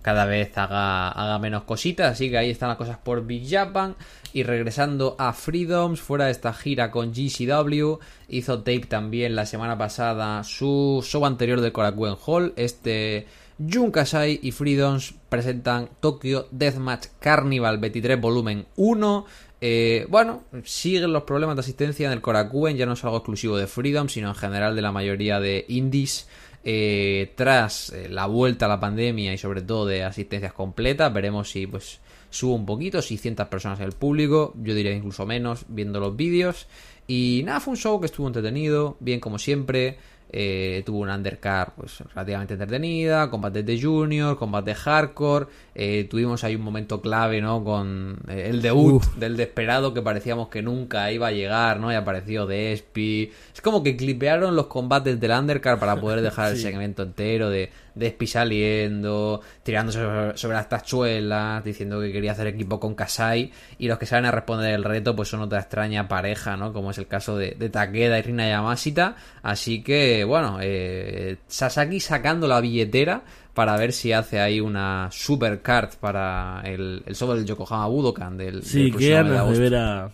cada 0.00 0.24
vez 0.24 0.56
haga, 0.56 1.10
haga 1.10 1.38
menos 1.38 1.64
cositas, 1.64 2.12
así 2.12 2.30
que 2.30 2.38
ahí 2.38 2.48
están 2.48 2.70
las 2.70 2.78
cosas 2.78 2.96
por 2.96 3.26
Big 3.26 3.46
Japan 3.46 3.94
y 4.32 4.42
regresando 4.42 5.16
a 5.18 5.32
Freedoms, 5.32 6.00
fuera 6.00 6.26
de 6.26 6.32
esta 6.32 6.52
gira 6.52 6.90
con 6.90 7.12
GCW, 7.12 7.98
hizo 8.28 8.58
tape 8.58 8.86
también 8.88 9.34
la 9.34 9.46
semana 9.46 9.78
pasada 9.78 10.44
su 10.44 11.02
show 11.04 11.24
anterior 11.26 11.60
de 11.60 11.72
Korakuen 11.72 12.16
Hall, 12.26 12.52
este 12.56 13.26
Jun 13.58 13.90
Kasai 13.90 14.38
y 14.42 14.52
Freedoms 14.52 15.14
presentan 15.28 15.88
Tokyo 16.00 16.46
Deathmatch 16.50 17.08
Carnival 17.18 17.78
23 17.78 18.20
volumen 18.20 18.66
1. 18.76 19.26
Eh, 19.60 20.06
bueno, 20.08 20.44
siguen 20.64 21.12
los 21.12 21.24
problemas 21.24 21.56
de 21.56 21.60
asistencia 21.60 22.06
en 22.06 22.12
el 22.12 22.20
Korakuen, 22.20 22.76
ya 22.76 22.86
no 22.86 22.92
es 22.92 23.02
algo 23.02 23.16
exclusivo 23.16 23.56
de 23.56 23.66
Freedom, 23.66 24.08
sino 24.08 24.28
en 24.28 24.36
general 24.36 24.76
de 24.76 24.82
la 24.82 24.92
mayoría 24.92 25.40
de 25.40 25.64
indies. 25.68 26.28
Eh, 26.64 27.32
tras 27.36 27.90
eh, 27.90 28.08
la 28.08 28.26
vuelta 28.26 28.66
a 28.66 28.68
la 28.68 28.80
pandemia 28.80 29.32
y 29.32 29.38
sobre 29.38 29.62
todo 29.62 29.86
de 29.86 30.04
asistencias 30.04 30.52
completas, 30.52 31.12
veremos 31.12 31.50
si 31.50 31.66
pues 31.66 32.00
sube 32.30 32.54
un 32.54 32.66
poquito, 32.66 33.00
600 33.02 33.48
personas 33.48 33.80
en 33.80 33.86
el 33.86 33.92
público, 33.92 34.54
yo 34.62 34.74
diría 34.74 34.92
incluso 34.92 35.26
menos 35.26 35.64
viendo 35.68 36.00
los 36.00 36.16
vídeos. 36.16 36.66
Y 37.06 37.42
nada, 37.44 37.60
fue 37.60 37.72
un 37.72 37.78
show 37.78 37.98
que 38.00 38.06
estuvo 38.06 38.26
entretenido, 38.26 38.96
bien 39.00 39.20
como 39.20 39.38
siempre. 39.38 39.98
Eh, 40.30 40.82
tuvo 40.84 40.98
una 40.98 41.14
undercard 41.14 41.72
pues 41.74 42.00
relativamente 42.00 42.52
entretenida, 42.54 43.30
combates 43.30 43.64
de 43.64 43.80
junior, 43.80 44.36
combate 44.36 44.74
hardcore, 44.74 45.46
eh, 45.74 46.06
tuvimos 46.10 46.44
ahí 46.44 46.54
un 46.54 46.62
momento 46.62 47.00
clave, 47.00 47.40
¿no? 47.40 47.64
Con 47.64 48.18
eh, 48.28 48.48
el 48.50 48.60
debut 48.60 49.02
del 49.16 49.36
desesperado 49.36 49.94
que 49.94 50.02
parecíamos 50.02 50.48
que 50.48 50.60
nunca 50.60 51.10
iba 51.10 51.28
a 51.28 51.32
llegar, 51.32 51.80
¿no? 51.80 51.90
Y 51.90 51.94
apareció 51.94 52.46
Despi. 52.46 53.32
Es 53.54 53.60
como 53.62 53.82
que 53.82 53.96
clipearon 53.96 54.54
los 54.54 54.66
combates 54.66 55.18
del 55.18 55.30
undercard 55.30 55.78
para 55.78 55.96
poder 55.96 56.20
dejar 56.20 56.52
el 56.52 56.58
segmento 56.60 57.04
entero 57.04 57.48
de 57.48 57.70
Despi 57.98 58.26
saliendo, 58.26 59.40
tirándose 59.62 59.98
sobre, 60.34 60.54
las 60.54 60.68
tachuelas, 60.68 61.64
diciendo 61.64 62.00
que 62.00 62.12
quería 62.12 62.32
hacer 62.32 62.46
equipo 62.46 62.78
con 62.78 62.94
Kasai. 62.94 63.50
Y 63.78 63.88
los 63.88 63.98
que 63.98 64.06
saben 64.06 64.26
a 64.26 64.30
responder 64.30 64.72
el 64.72 64.84
reto, 64.84 65.16
pues 65.16 65.28
son 65.28 65.40
otra 65.40 65.60
extraña 65.60 66.06
pareja, 66.06 66.56
¿no? 66.56 66.72
Como 66.72 66.92
es 66.92 66.98
el 66.98 67.08
caso 67.08 67.36
de, 67.36 67.56
de 67.58 67.70
Takeda 67.70 68.18
y 68.18 68.22
Rina 68.22 68.48
Yamashita. 68.48 69.16
Así 69.42 69.82
que, 69.82 70.17
bueno, 70.24 70.58
eh, 70.60 71.36
Sasaki 71.46 72.00
sacando 72.00 72.46
la 72.46 72.60
billetera 72.60 73.24
para 73.54 73.76
ver 73.76 73.92
si 73.92 74.12
hace 74.12 74.40
ahí 74.40 74.60
una 74.60 75.08
super 75.10 75.62
card 75.62 75.94
para 76.00 76.62
el, 76.64 77.02
el 77.06 77.14
show 77.16 77.32
del 77.34 77.44
Yokohama 77.44 77.88
Budokan 77.88 78.36
del, 78.36 78.62
Sí, 78.62 78.90
del 78.90 79.00
de 79.00 79.08
ganas 79.10 79.50
de 79.50 79.58
ver 79.58 79.74
a, 79.76 80.10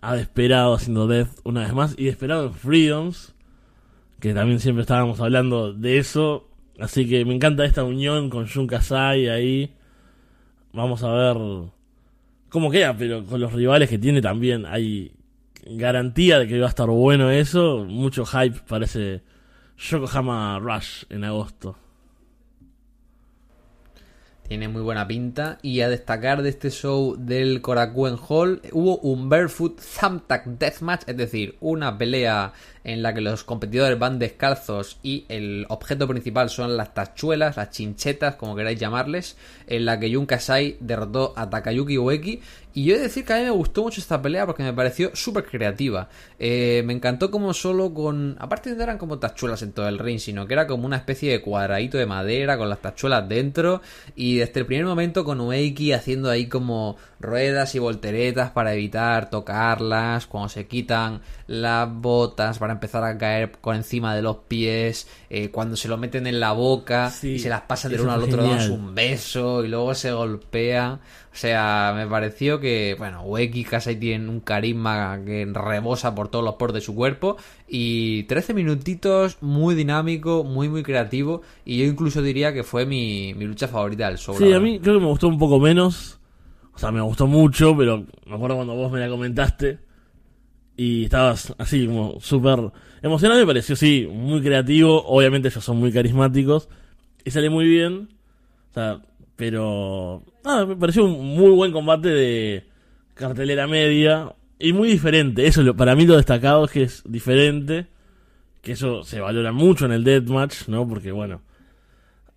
a 0.00 0.14
Desperado 0.14 0.74
haciendo 0.74 1.06
Death 1.06 1.30
una 1.44 1.62
vez 1.62 1.72
más. 1.72 1.94
Y 1.96 2.04
Desperado 2.04 2.46
en 2.46 2.54
Freedoms, 2.54 3.34
que 4.20 4.34
también 4.34 4.60
siempre 4.60 4.82
estábamos 4.82 5.20
hablando 5.20 5.72
de 5.72 5.98
eso. 5.98 6.48
Así 6.78 7.08
que 7.08 7.24
me 7.24 7.34
encanta 7.34 7.64
esta 7.64 7.84
unión 7.84 8.30
con 8.30 8.46
Jun 8.48 8.66
Kasai 8.66 9.28
ahí. 9.28 9.74
Vamos 10.72 11.02
a 11.02 11.12
ver 11.12 11.36
cómo 12.48 12.70
queda, 12.70 12.96
pero 12.96 13.24
con 13.24 13.40
los 13.40 13.52
rivales 13.52 13.88
que 13.88 13.98
tiene 13.98 14.20
también 14.20 14.66
hay 14.66 15.12
garantía 15.66 16.38
de 16.38 16.48
que 16.48 16.58
va 16.60 16.66
a 16.66 16.70
estar 16.70 16.88
bueno 16.88 17.30
eso. 17.30 17.84
Mucho 17.84 18.24
hype 18.24 18.60
para 18.68 18.84
ese 18.84 19.22
Yokohama 19.76 20.58
Rush 20.58 21.04
en 21.10 21.24
agosto. 21.24 21.76
Tiene 24.48 24.68
muy 24.68 24.80
buena 24.80 25.06
pinta. 25.06 25.58
Y 25.60 25.82
a 25.82 25.90
destacar 25.90 26.42
de 26.42 26.48
este 26.48 26.70
show 26.70 27.16
del 27.18 27.60
Korakuen 27.60 28.16
Hall, 28.16 28.62
hubo 28.72 28.96
un 28.98 29.28
Barefoot 29.28 29.78
Thumbtack 30.00 30.46
Deathmatch, 30.46 31.02
es 31.06 31.16
decir, 31.18 31.56
una 31.60 31.98
pelea 31.98 32.54
en 32.88 33.02
la 33.02 33.12
que 33.12 33.20
los 33.20 33.44
competidores 33.44 33.98
van 33.98 34.18
descalzos 34.18 34.98
y 35.02 35.26
el 35.28 35.66
objeto 35.68 36.08
principal 36.08 36.48
son 36.48 36.74
las 36.78 36.94
tachuelas, 36.94 37.58
las 37.58 37.68
chinchetas, 37.68 38.36
como 38.36 38.56
queráis 38.56 38.80
llamarles, 38.80 39.36
en 39.66 39.84
la 39.84 40.00
que 40.00 40.12
Jun 40.12 40.24
Kasai 40.24 40.78
derrotó 40.80 41.34
a 41.36 41.50
Takayuki 41.50 41.98
Ueki. 41.98 42.40
Y 42.72 42.84
yo 42.84 42.94
he 42.94 42.98
de 42.98 43.04
decir 43.04 43.24
que 43.24 43.32
a 43.32 43.38
mí 43.38 43.42
me 43.42 43.50
gustó 43.50 43.82
mucho 43.82 44.00
esta 44.00 44.22
pelea 44.22 44.46
porque 44.46 44.62
me 44.62 44.72
pareció 44.72 45.10
súper 45.14 45.44
creativa. 45.44 46.08
Eh, 46.38 46.82
me 46.86 46.92
encantó 46.92 47.30
como 47.30 47.52
solo 47.52 47.92
con... 47.92 48.36
Aparte 48.38 48.72
no 48.74 48.82
eran 48.82 48.98
como 48.98 49.18
tachuelas 49.18 49.62
en 49.62 49.72
todo 49.72 49.88
el 49.88 49.98
ring, 49.98 50.20
sino 50.20 50.46
que 50.46 50.54
era 50.54 50.66
como 50.66 50.86
una 50.86 50.96
especie 50.96 51.32
de 51.32 51.40
cuadradito 51.40 51.98
de 51.98 52.06
madera 52.06 52.56
con 52.56 52.68
las 52.68 52.80
tachuelas 52.80 53.28
dentro. 53.28 53.82
Y 54.14 54.36
desde 54.36 54.60
el 54.60 54.66
primer 54.66 54.86
momento 54.86 55.24
con 55.24 55.40
Ueki 55.40 55.92
haciendo 55.92 56.30
ahí 56.30 56.46
como 56.46 56.96
ruedas 57.18 57.74
y 57.74 57.80
volteretas 57.80 58.50
para 58.50 58.74
evitar 58.74 59.28
tocarlas, 59.28 60.26
cuando 60.26 60.48
se 60.48 60.68
quitan 60.68 61.20
las 61.48 61.92
botas 61.92 62.58
para 62.58 62.77
empezar 62.78 63.04
a 63.04 63.18
caer 63.18 63.52
por 63.52 63.74
encima 63.74 64.14
de 64.14 64.22
los 64.22 64.36
pies, 64.48 65.08
eh, 65.30 65.50
cuando 65.50 65.76
se 65.76 65.88
lo 65.88 65.96
meten 65.96 66.26
en 66.26 66.40
la 66.40 66.52
boca 66.52 67.10
Sí, 67.10 67.32
y 67.32 67.38
se 67.38 67.48
las 67.48 67.62
pasan 67.62 67.90
de 67.90 67.96
eso 67.96 68.04
uno 68.04 68.12
al 68.12 68.22
otro 68.22 68.42
dándose 68.42 68.70
un 68.70 68.94
beso 68.94 69.64
y 69.64 69.68
luego 69.68 69.94
se 69.94 70.12
golpean. 70.12 70.94
O 70.94 71.40
sea, 71.40 71.92
me 71.94 72.06
pareció 72.06 72.58
que, 72.58 72.96
bueno, 72.98 73.22
Ueki 73.22 73.64
Kasai 73.64 73.96
tienen 73.96 74.28
un 74.28 74.40
carisma 74.40 75.20
que 75.24 75.46
rebosa 75.52 76.14
por 76.14 76.28
todos 76.28 76.44
los 76.44 76.54
poros 76.54 76.74
de 76.74 76.80
su 76.80 76.94
cuerpo 76.94 77.36
y 77.68 78.22
13 78.24 78.54
minutitos 78.54 79.38
muy 79.40 79.74
dinámico, 79.74 80.42
muy 80.44 80.68
muy 80.68 80.82
creativo 80.82 81.42
y 81.64 81.78
yo 81.78 81.84
incluso 81.84 82.22
diría 82.22 82.52
que 82.52 82.64
fue 82.64 82.86
mi, 82.86 83.34
mi 83.34 83.44
lucha 83.44 83.68
favorita 83.68 84.08
del 84.08 84.18
show. 84.18 84.36
Sí, 84.36 84.52
a 84.52 84.60
mí 84.60 84.80
creo 84.80 84.94
que 84.94 85.00
me 85.00 85.06
gustó 85.06 85.28
un 85.28 85.38
poco 85.38 85.58
menos. 85.60 86.18
O 86.74 86.78
sea, 86.78 86.92
me 86.92 87.00
gustó 87.00 87.26
mucho, 87.26 87.76
pero 87.76 88.04
me 88.24 88.34
acuerdo 88.36 88.54
cuando 88.54 88.74
vos 88.74 88.92
me 88.92 89.00
la 89.00 89.08
comentaste. 89.08 89.80
Y 90.78 91.04
estabas 91.04 91.54
así, 91.58 91.86
como 91.86 92.20
súper 92.20 92.70
emocionado. 93.02 93.40
Me 93.40 93.46
pareció, 93.46 93.76
sí, 93.76 94.08
muy 94.10 94.40
creativo. 94.40 95.04
Obviamente 95.06 95.48
ellos 95.48 95.62
son 95.64 95.76
muy 95.78 95.92
carismáticos. 95.92 96.68
Y 97.24 97.30
sale 97.32 97.50
muy 97.50 97.66
bien. 97.68 98.08
O 98.70 98.74
sea, 98.74 99.02
pero... 99.36 100.22
Ah, 100.44 100.64
me 100.66 100.76
pareció 100.76 101.04
un 101.04 101.36
muy 101.36 101.50
buen 101.50 101.72
combate 101.72 102.08
de 102.08 102.64
cartelera 103.14 103.66
media. 103.66 104.34
Y 104.58 104.72
muy 104.72 104.88
diferente. 104.88 105.46
Eso 105.46 105.60
es 105.60 105.66
lo- 105.66 105.76
para 105.76 105.94
mí 105.96 106.06
lo 106.06 106.16
destacado 106.16 106.64
es 106.64 106.70
que 106.70 106.82
es 106.84 107.02
diferente. 107.06 107.88
Que 108.62 108.72
eso 108.72 109.02
se 109.02 109.20
valora 109.20 109.50
mucho 109.52 109.84
en 109.84 109.92
el 109.92 110.04
Deathmatch, 110.04 110.68
¿no? 110.68 110.88
Porque 110.88 111.12
bueno 111.12 111.42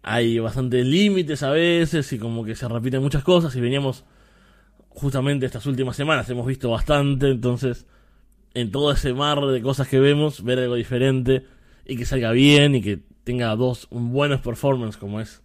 hay 0.03 0.39
bastantes 0.39 0.83
límites 0.85 1.43
a 1.43 1.51
veces 1.51 2.11
y 2.11 2.17
como 2.17 2.43
que 2.43 2.55
se 2.55 2.67
repiten 2.67 3.03
muchas 3.03 3.23
cosas 3.23 3.55
y 3.55 3.61
veníamos 3.61 4.03
justamente 4.89 5.45
estas 5.45 5.65
últimas 5.67 5.95
semanas 5.95 6.27
hemos 6.29 6.47
visto 6.47 6.71
bastante 6.71 7.29
entonces 7.29 7.85
en 8.53 8.71
todo 8.71 8.91
ese 8.91 9.13
mar 9.13 9.39
de 9.41 9.61
cosas 9.61 9.87
que 9.87 9.99
vemos 9.99 10.43
ver 10.43 10.59
algo 10.59 10.75
diferente 10.75 11.45
y 11.85 11.97
que 11.97 12.05
salga 12.05 12.31
bien 12.31 12.75
y 12.75 12.81
que 12.81 12.99
tenga 13.23 13.55
dos 13.55 13.87
buenos 13.91 14.41
performances 14.41 14.97
como 14.97 15.21
es 15.21 15.41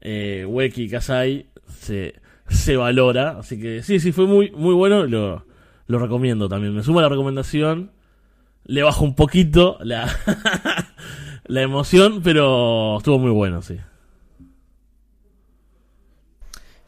eh, 0.00 0.44
Weki 0.48 0.84
y 0.84 0.88
Kasai 0.88 1.46
se, 1.78 2.14
se 2.48 2.76
valora 2.76 3.38
así 3.38 3.58
que 3.58 3.82
sí 3.82 3.98
sí 4.00 4.12
fue 4.12 4.26
muy 4.26 4.50
muy 4.52 4.74
bueno 4.74 5.06
lo, 5.06 5.46
lo 5.86 5.98
recomiendo 5.98 6.48
también 6.48 6.74
me 6.74 6.82
sumo 6.82 7.00
a 7.00 7.02
la 7.02 7.08
recomendación 7.08 7.90
le 8.64 8.82
bajo 8.82 9.04
un 9.04 9.14
poquito 9.14 9.78
la 9.82 10.08
la 11.48 11.62
emoción, 11.62 12.20
pero 12.22 12.98
estuvo 12.98 13.18
muy 13.18 13.30
bueno, 13.30 13.62
sí. 13.62 13.76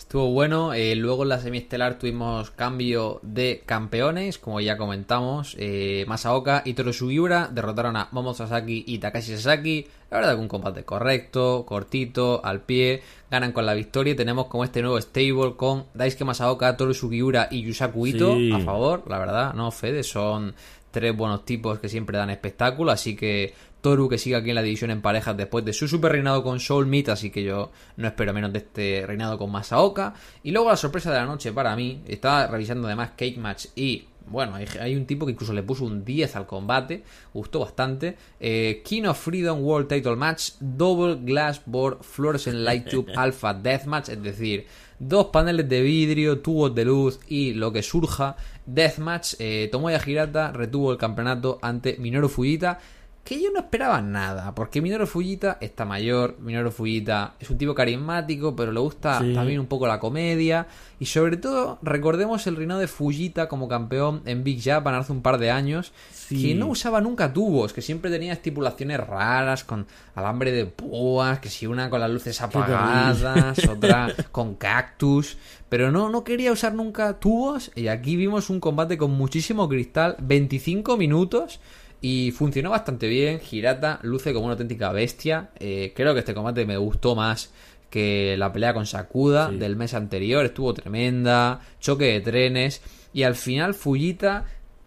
Estuvo 0.09 0.31
bueno. 0.31 0.73
eh, 0.73 0.95
luego 0.97 1.25
en 1.25 1.29
la 1.29 1.39
semiestelar 1.39 1.99
tuvimos 1.99 2.51
cambio 2.51 3.21
de 3.23 3.63
campeones, 3.67 4.39
como 4.39 4.59
ya 4.59 4.79
comentamos. 4.79 5.55
Eh, 5.59 6.07
Masaoka 6.09 6.63
y 6.65 6.73
Toru 6.73 6.95
Sugiura 6.95 7.51
derrotaron 7.53 7.95
a 7.95 8.09
Momo 8.13 8.33
Sasaki 8.33 8.85
y 8.87 9.01
Takashi 9.01 9.33
Sasaki. 9.37 9.87
La 10.11 10.17
verdad 10.17 10.35
que 10.37 10.41
un 10.41 10.49
combate 10.49 10.83
correcto, 10.85 11.67
cortito, 11.69 12.41
al 12.43 12.63
pie. 12.63 13.03
Ganan 13.31 13.53
con 13.53 13.67
la 13.67 13.75
victoria 13.75 14.15
y 14.15 14.17
tenemos 14.17 14.47
como 14.47 14.65
este 14.65 14.81
nuevo 14.81 14.99
stable 14.99 15.57
con 15.59 15.85
Daisuke 15.93 16.25
Masaoka, 16.25 16.75
Toru 16.79 16.95
Sugiura 16.95 17.49
y 17.51 17.61
Yusaku 17.61 18.07
Ito 18.07 18.35
Sí. 18.35 18.51
a 18.51 18.61
favor. 18.61 19.03
La 19.09 19.19
verdad, 19.19 19.53
no, 19.53 19.71
Fede, 19.71 20.05
son 20.05 20.55
tres 20.91 21.15
buenos 21.15 21.45
tipos 21.45 21.81
que 21.81 21.91
siempre 21.91 22.17
dan 22.17 22.31
espectáculo. 22.31 22.93
Así 22.93 23.15
que 23.15 23.53
Toru 23.81 24.09
que 24.09 24.19
sigue 24.19 24.37
aquí 24.37 24.51
en 24.51 24.57
la 24.57 24.63
división 24.63 24.91
en 24.91 25.03
parejas 25.03 25.37
después 25.37 25.65
de 25.65 25.73
su 25.73 25.89
super 25.89 26.13
reinado 26.13 26.43
con 26.43 26.61
Soul 26.61 26.87
Meat, 26.87 27.11
así 27.11 27.31
que 27.31 27.43
yo 27.43 27.71
no 27.97 28.09
espero 28.09 28.33
menos 28.33 28.53
de 28.53 28.59
este 28.59 29.05
reinado 29.07 29.39
con 29.39 29.51
Masaoka. 29.51 30.15
Y 30.43 30.51
luego 30.51 30.71
la 30.71 30.77
sorpresa 30.77 31.13
de 31.13 31.19
la 31.19 31.27
noche 31.27 31.53
para 31.53 31.75
mí, 31.77 32.03
estaba 32.07 32.47
revisando 32.47 32.87
además 32.87 33.11
Cake 33.17 33.39
Match 33.39 33.67
y 33.77 34.07
bueno, 34.31 34.57
hay, 34.57 34.95
un 34.95 35.07
tipo 35.07 35.27
que 35.27 35.33
incluso 35.33 35.53
le 35.53 35.63
puso 35.63 35.85
un 35.85 36.05
10 36.05 36.37
al 36.37 36.47
combate, 36.47 37.03
gustó 37.33 37.61
bastante. 37.61 38.17
Eh, 38.39 38.83
King 38.85 39.05
of 39.05 39.19
Freedom 39.19 39.63
World 39.63 39.89
Title 39.89 40.17
Match, 40.17 40.53
Double 40.61 41.17
Glass 41.23 41.63
Board 41.65 42.03
Fluorescent 42.03 42.57
Light 42.57 42.89
Tube 42.89 43.13
Alpha 43.17 43.55
Deathmatch, 43.55 44.11
es 44.11 44.23
decir, 44.23 44.67
dos 44.99 45.27
paneles 45.27 45.69
de 45.69 45.81
vidrio, 45.81 46.41
tubos 46.41 46.75
de 46.75 46.85
luz 46.85 47.21
y 47.27 47.55
lo 47.55 47.73
que 47.73 47.83
surja. 47.83 48.37
Deathmatch, 48.67 49.35
eh, 49.39 49.69
Tomoya 49.73 50.01
Hirata 50.05 50.53
retuvo 50.53 50.93
el 50.93 50.99
campeonato 50.99 51.59
ante 51.63 51.97
Minoru 51.99 52.29
Fujita 52.29 52.79
que 53.25 53.43
yo 53.43 53.51
no 53.53 53.59
esperaba 53.61 54.01
nada, 54.01 54.55
porque 54.55 54.81
Minoru 54.81 55.07
Fujita 55.07 55.59
está 55.61 55.85
mayor, 55.85 56.39
Minoru 56.41 56.71
Fujita 56.71 57.35
es 57.39 57.51
un 57.51 57.59
tipo 57.59 57.75
carismático, 57.75 58.57
pero 58.57 58.73
le 58.73 58.81
gusta 58.81 59.19
Sí. 59.21 59.35
también 59.35 59.61
un 59.61 59.67
poco 59.67 59.87
la 59.87 60.01
comedia, 60.01 60.67
y 60.99 61.05
sobre 61.05 61.37
todo 61.37 61.79
recordemos 61.83 62.47
el 62.47 62.57
reinado 62.57 62.81
de 62.81 62.89
Fujita 62.89 63.47
como 63.47 63.69
campeón 63.69 64.23
en 64.25 64.45
Big 64.45 64.63
Japan 64.65 64.95
hace 64.95 65.13
un 65.13 65.21
par 65.21 65.37
de 65.37 65.51
años, 65.51 65.93
Sí. 66.11 66.41
que 66.43 66.55
no 66.55 66.69
usaba 66.69 67.03
nunca 67.03 67.35
tubos, 67.35 67.75
que 67.75 67.83
siempre 67.83 68.11
tenía 68.11 68.33
estipulaciones 68.33 68.99
raras, 68.99 69.63
con 69.63 69.87
alambre 70.15 70.51
de 70.53 70.65
púas, 70.65 71.39
que 71.39 71.51
si 71.51 71.67
una 71.67 71.91
con 71.91 72.01
las 72.01 72.11
luces 72.11 72.41
apagadas, 72.41 73.59
otra 73.69 74.09
con 74.33 74.55
cactus, 74.55 75.37
pero 75.69 75.91
no, 75.93 76.09
no 76.09 76.25
quería 76.25 76.51
usar 76.51 76.73
nunca 76.73 77.19
tubos, 77.19 77.71
y 77.75 77.89
aquí 77.89 78.17
vimos 78.17 78.49
un 78.49 78.59
combate 78.61 78.97
con 78.97 79.11
muchísimo 79.11 79.69
cristal, 79.69 80.17
25 80.21 80.97
minutos, 80.97 81.61
Y 82.01 82.31
funcionó 82.31 82.71
bastante 82.71 83.09
bien. 83.09 83.41
Hirata 83.51 83.99
luce 84.03 84.33
como 84.33 84.47
una 84.47 84.53
auténtica 84.53 84.93
bestia. 84.93 85.51
Eh, 85.59 85.93
creo 85.95 86.15
que 86.15 86.21
este 86.21 86.35
combate 86.35 86.65
me 86.65 86.77
gustó 86.77 87.15
más 87.15 87.53
que 87.91 88.37
la 88.37 88.53
pelea 88.53 88.75
con 88.75 88.87
Sakuda 88.87 89.51
del 89.51 89.77
mes 89.77 89.95
anterior. 89.95 90.45
Estuvo 90.45 90.75
tremenda. 90.75 91.61
Choque 91.81 92.05
de 92.05 92.21
trenes. 92.21 92.83
Y 93.13 93.23
al 93.23 93.35
final 93.35 93.75
Fujita 93.75 94.45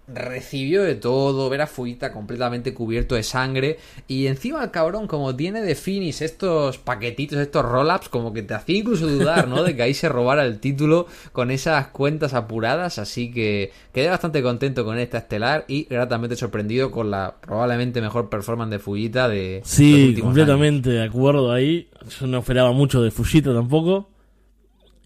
recibió 0.08 0.84
de 0.84 0.96
todo, 0.96 1.50
ver 1.50 1.62
a 1.62 1.68
Fujita 1.68 2.12
completamente 2.12 2.74
cubierto 2.74 3.16
de 3.16 3.24
sangre 3.24 3.78
y 4.08 4.28
encima 4.28 4.64
el 4.64 4.72
cabrón 4.72 5.08
como 5.08 5.36
tiene 5.36 5.62
de 5.62 5.76
finis 5.76 6.22
estos 6.22 6.78
paquetitos, 6.78 7.40
estos 7.40 7.64
roll-ups, 7.64 8.10
como 8.10 8.34
que 8.34 8.44
te 8.44 8.54
hacía 8.54 8.78
incluso 8.78 9.08
dudar, 9.08 9.48
¿no? 9.48 9.64
De 9.64 9.76
que 9.76 9.84
ahí 9.84 9.94
se 9.94 10.10
robara 10.10 10.46
el 10.46 10.60
título 10.60 11.08
con 11.32 11.52
esas 11.52 11.88
cuentas 11.88 12.34
apuradas, 12.34 13.00
así 13.00 13.32
que 13.32 13.72
quedé 13.94 14.10
bastante 14.10 14.42
contento 14.42 14.84
con 14.84 14.98
esta 14.98 15.20
estelar 15.20 15.66
y 15.68 15.86
gratamente 15.86 16.36
sorprendido 16.36 16.92
con 16.92 17.12
la 17.12 17.36
probablemente 17.40 18.02
mejor 18.02 18.30
performance 18.30 18.72
de 18.72 18.80
Fujita 18.80 19.30
de... 19.30 19.62
Sí, 19.64 20.18
completamente 20.20 20.90
de 20.90 21.04
acuerdo 21.04 21.52
ahí, 21.52 21.90
yo 22.20 22.28
no 22.28 22.40
esperaba 22.40 22.72
mucho 22.72 23.02
de 23.02 23.12
Fujita 23.12 23.54
tampoco 23.54 24.10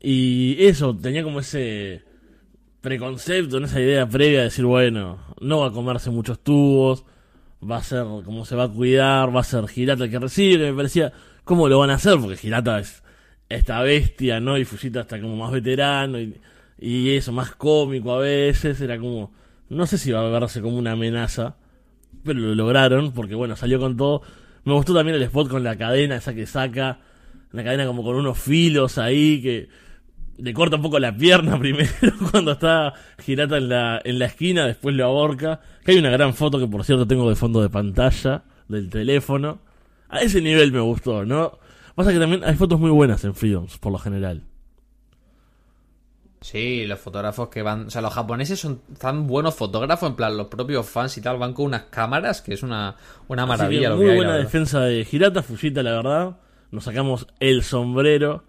y 0.02 0.64
eso, 0.66 0.96
tenía 0.96 1.24
como 1.24 1.40
ese 1.40 2.04
preconcepto, 2.86 3.58
en 3.58 3.64
esa 3.64 3.82
idea 3.82 4.08
previa 4.08 4.38
de 4.38 4.44
decir, 4.46 4.64
bueno, 4.64 5.18
no 5.42 5.62
va 5.62 5.70
a 5.70 5.72
comerse 5.72 6.12
muchos 6.12 6.40
tubos, 6.40 7.04
va 7.60 7.78
a 7.78 7.84
ser 7.84 8.06
como 8.24 8.46
se 8.46 8.56
va 8.56 8.66
a 8.66 8.70
cuidar, 8.70 9.36
va 9.36 9.40
a 9.40 9.44
ser 9.44 9.68
Girata 9.68 10.04
el 10.04 10.12
que 10.12 10.20
recibe, 10.20 10.70
me 10.70 10.78
parecía, 10.78 11.12
¿cómo 11.44 11.68
lo 11.68 11.80
van 11.80 11.90
a 11.90 11.96
hacer? 11.96 12.20
Porque 12.20 12.38
Girata 12.38 12.80
es 12.80 13.02
esta 13.50 13.82
bestia, 13.82 14.40
¿no? 14.40 14.56
Y 14.60 14.66
Fujita 14.66 15.02
está 15.02 15.20
como 15.20 15.36
más 15.36 15.52
veterano 15.52 16.20
y, 16.20 16.40
y 16.78 17.16
eso, 17.16 17.32
más 17.32 17.56
cómico 17.56 18.14
a 18.14 18.20
veces, 18.20 18.80
era 18.80 19.00
como, 19.00 19.34
no 19.68 19.88
sé 19.88 19.98
si 19.98 20.12
va 20.12 20.20
a 20.20 20.30
verse 20.30 20.62
como 20.62 20.78
una 20.78 20.92
amenaza, 20.92 21.58
pero 22.24 22.40
lo 22.40 22.54
lograron, 22.54 23.14
porque 23.14 23.34
bueno, 23.34 23.56
salió 23.56 23.80
con 23.80 23.98
todo. 23.98 24.22
Me 24.64 24.74
gustó 24.74 24.94
también 24.94 25.16
el 25.16 25.24
spot 25.24 25.50
con 25.50 25.64
la 25.64 25.76
cadena, 25.76 26.18
esa 26.18 26.36
que 26.36 26.46
saca, 26.46 27.00
la 27.52 27.64
cadena 27.64 27.88
como 27.88 28.04
con 28.04 28.16
unos 28.16 28.38
filos 28.38 29.00
ahí, 29.00 29.42
que 29.42 29.70
le 30.38 30.54
corta 30.54 30.76
un 30.76 30.82
poco 30.82 31.00
la 31.00 31.16
pierna 31.16 31.58
primero 31.60 31.90
cuando 32.32 32.54
está 32.54 32.94
Girata 33.20 33.58
en 33.58 33.70
la, 33.70 34.02
en 34.04 34.20
la 34.20 34.26
esquina, 34.26 34.66
después 34.66 34.96
lo 34.96 35.06
aborca. 35.06 35.62
Que 35.84 35.92
hay 35.92 35.98
una 35.98 36.10
gran 36.10 36.34
foto 36.34 36.60
que 36.60 36.68
por 36.68 36.84
cierto 36.84 37.08
tengo 37.08 37.30
de 37.30 37.36
fondo 37.36 37.62
de 37.62 37.70
pantalla 37.70 38.44
del 38.68 38.90
teléfono. 38.90 39.60
A 40.10 40.20
ese 40.20 40.42
nivel 40.42 40.72
me 40.72 40.80
gustó, 40.80 41.26
¿no? 41.26 41.58
Pasa 41.96 42.12
que 42.12 42.20
también 42.20 42.44
hay 42.44 42.56
fotos 42.56 42.80
muy 42.80 42.90
buenas 42.90 43.24
en 43.24 43.34
Freedoms, 43.34 43.78
por 43.78 43.92
lo 43.92 43.98
general. 43.98 44.44
Sí, 46.42 46.86
los 46.86 47.00
fotógrafos 47.00 47.48
que 47.48 47.64
van. 47.64 47.88
O 47.88 47.90
sea, 47.90 48.02
los 48.02 48.14
japoneses 48.14 48.60
son 48.60 48.82
tan 49.00 49.26
buenos 49.26 49.56
fotógrafos, 49.56 50.10
en 50.10 50.16
plan, 50.16 50.38
los 50.38 50.48
propios 50.48 50.88
fans 50.88 51.18
y 51.18 51.22
tal, 51.22 51.40
van 51.40 51.54
con 51.54 51.66
unas 51.66 51.84
cámaras 51.86 52.42
que 52.42 52.54
es 52.54 52.62
una, 52.62 52.96
una 53.28 53.46
maravilla. 53.48 53.96
muy 53.96 54.14
buena 54.14 54.36
defensa 54.36 54.82
de 54.82 55.04
Girata, 55.06 55.42
Fujita, 55.42 55.82
la 55.82 55.94
verdad. 55.94 56.38
Nos 56.70 56.84
sacamos 56.84 57.28
el 57.40 57.64
sombrero 57.64 58.44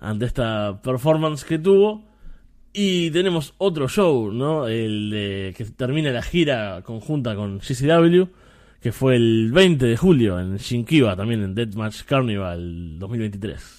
ante 0.00 0.26
esta 0.26 0.80
performance 0.82 1.44
que 1.44 1.58
tuvo. 1.58 2.04
Y 2.72 3.10
tenemos 3.10 3.54
otro 3.58 3.88
show, 3.88 4.30
¿no? 4.30 4.68
El 4.68 5.10
de, 5.10 5.54
que 5.56 5.64
termina 5.64 6.10
la 6.10 6.22
gira 6.22 6.82
conjunta 6.82 7.34
con 7.34 7.58
GCW, 7.58 8.24
que 8.80 8.92
fue 8.92 9.16
el 9.16 9.50
20 9.52 9.86
de 9.86 9.96
julio 9.96 10.38
en 10.38 10.58
Shinkiba, 10.58 11.16
también 11.16 11.42
en 11.42 11.54
Deathmatch 11.54 12.02
Carnival 12.04 12.98
2023. 12.98 13.77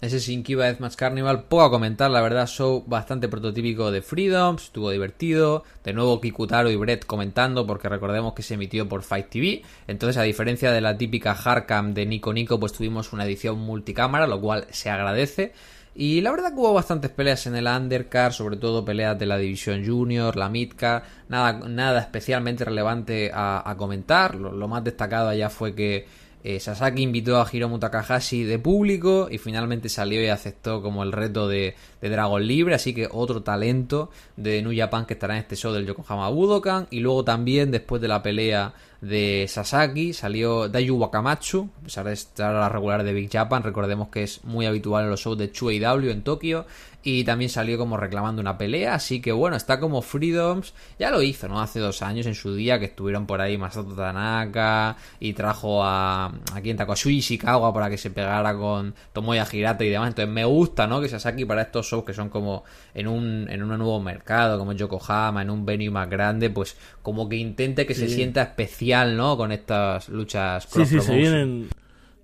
Ese 0.00 0.18
Shinkiba 0.18 0.64
Deathmatch 0.64 0.94
Carnival, 0.94 1.44
poco 1.44 1.72
comentar, 1.72 2.10
la 2.10 2.22
verdad, 2.22 2.46
show 2.46 2.82
bastante 2.86 3.28
prototípico 3.28 3.90
de 3.90 4.00
Freedoms, 4.00 4.64
estuvo 4.64 4.90
divertido. 4.90 5.62
De 5.84 5.92
nuevo 5.92 6.22
Kikutaro 6.22 6.70
y 6.70 6.76
Brett 6.76 7.04
comentando, 7.04 7.66
porque 7.66 7.90
recordemos 7.90 8.32
que 8.32 8.42
se 8.42 8.54
emitió 8.54 8.88
por 8.88 9.02
Fight 9.02 9.28
TV. 9.28 9.62
Entonces, 9.86 10.16
a 10.16 10.22
diferencia 10.22 10.72
de 10.72 10.80
la 10.80 10.96
típica 10.96 11.34
hardcam 11.34 11.92
de 11.92 12.06
Nico 12.06 12.32
Nico, 12.32 12.58
pues 12.58 12.72
tuvimos 12.72 13.12
una 13.12 13.26
edición 13.26 13.58
multicámara, 13.58 14.26
lo 14.26 14.40
cual 14.40 14.66
se 14.70 14.88
agradece. 14.88 15.52
Y 15.94 16.22
la 16.22 16.30
verdad 16.30 16.54
que 16.54 16.60
hubo 16.60 16.72
bastantes 16.72 17.10
peleas 17.10 17.46
en 17.46 17.56
el 17.56 17.66
undercard, 17.66 18.32
sobre 18.32 18.56
todo 18.56 18.86
peleas 18.86 19.18
de 19.18 19.26
la 19.26 19.36
división 19.36 19.84
junior, 19.84 20.34
la 20.34 20.48
midcard, 20.48 21.02
nada, 21.28 21.52
nada 21.68 22.00
especialmente 22.00 22.64
relevante 22.64 23.30
a, 23.34 23.74
comentar. 23.76 24.34
lo, 24.34 24.66
más 24.66 24.82
destacado 24.82 25.28
allá 25.28 25.50
fue 25.50 25.74
que 25.74 26.06
eh, 26.42 26.58
Sasaki 26.60 27.02
invitó 27.02 27.40
a 27.40 27.46
Hiromu 27.50 27.78
Takahashi 27.78 28.44
de 28.44 28.58
público 28.58 29.28
y 29.30 29.38
finalmente 29.38 29.88
salió 29.88 30.22
y 30.22 30.28
aceptó 30.28 30.82
como 30.82 31.02
el 31.02 31.12
reto 31.12 31.48
de, 31.48 31.74
de 32.00 32.08
Dragon 32.08 32.46
Libre, 32.46 32.74
así 32.74 32.94
que 32.94 33.08
otro 33.10 33.42
talento 33.42 34.10
de 34.36 34.62
New 34.62 34.76
Japan 34.76 35.06
que 35.06 35.14
estará 35.14 35.34
en 35.34 35.40
este 35.40 35.56
show 35.56 35.72
del 35.72 35.86
Yokohama 35.86 36.28
Budokan 36.30 36.86
y 36.90 37.00
luego 37.00 37.24
también 37.24 37.70
después 37.70 38.00
de 38.00 38.08
la 38.08 38.22
pelea 38.22 38.74
de 39.00 39.46
Sasaki 39.48 40.12
salió 40.12 40.68
Dayu 40.68 40.96
Wakamatsu, 40.96 41.70
a 41.80 41.84
pesar 41.84 42.06
de 42.06 42.12
estar 42.12 42.54
a 42.54 42.60
la 42.60 42.68
regular 42.68 43.02
de 43.02 43.12
Big 43.12 43.30
Japan, 43.32 43.62
recordemos 43.62 44.08
que 44.08 44.22
es 44.22 44.44
muy 44.44 44.66
habitual 44.66 45.04
en 45.04 45.10
los 45.10 45.20
shows 45.20 45.38
de 45.38 45.50
Chu 45.50 45.70
W 45.70 46.10
en 46.10 46.22
Tokio 46.22 46.66
y 47.02 47.24
también 47.24 47.48
salió 47.48 47.78
como 47.78 47.96
reclamando 47.96 48.42
una 48.42 48.58
pelea, 48.58 48.94
así 48.94 49.22
que 49.22 49.32
bueno, 49.32 49.56
está 49.56 49.80
como 49.80 50.02
Freedoms, 50.02 50.74
ya 50.98 51.10
lo 51.10 51.22
hizo, 51.22 51.48
¿no? 51.48 51.60
Hace 51.60 51.80
dos 51.80 52.02
años 52.02 52.26
en 52.26 52.34
su 52.34 52.54
día 52.54 52.78
que 52.78 52.86
estuvieron 52.86 53.26
por 53.26 53.40
ahí 53.40 53.56
Masato 53.56 53.94
Tanaka 53.94 54.96
y 55.18 55.32
trajo 55.32 55.82
a, 55.82 56.26
a 56.26 56.60
quien 56.60 56.80
a 56.80 56.94
Shui 56.94 57.18
Ishikawa 57.18 57.72
para 57.72 57.88
que 57.88 57.96
se 57.96 58.10
pegara 58.10 58.54
con 58.54 58.94
Tomoya 59.14 59.46
Hirata 59.50 59.84
y 59.84 59.88
demás, 59.88 60.08
entonces 60.08 60.32
me 60.32 60.44
gusta, 60.44 60.86
¿no? 60.86 61.00
Que 61.00 61.08
Sasaki 61.08 61.46
para 61.46 61.62
estos 61.62 61.89
shows 61.90 62.04
que 62.04 62.12
son 62.12 62.28
como 62.28 62.64
en 62.94 63.08
un, 63.08 63.48
en 63.50 63.62
un 63.62 63.68
nuevo 63.68 64.00
mercado, 64.00 64.58
como 64.58 64.72
Yokohama, 64.72 65.42
en 65.42 65.50
un 65.50 65.66
venue 65.66 65.90
más 65.90 66.08
grande, 66.08 66.50
pues 66.50 66.76
como 67.02 67.28
que 67.28 67.36
intente 67.36 67.86
que 67.86 67.94
se 67.94 68.08
sienta 68.08 68.42
especial, 68.42 69.16
¿no? 69.16 69.36
Con 69.36 69.52
estas 69.52 70.08
luchas. 70.08 70.66
Sí, 70.70 70.86
sí, 70.86 71.00
se 71.00 71.16
vienen 71.16 71.68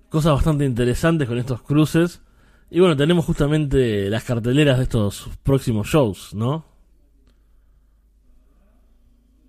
cosas 0.09 0.33
bastante 0.33 0.65
interesantes 0.65 1.27
con 1.27 1.37
estos 1.37 1.61
cruces 1.61 2.21
y 2.69 2.79
bueno, 2.79 2.97
tenemos 2.97 3.25
justamente 3.25 4.09
las 4.09 4.23
carteleras 4.23 4.77
de 4.77 4.83
estos 4.83 5.29
próximos 5.43 5.87
shows, 5.87 6.33
¿no? 6.33 6.65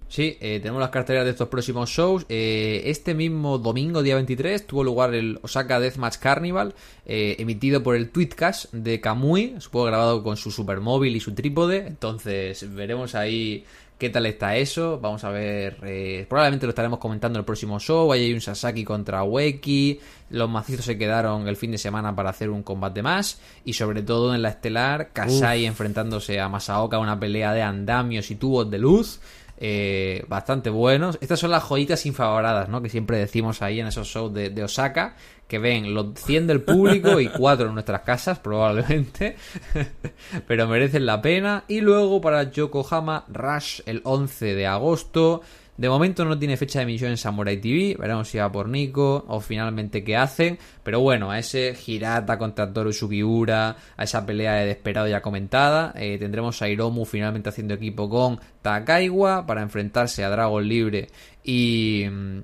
Sí, 0.09 0.39
eh, 0.41 0.59
tenemos 0.61 0.81
las 0.81 0.91
carteleras 0.91 1.27
de 1.27 1.33
estos 1.33 1.49
próximos 1.49 1.91
shows. 1.91 2.25
Eh, 2.31 2.83
este 2.87 3.13
mismo 3.15 3.59
domingo, 3.59 4.03
día 4.03 4.15
23, 4.15 4.67
tuvo 4.67 4.83
lugar 4.83 5.15
el 5.15 5.39
Osaka 5.43 5.79
Deathmatch 5.79 6.17
Carnival, 6.17 6.75
eh, 7.05 7.37
emitido 7.39 7.83
por 7.83 7.95
el 7.95 8.09
Tweetcast 8.09 8.73
de 8.73 9.01
Kamui, 9.01 9.57
supongo 9.59 9.85
grabado 9.85 10.23
con 10.23 10.39
su 10.39 10.51
supermóvil 10.51 11.15
y 11.15 11.21
su 11.21 11.35
trípode. 11.35 11.87
Entonces, 11.87 12.75
veremos 12.75 13.15
ahí 13.15 13.65
qué 13.99 14.11
tal 14.11 14.27
está 14.27 14.57
eso. 14.57 14.99
Vamos 15.01 15.25
a 15.25 15.31
ver, 15.31 15.79
eh, 15.83 16.25
probablemente 16.29 16.67
lo 16.67 16.71
estaremos 16.71 17.01
comentando 17.01 17.39
en 17.39 17.41
el 17.41 17.45
próximo 17.45 17.79
show. 17.81 18.13
Ahí 18.13 18.27
hay 18.27 18.33
un 18.33 18.41
Sasaki 18.41 18.85
contra 18.85 19.25
Weki. 19.25 20.01
Los 20.31 20.49
macizos 20.49 20.85
se 20.85 20.97
quedaron 20.97 21.49
el 21.49 21.57
fin 21.57 21.73
de 21.73 21.79
semana 21.79 22.15
para 22.15 22.31
hacer 22.31 22.49
un 22.49 22.63
combate 22.63 23.03
más. 23.03 23.41
Y 23.65 23.73
sobre 23.73 24.03
todo 24.03 24.35
en 24.35 24.43
la 24.43 24.51
estelar, 24.51 25.11
Kasai 25.13 25.67
enfrentándose 25.67 26.41
a 26.41 26.49
Masaoka, 26.49 26.99
una 26.99 27.19
pelea 27.19 27.53
de 27.53 27.63
andamios 27.63 28.31
y 28.31 28.37
tubos 28.37 28.71
de 28.71 28.79
luz. 28.79 29.21
Eh, 29.61 30.25
bastante 30.29 30.71
buenos. 30.71 31.19
Estas 31.21 31.41
son 31.41 31.51
las 31.51 31.65
joyitas 31.65 32.07
infavoradas, 32.07 32.69
¿no? 32.69 32.81
Que 32.81 32.89
siempre 32.89 33.19
decimos 33.19 33.61
ahí 33.61 33.81
en 33.81 33.89
esos 33.89 34.07
shows 34.07 34.33
de, 34.33 34.51
de 34.51 34.63
Osaka 34.63 35.17
que 35.49 35.59
ven 35.59 35.95
los 35.95 36.15
100 36.15 36.47
del 36.47 36.63
público 36.63 37.19
y 37.21 37.29
4 37.29 37.69
en 37.69 37.75
nuestras 37.75 38.03
casas, 38.03 38.39
probablemente. 38.39 39.37
Pero 40.47 40.69
merecen 40.69 41.07
la 41.07 41.21
pena. 41.23 41.65
Y 41.67 41.81
luego 41.81 42.21
para 42.21 42.51
Yokohama 42.51 43.25
Rush 43.29 43.81
el 43.87 44.03
11 44.05 44.55
de 44.55 44.67
agosto. 44.67 45.41
De 45.79 45.89
momento 45.89 46.25
no 46.25 46.37
tiene 46.37 46.57
fecha 46.57 46.81
de 46.81 46.83
emisión 46.83 47.13
en 47.13 47.17
Samurai 47.17 47.61
TV. 47.61 47.97
Veremos 47.97 48.29
si 48.29 48.39
va 48.39 48.51
por 48.51 48.69
Nico 48.69 49.25
o 49.29 49.39
finalmente 49.39 50.03
qué 50.03 50.17
hacen. 50.17 50.59
Pero 50.83 50.99
bueno, 51.01 51.31
a 51.31 51.39
ese 51.39 51.75
Hirata 51.87 52.37
contra 52.37 52.73
Toru 52.73 52.93
Sugiura, 52.93 53.77
a 53.97 54.03
esa 54.03 54.27
pelea 54.27 54.55
de 54.55 54.67
desesperado 54.67 55.07
ya 55.07 55.23
comentada. 55.23 55.95
Eh, 55.97 56.19
tendremos 56.19 56.61
a 56.63 56.69
Hiromu 56.69 57.05
finalmente 57.05 57.51
haciendo 57.51 57.75
equipo 57.75 58.11
con 58.11 58.41
Takaiwa 58.61 59.47
para 59.47 59.63
enfrentarse 59.63 60.25
a 60.25 60.31
Dragon 60.31 60.67
Libre 60.67 61.07
y 61.45 62.07
mm, 62.11 62.41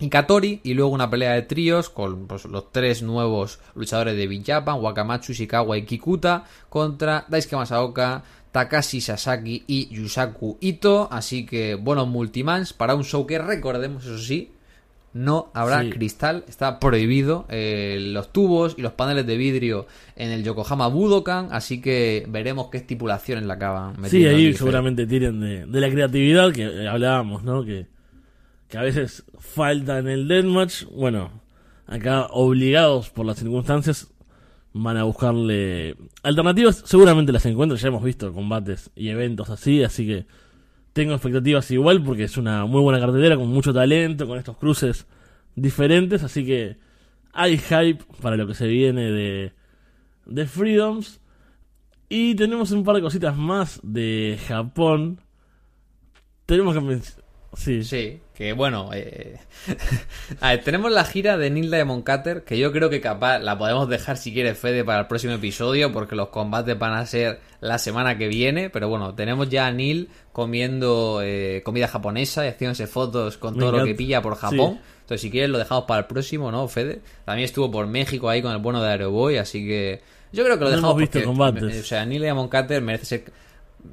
y 0.00 0.08
Katori 0.08 0.60
y 0.64 0.74
luego 0.74 0.90
una 0.90 1.08
pelea 1.08 1.32
de 1.32 1.42
tríos 1.42 1.88
con 1.88 2.26
pues, 2.26 2.44
los 2.44 2.72
tres 2.72 3.02
nuevos 3.02 3.60
luchadores 3.74 4.16
de 4.16 4.26
Big 4.26 4.44
Japan, 4.44 4.82
Wakamatsu, 4.82 5.32
Ishikawa 5.32 5.78
y 5.78 5.84
Kikuta 5.84 6.44
contra 6.68 7.24
Daisuke 7.28 7.56
Masaoka, 7.56 8.22
Takashi 8.54 9.00
Sasaki 9.00 9.64
y 9.66 9.88
Yusaku 9.92 10.58
Ito, 10.60 11.08
así 11.10 11.44
que 11.44 11.74
buenos 11.74 12.06
multimans 12.06 12.72
para 12.72 12.94
un 12.94 13.02
show 13.02 13.26
que 13.26 13.40
recordemos 13.40 14.04
eso 14.04 14.18
sí, 14.18 14.52
no 15.12 15.50
habrá 15.54 15.90
cristal, 15.90 16.44
está 16.46 16.78
prohibido 16.78 17.46
eh, 17.48 17.98
los 18.00 18.32
tubos 18.32 18.76
y 18.78 18.82
los 18.82 18.92
paneles 18.92 19.26
de 19.26 19.36
vidrio 19.36 19.88
en 20.14 20.30
el 20.30 20.44
Yokohama 20.44 20.86
Budokan, 20.86 21.48
así 21.50 21.80
que 21.80 22.26
veremos 22.28 22.68
qué 22.70 22.78
estipulaciones 22.78 23.44
la 23.44 23.54
acaban 23.54 23.96
Sí, 24.08 24.24
ahí 24.24 24.54
seguramente 24.54 25.04
tiren 25.04 25.40
de, 25.40 25.66
de, 25.66 25.80
la 25.80 25.90
creatividad 25.90 26.52
que 26.52 26.86
hablábamos, 26.86 27.42
¿no? 27.42 27.64
Que 27.64 27.88
que 28.68 28.78
a 28.78 28.82
veces 28.82 29.24
falta 29.36 29.98
en 29.98 30.08
el 30.08 30.28
deathmatch, 30.28 30.84
bueno, 30.84 31.42
acá 31.88 32.28
obligados 32.30 33.10
por 33.10 33.26
las 33.26 33.38
circunstancias 33.38 34.13
van 34.74 34.96
a 34.96 35.04
buscarle 35.04 35.96
alternativas, 36.22 36.82
seguramente 36.84 37.32
las 37.32 37.46
encuentran, 37.46 37.80
ya 37.80 37.88
hemos 37.88 38.02
visto 38.02 38.32
combates 38.32 38.90
y 38.96 39.08
eventos 39.08 39.48
así, 39.48 39.82
así 39.82 40.06
que 40.06 40.26
tengo 40.92 41.14
expectativas 41.14 41.70
igual 41.70 42.02
porque 42.02 42.24
es 42.24 42.36
una 42.36 42.66
muy 42.66 42.82
buena 42.82 43.00
cartelera 43.00 43.36
con 43.36 43.48
mucho 43.48 43.72
talento, 43.72 44.26
con 44.26 44.36
estos 44.36 44.56
cruces 44.56 45.06
diferentes, 45.54 46.22
así 46.24 46.44
que 46.44 46.76
hay 47.32 47.56
hype 47.58 48.04
para 48.20 48.36
lo 48.36 48.46
que 48.46 48.54
se 48.54 48.66
viene 48.66 49.10
de, 49.10 49.52
de 50.26 50.46
Freedoms. 50.46 51.20
Y 52.08 52.34
tenemos 52.34 52.70
un 52.70 52.84
par 52.84 52.94
de 52.96 53.02
cositas 53.02 53.36
más 53.36 53.80
de 53.82 54.38
Japón. 54.46 55.20
Tenemos 56.46 56.74
que 56.74 57.23
Sí. 57.56 57.84
Sí, 57.84 58.20
que 58.34 58.52
bueno. 58.52 58.90
Eh... 58.92 59.36
a 60.40 60.50
ver, 60.50 60.64
tenemos 60.64 60.90
la 60.92 61.04
gira 61.04 61.36
de 61.36 61.50
Neil 61.50 61.70
Diamond 61.70 62.04
Cutter, 62.04 62.44
que 62.44 62.58
yo 62.58 62.72
creo 62.72 62.90
que 62.90 63.00
capaz 63.00 63.38
la 63.38 63.56
podemos 63.58 63.88
dejar 63.88 64.16
si 64.16 64.32
quiere 64.32 64.54
Fede 64.54 64.84
para 64.84 65.00
el 65.00 65.06
próximo 65.06 65.34
episodio, 65.34 65.92
porque 65.92 66.16
los 66.16 66.28
combates 66.28 66.78
van 66.78 66.94
a 66.94 67.06
ser 67.06 67.40
la 67.60 67.78
semana 67.78 68.18
que 68.18 68.28
viene. 68.28 68.70
Pero 68.70 68.88
bueno, 68.88 69.14
tenemos 69.14 69.48
ya 69.48 69.66
a 69.66 69.72
Neil 69.72 70.08
comiendo 70.32 71.20
eh, 71.22 71.62
comida 71.64 71.88
japonesa 71.88 72.44
y 72.44 72.48
haciéndose 72.48 72.86
fotos 72.86 73.38
con 73.38 73.58
todo 73.58 73.72
lo 73.72 73.84
que 73.84 73.94
pilla 73.94 74.20
por 74.22 74.36
Japón. 74.36 74.80
Entonces, 75.00 75.20
si 75.20 75.30
quieres, 75.30 75.50
lo 75.50 75.58
dejamos 75.58 75.84
para 75.84 76.00
el 76.00 76.06
próximo, 76.06 76.50
¿no, 76.50 76.66
Fede? 76.66 77.02
También 77.24 77.44
estuvo 77.44 77.70
por 77.70 77.86
México 77.86 78.30
ahí 78.30 78.40
con 78.40 78.52
el 78.52 78.58
bueno 78.58 78.82
de 78.82 78.88
Aeroboy, 78.88 79.36
así 79.36 79.66
que. 79.66 80.00
Yo 80.32 80.44
creo 80.44 80.58
que 80.58 80.64
lo 80.64 80.70
dejamos 80.70 80.96
visto 80.96 81.22
combates. 81.22 81.80
O 81.80 81.84
sea, 81.84 82.04
Neil 82.06 82.22
Diamond 82.22 82.50
Cutter 82.50 82.82
merece 82.82 83.04
ser 83.04 83.24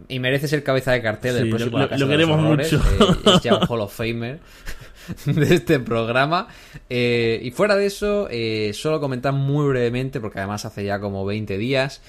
y 0.08 0.20
merece 0.20 0.48
ser 0.48 0.64
cabeza 0.64 0.92
de 0.92 1.02
cartel 1.02 1.36
del 1.36 1.50
próximo 1.50 1.80
lo, 1.80 1.98
lo 1.98 2.08
queremos 2.08 2.40
mucho. 2.40 2.78
Eh, 2.78 3.36
es 3.36 3.42
ya 3.42 3.56
un 3.56 3.62
Hall 3.70 3.82
of 3.82 3.96
Famer 3.96 4.40
de 5.26 5.56
este 5.56 5.80
programa. 5.80 6.48
Eh, 6.90 7.40
y 7.44 7.52
fuera 7.52 7.76
de 7.76 7.86
eso, 7.86 8.28
eh, 8.30 8.72
solo 8.74 9.00
comentar 9.00 9.34
muy 9.34 9.68
brevemente, 9.68 10.20
porque 10.20 10.40
además 10.40 10.66
hace 10.66 10.84
ya 10.84 11.00
como 11.00 11.26
20 11.26 11.58
días, 11.58 12.02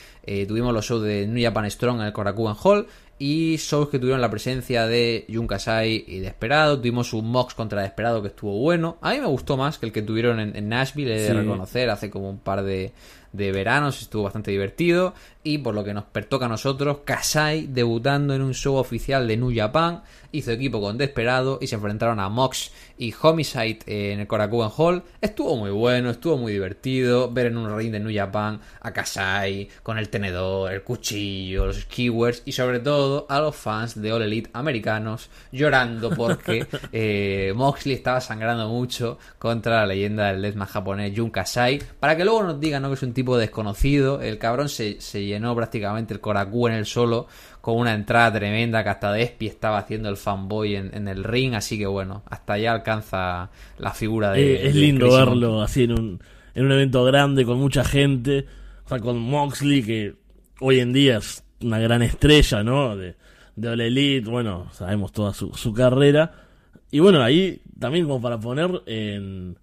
tuvimos 0.49 0.73
los 0.73 0.85
shows 0.85 1.03
de 1.03 1.27
New 1.27 1.43
Japan 1.43 1.71
Strong 1.71 2.01
en 2.01 2.07
el 2.07 2.13
Korakuen 2.13 2.55
Hall 2.63 2.87
y 3.19 3.57
shows 3.57 3.89
que 3.89 3.99
tuvieron 3.99 4.21
la 4.21 4.31
presencia 4.31 4.87
de 4.87 5.27
Jun 5.33 5.47
Kasai 5.47 6.05
y 6.07 6.19
Desperado. 6.19 6.79
Tuvimos 6.79 7.13
un 7.13 7.31
Mox 7.31 7.55
contra 7.55 7.83
Desperado 7.83 8.21
que 8.21 8.29
estuvo 8.29 8.59
bueno. 8.59 8.99
A 9.01 9.13
mí 9.13 9.21
me 9.21 9.27
gustó 9.27 9.57
más 9.57 9.79
que 9.79 9.87
el 9.87 9.93
que 9.93 10.03
tuvieron 10.03 10.41
en, 10.41 10.69
Nashville, 10.69 11.15
he 11.15 11.21
de 11.21 11.35
reconocer, 11.35 11.91
hace 11.91 12.11
como 12.11 12.29
un 12.29 12.39
par 12.39 12.63
de, 12.63 12.93
de 13.33 13.51
veranos, 13.53 14.01
estuvo 14.03 14.25
bastante 14.25 14.51
divertido. 14.51 15.15
Y 15.45 15.59
por 15.59 15.75
lo 15.75 15.83
que 15.83 15.95
nos 15.95 16.05
pertoca 16.05 16.47
a 16.47 16.49
nosotros, 16.49 16.99
Kasai 17.05 17.67
debutando 17.67 18.35
en 18.35 18.43
un 18.43 18.55
show 18.55 18.77
oficial 18.77 19.27
de 19.27 19.37
New 19.37 19.53
Japan, 19.55 20.03
hizo 20.31 20.53
equipo 20.53 20.81
con 20.81 20.99
Desperado 20.99 21.59
y 21.61 21.67
se 21.67 21.75
enfrentaron 21.75 22.21
a 22.21 22.29
Mox 22.29 22.71
y 22.97 23.13
Homicide 23.21 23.81
en 23.87 24.21
el 24.21 24.27
Korakuen 24.27 24.71
Hall. 24.77 25.03
Estuvo 25.21 25.57
muy 25.57 25.71
bueno, 25.71 26.11
estuvo 26.11 26.37
muy 26.37 26.53
divertido 26.53 27.31
ver 27.31 27.47
en 27.47 27.57
un 27.57 27.77
ring 27.77 27.91
de 27.91 27.99
New 27.99 28.15
Japan 28.15 28.61
a 28.81 28.93
Kasai 28.93 29.69
con 29.83 29.99
el 29.99 30.09
tenedor, 30.09 30.73
el 30.73 30.83
cuchillo, 30.83 31.67
los 31.67 31.81
skewers 31.81 32.43
y 32.45 32.53
sobre 32.53 32.79
todo 32.79 33.12
a 33.29 33.41
los 33.41 33.57
fans 33.57 34.01
de 34.01 34.13
All 34.13 34.23
Elite 34.23 34.51
americanos 34.53 35.31
llorando 35.51 36.11
porque 36.11 36.67
eh, 36.93 37.53
Moxley 37.55 37.95
estaba 37.95 38.21
sangrando 38.21 38.69
mucho 38.69 39.19
contra 39.39 39.81
la 39.81 39.87
leyenda 39.87 40.33
del 40.33 40.43
deathmatch 40.43 40.71
japonés 40.71 41.13
Jun 41.17 41.31
Kasai 41.31 41.81
para 42.01 42.17
que 42.17 42.25
luego 42.25 42.43
nos 42.43 42.61
digan 42.61 42.83
¿no? 42.83 42.89
que 42.89 42.95
es 42.95 43.03
un 43.03 43.13
tipo 43.13 43.37
desconocido. 43.37 44.21
El 44.21 44.39
cabrón 44.39 44.69
se, 44.69 45.01
se 45.01 45.25
llenó 45.25 45.55
prácticamente 45.55 46.15
el 46.15 46.21
Korakuen 46.21 46.73
en 46.73 46.79
el 46.79 46.87
solo 46.87 47.27
con 47.63 47.79
una 47.79 47.95
entrada 47.95 48.33
tremenda 48.33 48.83
que 48.83 48.91
hasta 48.91 49.13
Despi 49.13 49.47
estaba 49.47 49.79
haciendo 49.79 50.09
el 50.09 50.17
fanboy 50.17 50.75
en, 50.75 51.07
el 51.07 51.23
ring, 51.23 51.55
así 51.55 51.79
que 51.79 51.87
bueno, 51.87 52.25
hasta 52.29 52.55
allá 52.55 52.73
alcanza 52.73 53.51
la 53.79 53.93
figura 53.93 54.33
de... 54.33 54.55
Eh, 54.55 54.67
es 54.67 54.75
lindo 54.75 55.13
verlo 55.13 55.63
así 55.63 55.85
en 55.85 55.93
un, 55.93 56.23
en 56.55 56.67
un 56.67 56.73
evento 56.73 57.05
grande 57.05 57.45
con 57.45 57.59
mucha 57.59 57.85
gente, 57.85 58.47
o 58.85 58.89
sea, 58.89 58.99
con 58.99 59.19
Moxley 59.21 59.83
que 59.85 60.15
hoy 60.59 60.81
en 60.81 60.93
día 60.93 61.19
es 61.19 61.45
una 61.63 61.79
gran 61.79 62.03
estrella, 62.03 62.63
¿no? 62.63 62.97
De, 62.97 63.17
de 63.57 63.69
All 63.69 63.81
Elite, 63.81 64.29
bueno, 64.29 64.69
sabemos 64.73 65.13
toda 65.13 65.33
su, 65.35 65.53
su 65.55 65.73
carrera. 65.73 66.33
Y 66.91 67.01
bueno, 67.01 67.23
ahí 67.23 67.63
también 67.79 68.07
como 68.07 68.21
para 68.21 68.39
poner 68.39 68.83
en, 68.87 69.57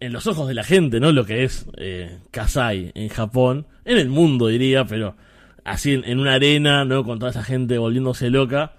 en 0.00 0.12
los 0.12 0.26
ojos 0.26 0.48
de 0.48 0.54
la 0.54 0.64
gente, 0.64 0.98
¿no? 0.98 1.12
Lo 1.12 1.24
que 1.24 1.44
es 1.44 1.66
eh, 1.76 2.18
Kasai 2.30 2.90
en 2.94 3.08
Japón, 3.08 3.66
en 3.84 3.98
el 3.98 4.08
mundo 4.08 4.48
diría, 4.48 4.84
pero 4.84 5.16
así 5.64 5.92
en, 5.92 6.18
una 6.18 6.34
arena, 6.34 6.84
¿no? 6.84 7.04
Con 7.04 7.18
toda 7.18 7.30
esa 7.30 7.44
gente 7.44 7.78
volviéndose 7.78 8.28
loca. 8.30 8.74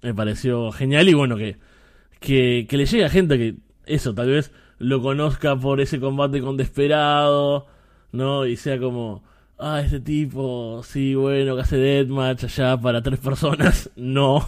Me 0.00 0.14
pareció 0.14 0.72
genial 0.72 1.08
y 1.08 1.14
bueno, 1.14 1.36
que, 1.36 1.58
que, 2.20 2.66
le 2.70 2.86
llegue 2.86 3.04
a 3.04 3.10
gente 3.10 3.36
que 3.38 3.56
eso, 3.86 4.14
tal 4.14 4.30
vez 4.30 4.50
lo 4.78 5.02
conozca 5.02 5.56
por 5.56 5.80
ese 5.80 6.00
combate 6.00 6.40
con 6.40 6.56
Desperado, 6.56 7.66
¿no? 8.10 8.46
Y 8.46 8.56
sea 8.56 8.78
como, 8.78 9.22
ah, 9.62 9.80
este 9.80 10.00
tipo, 10.00 10.82
sí, 10.84 11.14
bueno, 11.14 11.54
que 11.54 11.62
hace 11.62 11.76
deathmatch 11.76 12.44
allá 12.44 12.76
para 12.76 13.02
tres 13.02 13.20
personas. 13.20 13.90
No, 13.96 14.46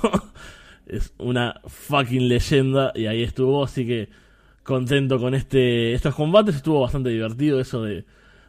es 0.87 1.15
una 1.19 1.61
fucking 1.67 2.29
leyenda 2.29 2.93
y 2.95 3.07
ahí 3.07 3.23
estuvo, 3.23 3.65
así 3.65 3.87
que 3.87 4.09
contento 4.63 5.19
con 5.19 5.35
este 5.35 5.95
estos 5.95 6.15
combates, 6.15 6.57
estuvo 6.57 6.81
bastante 6.81 7.11
divertido 7.11 7.61
eso 7.61 7.83
de, 7.83 8.05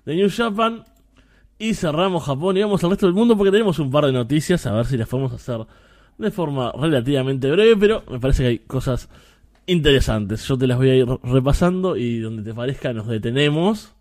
de 0.05 0.16
New 0.16 0.30
Japan. 0.30 0.84
Y 1.57 1.74
cerramos 1.76 2.24
Japón 2.24 2.57
y 2.57 2.61
vamos 2.61 2.84
al 2.84 2.89
resto 2.89 3.05
del 3.05 3.16
mundo 3.16 3.38
porque 3.38 3.51
tenemos 3.51 3.80
un 3.80 3.89
par 3.89 4.05
de 4.05 4.11
noticias, 4.11 4.66
a 4.66 4.74
ver 4.74 4.86
si 4.86 4.97
las 4.97 5.07
podemos 5.07 5.32
hacer 5.32 5.66
de 6.18 6.32
forma 6.32 6.72
relativamente 6.74 7.49
breve, 7.49 7.78
pero 7.78 8.03
me 8.09 8.20
parece 8.20 8.43
que 8.43 8.49
hay 8.49 8.59
cosas 8.59 9.09
interesantes. 9.66 10.45
Yo 10.47 10.57
te 10.57 10.68
las 10.68 10.78
voy 10.78 10.89
a 10.89 10.95
ir 10.95 11.07
repasando 11.24 11.95
y 11.95 12.20
donde 12.20 12.43
te 12.43 12.53
parezca 12.53 12.91
nos 12.93 13.07
detenemos. 13.07 13.94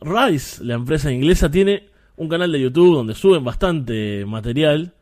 Rise, 0.00 0.64
la 0.64 0.74
empresa 0.74 1.10
inglesa, 1.10 1.50
tiene 1.50 1.88
un 2.16 2.28
canal 2.28 2.52
de 2.52 2.60
YouTube 2.60 2.94
donde 2.94 3.14
suben 3.14 3.44
bastante 3.44 4.24
material, 4.26 4.94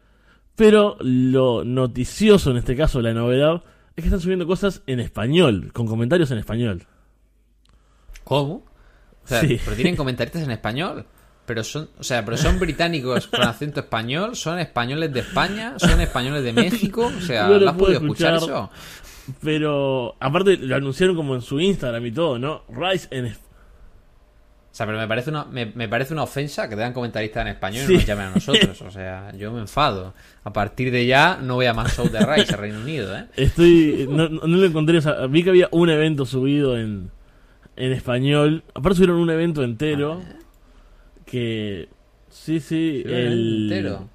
pero 0.57 0.96
lo 1.01 1.64
noticioso 1.64 2.51
en 2.51 2.59
este 2.59 2.76
caso, 2.76 3.01
la 3.01 3.14
novedad, 3.14 3.62
es 3.96 4.03
que 4.03 4.09
están 4.09 4.20
subiendo 4.20 4.46
cosas 4.46 4.82
en 4.86 5.01
español, 5.01 5.70
con 5.72 5.86
comentarios 5.86 6.30
en 6.30 6.38
español. 6.38 6.86
¿Cómo? 8.24 8.66
sí. 9.24 9.61
pero 9.64 9.76
tienen 9.76 9.96
comentaristas 9.96 10.42
en 10.42 10.51
español. 10.51 11.07
Pero 11.46 11.64
son, 11.64 11.88
o 11.99 12.03
sea, 12.03 12.26
pero 12.26 12.36
son 12.36 12.59
británicos 12.59 13.26
con 13.28 13.40
acento 13.40 13.80
español, 13.80 14.36
son 14.36 14.59
españoles 14.59 15.11
de 15.14 15.20
España, 15.20 15.78
son 15.78 15.99
españoles 16.03 16.44
de 16.44 16.53
México, 16.53 17.11
o 17.16 17.20
sea, 17.22 17.49
¿lo 17.49 17.70
has 17.70 17.74
podido 17.74 18.01
escuchar, 18.01 18.34
eso? 18.34 18.70
Pero 19.40 20.14
aparte 20.20 20.59
lo 20.59 20.76
anunciaron 20.76 21.16
como 21.16 21.34
en 21.34 21.40
su 21.40 21.59
Instagram 21.59 22.05
y 22.05 22.12
todo, 22.12 22.38
¿no? 22.38 22.64
Rise 22.68 23.09
en 23.11 23.26
O 23.26 23.47
sea, 24.79 24.87
pero 24.87 24.99
me 24.99 25.09
parece 25.09 25.31
una, 25.31 25.45
me, 25.45 25.89
parece 25.89 26.12
una 26.12 26.22
ofensa 26.22 26.68
que 26.68 26.76
te 26.76 26.81
dan 26.81 26.93
comentaristas 26.93 27.43
en 27.43 27.49
español 27.49 27.91
y 27.91 27.95
nos 27.95 28.07
llamen 28.07 28.26
a 28.26 28.31
nosotros. 28.31 28.81
O 28.83 28.91
sea, 28.93 29.33
yo 29.37 29.53
me 29.53 29.61
enfado. 29.61 30.14
A 30.45 30.53
partir 30.53 30.93
de 30.93 31.05
ya 31.05 31.37
no 31.43 31.57
voy 31.57 31.66
a 31.66 31.74
más 31.74 31.97
show 31.97 32.09
de 32.09 32.20
Rise 32.20 32.55
a 32.55 32.57
Reino 32.57 32.79
Unido, 32.81 33.16
¿eh? 33.16 33.26
Estoy. 33.35 34.07
No, 34.09 34.29
no, 34.29 34.47
lo 34.47 34.64
encontré. 34.64 34.99
O 34.99 35.01
sea, 35.01 35.26
vi 35.26 35.43
que 35.43 35.51
había 35.51 35.68
un 35.72 35.91
evento 35.91 36.24
subido 36.26 36.79
en, 36.79 37.11
en 37.74 37.93
español. 37.93 38.62
Aparte 38.72 38.99
subieron 38.99 39.16
un 39.16 39.31
evento 39.31 39.64
entero. 39.64 40.22
Ah, 40.24 40.39
que 41.26 41.89
sí, 42.31 42.61
sí, 42.61 43.03
el 43.05 43.64
entero. 43.64 44.09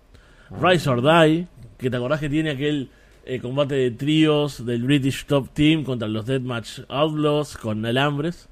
Rise 0.49 0.89
or 0.89 1.01
Die, 1.01 1.47
que 1.77 1.89
te 1.89 1.97
acordás 1.97 2.21
que 2.21 2.29
tiene 2.29 2.51
aquel 2.51 2.89
eh, 3.25 3.39
combate 3.39 3.75
de 3.75 3.91
tríos 3.91 4.65
del 4.65 4.83
British 4.83 5.25
Top 5.25 5.49
Team 5.53 5.83
contra 5.83 6.07
los 6.07 6.25
Deathmatch 6.25 6.79
Outlaws 6.87 7.57
con 7.57 7.85
alambres. 7.85 8.47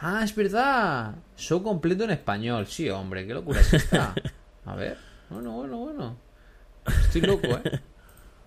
Ah, 0.00 0.22
es 0.24 0.34
verdad. 0.34 1.16
Show 1.36 1.62
completo 1.62 2.04
en 2.04 2.10
español. 2.10 2.66
Sí, 2.66 2.88
hombre, 2.88 3.26
qué 3.26 3.34
locura 3.34 3.60
es 3.60 3.74
esta. 3.74 4.14
A 4.64 4.74
ver. 4.76 4.96
Bueno, 5.28 5.52
bueno, 5.52 5.78
bueno. 5.78 6.16
Estoy 6.86 7.22
loco, 7.22 7.48
¿eh? 7.48 7.80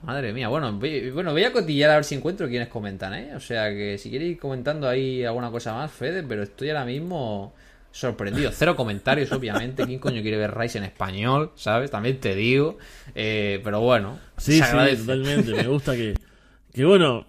Madre 0.04 0.34
mía, 0.34 0.48
bueno, 0.48 0.74
voy, 0.74 1.12
bueno, 1.12 1.32
voy 1.32 1.44
a 1.44 1.52
cotillar 1.52 1.92
a 1.92 1.96
ver 1.96 2.04
si 2.04 2.16
encuentro 2.16 2.48
quienes 2.48 2.70
comentan, 2.70 3.14
¿eh? 3.14 3.36
O 3.36 3.40
sea 3.40 3.70
que 3.70 4.00
si 4.00 4.10
queréis 4.10 4.32
ir 4.32 4.40
comentando 4.40 4.90
ahí 4.90 5.24
alguna 5.24 5.52
cosa 5.52 5.74
más, 5.74 5.92
Fede, 5.92 6.24
pero 6.24 6.42
estoy 6.42 6.70
ahora 6.70 6.86
mismo 6.86 7.54
sorprendido. 7.92 8.50
Cero 8.52 8.76
comentarios, 8.76 9.32
obviamente. 9.32 9.86
¿Quién 9.86 10.00
coño 10.00 10.24
quiere 10.24 10.38
ver 10.38 10.58
Rise 10.58 10.80
en 10.80 10.86
español? 10.86 11.52
¿Sabes? 11.56 11.92
También 11.92 12.20
te 12.20 12.34
digo. 12.34 12.80
Eh, 13.14 13.62
pero 13.64 13.82
bueno. 13.82 14.18
Sí, 14.38 14.60
sí, 14.60 14.98
totalmente. 14.98 15.54
Me 15.54 15.68
gusta 15.68 15.94
que, 15.94 16.16
que 16.74 16.86
bueno, 16.86 17.28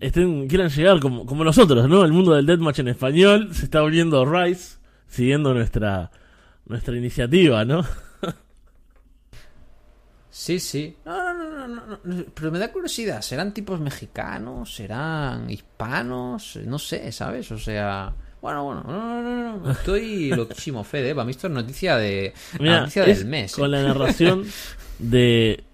estén, 0.00 0.48
quieran 0.48 0.70
llegar 0.70 1.00
como, 1.00 1.26
como 1.26 1.44
nosotros, 1.44 1.88
¿no? 1.88 2.04
El 2.04 2.12
mundo 2.12 2.34
del 2.34 2.46
Deathmatch 2.46 2.80
en 2.80 2.88
español 2.88 3.54
se 3.54 3.64
está 3.64 3.80
volviendo 3.80 4.24
Rise, 4.24 4.78
siguiendo 5.08 5.54
nuestra, 5.54 6.10
nuestra 6.66 6.96
iniciativa, 6.96 7.64
¿no? 7.64 7.84
Sí, 10.36 10.60
sí. 10.60 10.94
No, 11.06 11.32
no, 11.32 11.66
no, 11.66 11.98
no, 12.04 12.24
Pero 12.34 12.52
me 12.52 12.58
da 12.58 12.70
curiosidad. 12.70 13.22
¿Serán 13.22 13.54
tipos 13.54 13.80
mexicanos? 13.80 14.74
¿Serán 14.74 15.48
hispanos? 15.48 16.58
No 16.66 16.78
sé, 16.78 17.10
¿sabes? 17.10 17.50
O 17.52 17.58
sea... 17.58 18.12
Bueno, 18.42 18.64
bueno, 18.64 18.82
no, 18.86 19.22
no, 19.22 19.56
no, 19.56 19.70
estoy 19.70 20.28
loquísimo, 20.28 20.84
Fede. 20.84 21.14
Para 21.14 21.24
mí 21.24 21.30
esto 21.30 21.46
es 21.46 21.54
noticia, 21.54 21.96
de, 21.96 22.34
noticia 22.60 23.04
del 23.06 23.24
mes. 23.24 23.54
Con 23.54 23.74
¿eh? 23.74 23.78
la 23.78 23.88
narración 23.88 24.44
de 24.98 25.64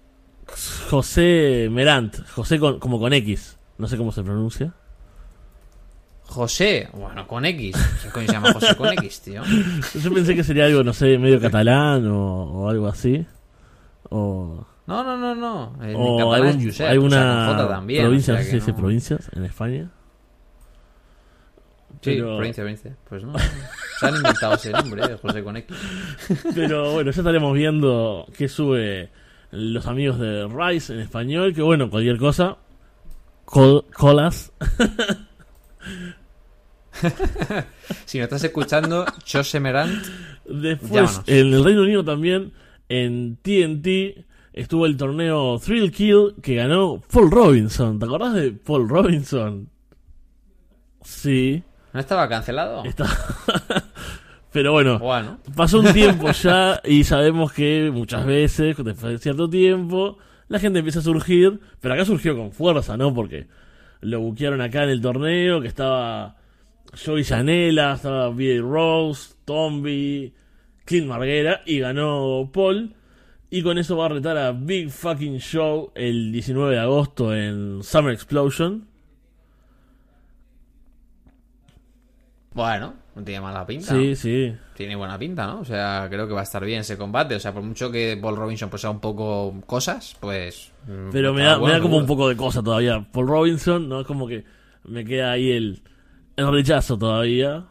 José 0.89 1.67
Merant. 1.69 2.25
José 2.29 2.57
como 2.57 3.01
con 3.01 3.11
X. 3.11 3.57
No 3.77 3.87
sé 3.87 3.97
cómo 3.97 4.11
se 4.11 4.23
pronuncia. 4.23 4.73
José, 6.25 6.89
bueno, 6.93 7.27
con 7.27 7.45
X. 7.45 7.75
¿Qué 8.03 8.09
coño 8.09 8.27
se 8.27 8.33
llama 8.33 8.53
José 8.53 8.75
con 8.75 8.87
X, 8.93 9.21
tío? 9.21 9.43
Yo 10.01 10.13
pensé 10.13 10.35
que 10.35 10.43
sería 10.43 10.65
algo, 10.65 10.83
no 10.83 10.93
sé, 10.93 11.17
medio 11.17 11.39
catalán 11.39 12.07
o, 12.07 12.43
o 12.63 12.69
algo 12.69 12.87
así. 12.87 13.25
O 14.09 14.65
No, 14.87 15.03
no, 15.03 15.17
no, 15.17 15.35
no. 15.35 15.83
En 15.83 15.95
O 15.97 16.17
catalán 16.17 16.47
algún- 16.47 16.61
es 16.61 16.65
Josep, 16.67 16.87
hay 16.89 16.97
o 16.97 17.09
sea, 17.09 17.19
una 17.53 17.67
también. 17.67 18.03
provincia, 18.03 18.33
o 18.33 18.37
sea 18.37 18.41
no 18.43 18.45
sé 18.45 18.49
si 18.51 18.55
dice 18.59 18.71
no- 18.71 18.77
provincias 18.77 19.29
en 19.35 19.45
España. 19.45 19.89
Sí, 22.01 22.15
pero- 22.15 22.37
provincia, 22.37 22.63
provincia. 22.63 22.95
Pues 23.07 23.23
no. 23.23 23.33
Se 23.99 24.07
han 24.07 24.15
inventado 24.15 24.55
ese 24.55 24.71
nombre, 24.71 25.03
eh, 25.05 25.17
José 25.21 25.43
con 25.43 25.55
X. 25.57 25.77
Pero 26.55 26.91
bueno, 26.93 27.11
ya 27.11 27.21
estaremos 27.21 27.53
viendo 27.53 28.25
qué 28.37 28.49
sube 28.49 29.09
los 29.51 29.85
amigos 29.87 30.19
de 30.19 30.47
Rice 30.47 30.93
en 30.93 30.99
español. 30.99 31.53
Que 31.53 31.61
bueno, 31.61 31.89
cualquier 31.89 32.17
cosa, 32.17 32.57
col- 33.45 33.85
colas. 33.93 34.51
Si 38.05 38.17
nos 38.19 38.25
estás 38.25 38.43
escuchando, 38.43 39.05
José 39.29 39.59
Merant. 39.59 40.05
Después, 40.45 40.91
Llámanos. 40.91 41.23
en 41.27 41.53
el 41.53 41.63
Reino 41.63 41.81
Unido 41.81 42.03
también, 42.05 42.53
en 42.87 43.37
TNT, 43.37 44.25
estuvo 44.53 44.85
el 44.85 44.95
torneo 44.95 45.59
Thrill 45.59 45.91
Kill 45.91 46.35
que 46.41 46.55
ganó 46.55 47.01
Paul 47.11 47.31
Robinson. 47.31 47.99
¿Te 47.99 48.05
acordás 48.05 48.33
de 48.35 48.51
Paul 48.51 48.87
Robinson? 48.87 49.69
Sí, 51.03 51.63
¿No 51.91 51.99
estaba 51.99 52.29
cancelado? 52.29 52.83
está. 52.85 53.05
Pero 54.51 54.71
bueno, 54.71 54.99
Bueno, 54.99 55.39
pasó 55.55 55.79
un 55.79 55.91
tiempo 55.93 56.29
ya 56.43 56.79
y 56.85 57.03
sabemos 57.03 57.51
que 57.51 57.89
muchas 57.91 58.23
veces, 58.25 58.77
después 58.77 59.13
de 59.13 59.17
cierto 59.17 59.49
tiempo, 59.49 60.19
la 60.53 60.59
gente 60.59 60.79
empieza 60.79 60.99
a 60.99 61.01
surgir, 61.01 61.59
pero 61.81 61.95
acá 61.95 62.05
surgió 62.05 62.37
con 62.37 62.51
fuerza, 62.51 62.95
¿no? 62.95 63.11
Porque 63.11 63.47
lo 64.01 64.19
buquearon 64.19 64.61
acá 64.61 64.83
en 64.83 64.89
el 64.91 65.01
torneo, 65.01 65.61
que 65.61 65.67
estaba 65.67 66.35
Joey 67.03 67.23
Janela, 67.23 67.93
estaba 67.95 68.29
B.A. 68.29 68.61
Rose, 68.61 69.33
Tomby, 69.45 70.31
Clint 70.85 71.07
Marguera, 71.07 71.61
y 71.65 71.79
ganó 71.79 72.51
Paul. 72.53 72.93
Y 73.49 73.63
con 73.63 73.79
eso 73.79 73.97
va 73.97 74.05
a 74.05 74.09
retar 74.09 74.37
a 74.37 74.51
Big 74.51 74.91
Fucking 74.91 75.39
Show 75.39 75.91
el 75.95 76.31
19 76.31 76.75
de 76.75 76.79
agosto 76.79 77.35
en 77.35 77.81
Summer 77.81 78.13
Explosion. 78.13 78.87
bueno, 82.53 82.93
no 83.15 83.23
tiene 83.23 83.41
mala 83.41 83.65
pinta. 83.65 83.93
Sí, 83.93 84.15
sí. 84.15 84.53
Tiene 84.75 84.95
buena 84.95 85.17
pinta, 85.19 85.45
¿no? 85.45 85.59
O 85.59 85.65
sea, 85.65 86.07
creo 86.09 86.27
que 86.27 86.33
va 86.33 86.39
a 86.39 86.43
estar 86.43 86.63
bien 86.65 86.81
ese 86.81 86.97
combate. 86.97 87.35
O 87.35 87.39
sea, 87.39 87.53
por 87.53 87.61
mucho 87.61 87.91
que 87.91 88.17
Paul 88.21 88.35
Robinson 88.35 88.69
pues 88.69 88.81
sea 88.81 88.89
un 88.89 88.99
poco 88.99 89.53
cosas, 89.65 90.15
pues... 90.19 90.71
mm, 90.87 91.09
Pero 91.11 91.33
me 91.33 91.43
da, 91.43 91.59
me 91.59 91.71
da 91.71 91.79
como 91.79 91.97
un 91.97 92.05
poco 92.07 92.27
de 92.29 92.35
cosa 92.35 92.63
todavía. 92.63 93.05
Paul 93.11 93.27
Robinson, 93.27 93.87
¿no? 93.87 94.01
Es 94.01 94.07
como 94.07 94.27
que 94.27 94.43
me 94.85 95.05
queda 95.05 95.31
ahí 95.31 95.51
el, 95.51 95.81
el 96.35 96.51
rechazo 96.51 96.97
todavía. 96.97 97.65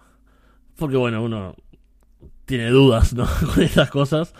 Porque 0.76 0.96
bueno, 0.96 1.22
uno 1.22 1.54
tiene 2.44 2.70
dudas, 2.70 3.12
¿no? 3.14 3.26
Con 3.54 3.62
estas 3.64 3.90
cosas. 3.90 4.34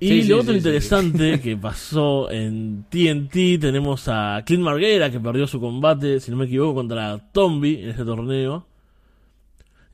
Y 0.00 0.08
Sí, 0.08 0.22
sí, 0.22 0.28
lo 0.28 0.40
otro 0.40 0.52
sí, 0.52 0.58
interesante 0.58 1.40
que 1.42 1.58
pasó 1.58 2.30
en 2.30 2.86
TNT, 2.88 3.60
tenemos 3.60 4.08
a 4.08 4.42
Clint 4.46 4.64
Marguera, 4.64 5.10
que 5.10 5.20
perdió 5.20 5.46
su 5.46 5.60
combate, 5.60 6.20
si 6.20 6.30
no 6.30 6.38
me 6.38 6.46
equivoco, 6.46 6.74
contra 6.74 7.18
Tomby 7.32 7.82
en 7.82 7.90
este 7.90 8.04
torneo. 8.04 8.66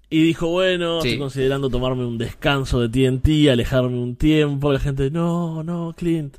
Y 0.08 0.22
dijo, 0.22 0.46
bueno, 0.46 0.98
estoy 0.98 1.18
considerando 1.18 1.68
tomarme 1.68 2.06
un 2.06 2.16
descanso 2.16 2.80
de 2.80 2.88
TNT, 2.88 3.50
alejarme 3.50 3.98
un 3.98 4.14
tiempo. 4.14 4.72
La 4.72 4.78
gente, 4.78 5.10
no, 5.10 5.64
no, 5.64 5.92
Clint. 5.96 6.36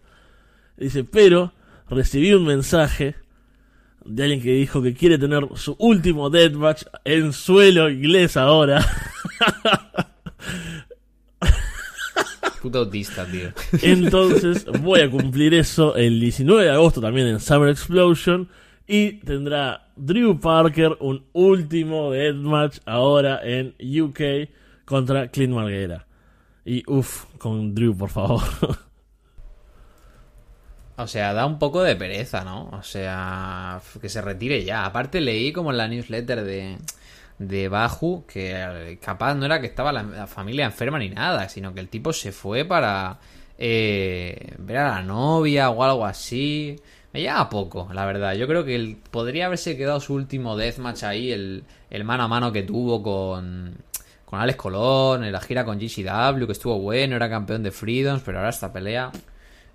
Dice, 0.77 1.03
pero 1.03 1.51
recibí 1.89 2.31
un 2.33 2.45
mensaje 2.45 3.15
de 4.05 4.23
alguien 4.23 4.41
que 4.41 4.53
dijo 4.53 4.81
que 4.81 4.93
quiere 4.93 5.17
tener 5.17 5.45
su 5.55 5.75
último 5.79 6.29
deathmatch 6.29 6.83
en 7.03 7.33
suelo 7.33 7.89
inglés 7.89 8.37
ahora. 8.37 8.85
Puto 12.61 12.79
autista, 12.79 13.25
tío. 13.25 13.49
Entonces 13.81 14.65
voy 14.81 15.01
a 15.01 15.09
cumplir 15.09 15.53
eso 15.53 15.95
el 15.95 16.19
19 16.19 16.65
de 16.65 16.71
agosto 16.71 17.01
también 17.01 17.27
en 17.27 17.39
Summer 17.39 17.69
Explosion. 17.69 18.49
Y 18.87 19.13
tendrá 19.19 19.91
Drew 19.95 20.39
Parker 20.39 20.97
un 21.01 21.25
último 21.33 22.11
deathmatch 22.11 22.79
ahora 22.85 23.41
en 23.43 23.75
UK 23.79 24.49
contra 24.85 25.29
Clint 25.29 25.53
Marguera. 25.53 26.07
Y 26.63 26.83
uff, 26.89 27.25
con 27.37 27.75
Drew, 27.75 27.95
por 27.95 28.09
favor. 28.09 28.43
O 30.99 31.05
sea, 31.05 31.31
da 31.33 31.45
un 31.45 31.59
poco 31.59 31.83
de 31.83 31.95
pereza, 31.95 32.43
¿no? 32.43 32.69
O 32.69 32.81
sea, 32.81 33.79
que 34.01 34.09
se 34.09 34.19
retire 34.19 34.63
ya. 34.63 34.83
Aparte 34.83 35.21
leí 35.21 35.53
como 35.53 35.69
en 35.69 35.77
la 35.77 35.87
newsletter 35.87 36.43
de, 36.43 36.79
de 37.39 37.69
Baju 37.69 38.25
que 38.27 38.51
eh, 38.53 38.97
capaz 38.99 39.35
no 39.35 39.45
era 39.45 39.61
que 39.61 39.67
estaba 39.67 39.91
la, 39.91 40.27
familia 40.27 40.65
enferma 40.65 40.99
ni 40.99 41.09
nada, 41.09 41.49
sino 41.49 41.73
que 41.73 41.79
el 41.79 41.89
tipo 41.89 42.13
se 42.13 42.31
fue 42.31 42.65
para 42.65 43.19
eh, 43.57 44.55
ver 44.57 44.77
a 44.77 44.89
la 44.95 45.03
novia 45.03 45.69
o 45.69 45.83
algo 45.83 46.05
así. 46.05 46.75
Me 47.13 47.21
llega 47.21 47.39
a 47.39 47.49
poco, 47.49 47.89
la 47.93 48.05
verdad. 48.05 48.33
Yo 48.33 48.47
creo 48.47 48.65
que 48.65 48.75
él 48.75 48.97
podría 49.11 49.45
haberse 49.47 49.77
quedado 49.77 49.99
su 49.99 50.13
último 50.13 50.57
deathmatch 50.57 51.03
ahí, 51.03 51.31
el, 51.31 51.63
el 51.89 52.03
mano 52.03 52.23
a 52.23 52.27
mano 52.27 52.51
que 52.51 52.63
tuvo 52.63 53.01
con, 53.01 53.77
con 54.25 54.39
Alex 54.39 54.57
Colón, 54.57 55.23
en 55.23 55.31
la 55.31 55.39
gira 55.39 55.63
con 55.63 55.79
GCW, 55.79 56.45
que 56.45 56.51
estuvo 56.51 56.79
bueno, 56.79 57.15
era 57.15 57.29
campeón 57.29 57.63
de 57.63 57.71
Freedoms, 57.71 58.21
pero 58.25 58.39
ahora 58.39 58.49
esta 58.49 58.71
pelea... 58.73 59.11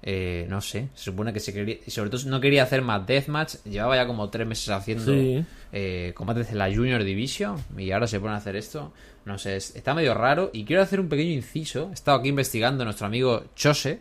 Eh, 0.05 0.47
no 0.49 0.61
sé, 0.61 0.89
se 0.95 1.05
supone 1.05 1.33
que 1.33 1.39
se 1.41 1.53
quería. 1.55 1.77
Y 1.87 1.91
sobre 1.93 2.11
todo 2.11 2.21
no 2.29 2.41
quería 2.41 2.65
hacer 2.65 2.83
más 2.83 3.07
deathmatch. 3.07 3.55
Llevaba 3.65 3.95
ya 3.97 4.07
como 4.07 4.29
tres 4.31 4.47
meses 4.49 4.69
haciendo 4.71 5.13
Sí. 5.13 5.45
eh, 5.73 6.13
combates 6.17 6.51
en 6.51 6.59
la 6.59 6.75
Junior 6.75 7.05
Division. 7.05 7.57
Y 7.79 7.93
ahora 7.93 8.07
se 8.09 8.19
pone 8.19 8.33
a 8.35 8.37
hacer 8.39 8.57
esto. 8.57 8.93
No 9.25 9.39
sé, 9.39 9.57
es- 9.57 9.77
está 9.77 9.95
medio 9.95 10.15
raro. 10.15 10.51
Y 10.53 10.65
quiero 10.65 10.83
hacer 10.83 10.99
un 10.99 11.09
pequeño 11.09 11.31
inciso. 11.31 11.89
He 11.91 11.95
estado 11.95 12.19
aquí 12.19 12.31
investigando 12.31 12.83
a 12.83 12.85
nuestro 12.85 13.07
amigo 13.07 13.45
Chose. 13.55 14.01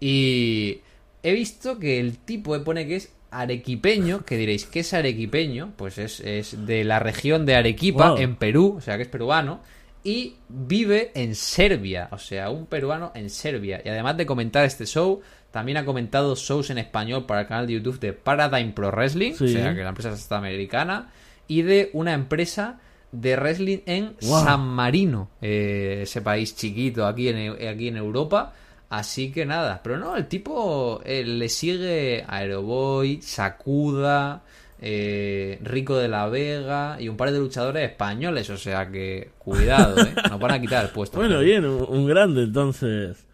Y 0.00 0.80
he 1.22 1.32
visto 1.32 1.78
que 1.78 1.98
el 1.98 2.18
tipo 2.18 2.62
pone 2.62 2.86
que 2.86 2.96
es 2.96 3.12
arequipeño. 3.30 4.24
Que 4.24 4.36
diréis, 4.36 4.66
¿qué 4.66 4.80
es 4.80 4.92
arequipeño? 4.94 5.72
Pues 5.76 5.98
es, 5.98 6.20
es 6.20 6.66
de 6.66 6.84
la 6.84 6.98
región 6.98 7.46
de 7.46 7.54
Arequipa, 7.56 8.10
Wow. 8.10 8.18
en 8.18 8.36
Perú. 8.36 8.74
O 8.76 8.80
sea 8.80 8.96
que 8.96 9.02
es 9.04 9.08
peruano 9.08 9.60
y 10.04 10.36
vive 10.48 11.10
en 11.14 11.34
Serbia, 11.34 12.08
o 12.12 12.18
sea, 12.18 12.50
un 12.50 12.66
peruano 12.66 13.10
en 13.14 13.28
Serbia. 13.30 13.82
Y 13.84 13.88
además 13.88 14.16
de 14.16 14.26
comentar 14.26 14.64
este 14.64 14.86
show, 14.86 15.20
también 15.50 15.78
ha 15.78 15.84
comentado 15.84 16.34
shows 16.36 16.70
en 16.70 16.78
español 16.78 17.24
para 17.26 17.42
el 17.42 17.46
canal 17.46 17.66
de 17.66 17.74
YouTube 17.74 17.98
de 18.00 18.12
Paradigm 18.12 18.72
Pro 18.72 18.90
Wrestling, 18.90 19.32
Sí. 19.34 19.44
o 19.44 19.48
sea, 19.48 19.74
que 19.74 19.82
la 19.82 19.88
empresa 19.90 20.12
es 20.12 20.30
americana, 20.32 21.08
y 21.46 21.62
de 21.62 21.90
una 21.94 22.12
empresa 22.12 22.78
de 23.10 23.36
wrestling 23.36 23.78
en 23.86 24.14
Wow. 24.20 24.44
San 24.44 24.66
Marino, 24.68 25.30
eh, 25.40 26.00
ese 26.02 26.20
país 26.20 26.54
chiquito 26.54 27.06
aquí 27.06 27.28
en, 27.28 27.52
aquí 27.66 27.88
en 27.88 27.96
Europa. 27.96 28.52
Así 28.90 29.32
que 29.32 29.44
nada, 29.46 29.80
pero 29.82 29.98
no, 29.98 30.16
el 30.16 30.26
tipo 30.28 31.00
eh, 31.04 31.22
le 31.24 31.48
sigue 31.50 32.24
Aeroboy, 32.26 33.20
Sakuda, 33.22 34.42
eh, 34.80 35.58
Rico 35.62 35.96
de 35.96 36.08
la 36.08 36.26
Vega 36.28 36.96
y 37.00 37.08
un 37.08 37.16
par 37.16 37.30
de 37.32 37.38
luchadores 37.38 37.90
españoles, 37.90 38.48
o 38.50 38.56
sea 38.56 38.90
que 38.90 39.30
cuidado, 39.38 40.00
¿eh? 40.00 40.14
nos 40.30 40.38
van 40.40 40.52
a 40.52 40.60
quitar 40.60 40.84
el 40.84 40.90
puesto. 40.90 41.18
Bueno, 41.18 41.40
bien, 41.40 41.64
un, 41.66 41.84
un 41.88 42.06
grande 42.06 42.44
entonces. 42.44 43.26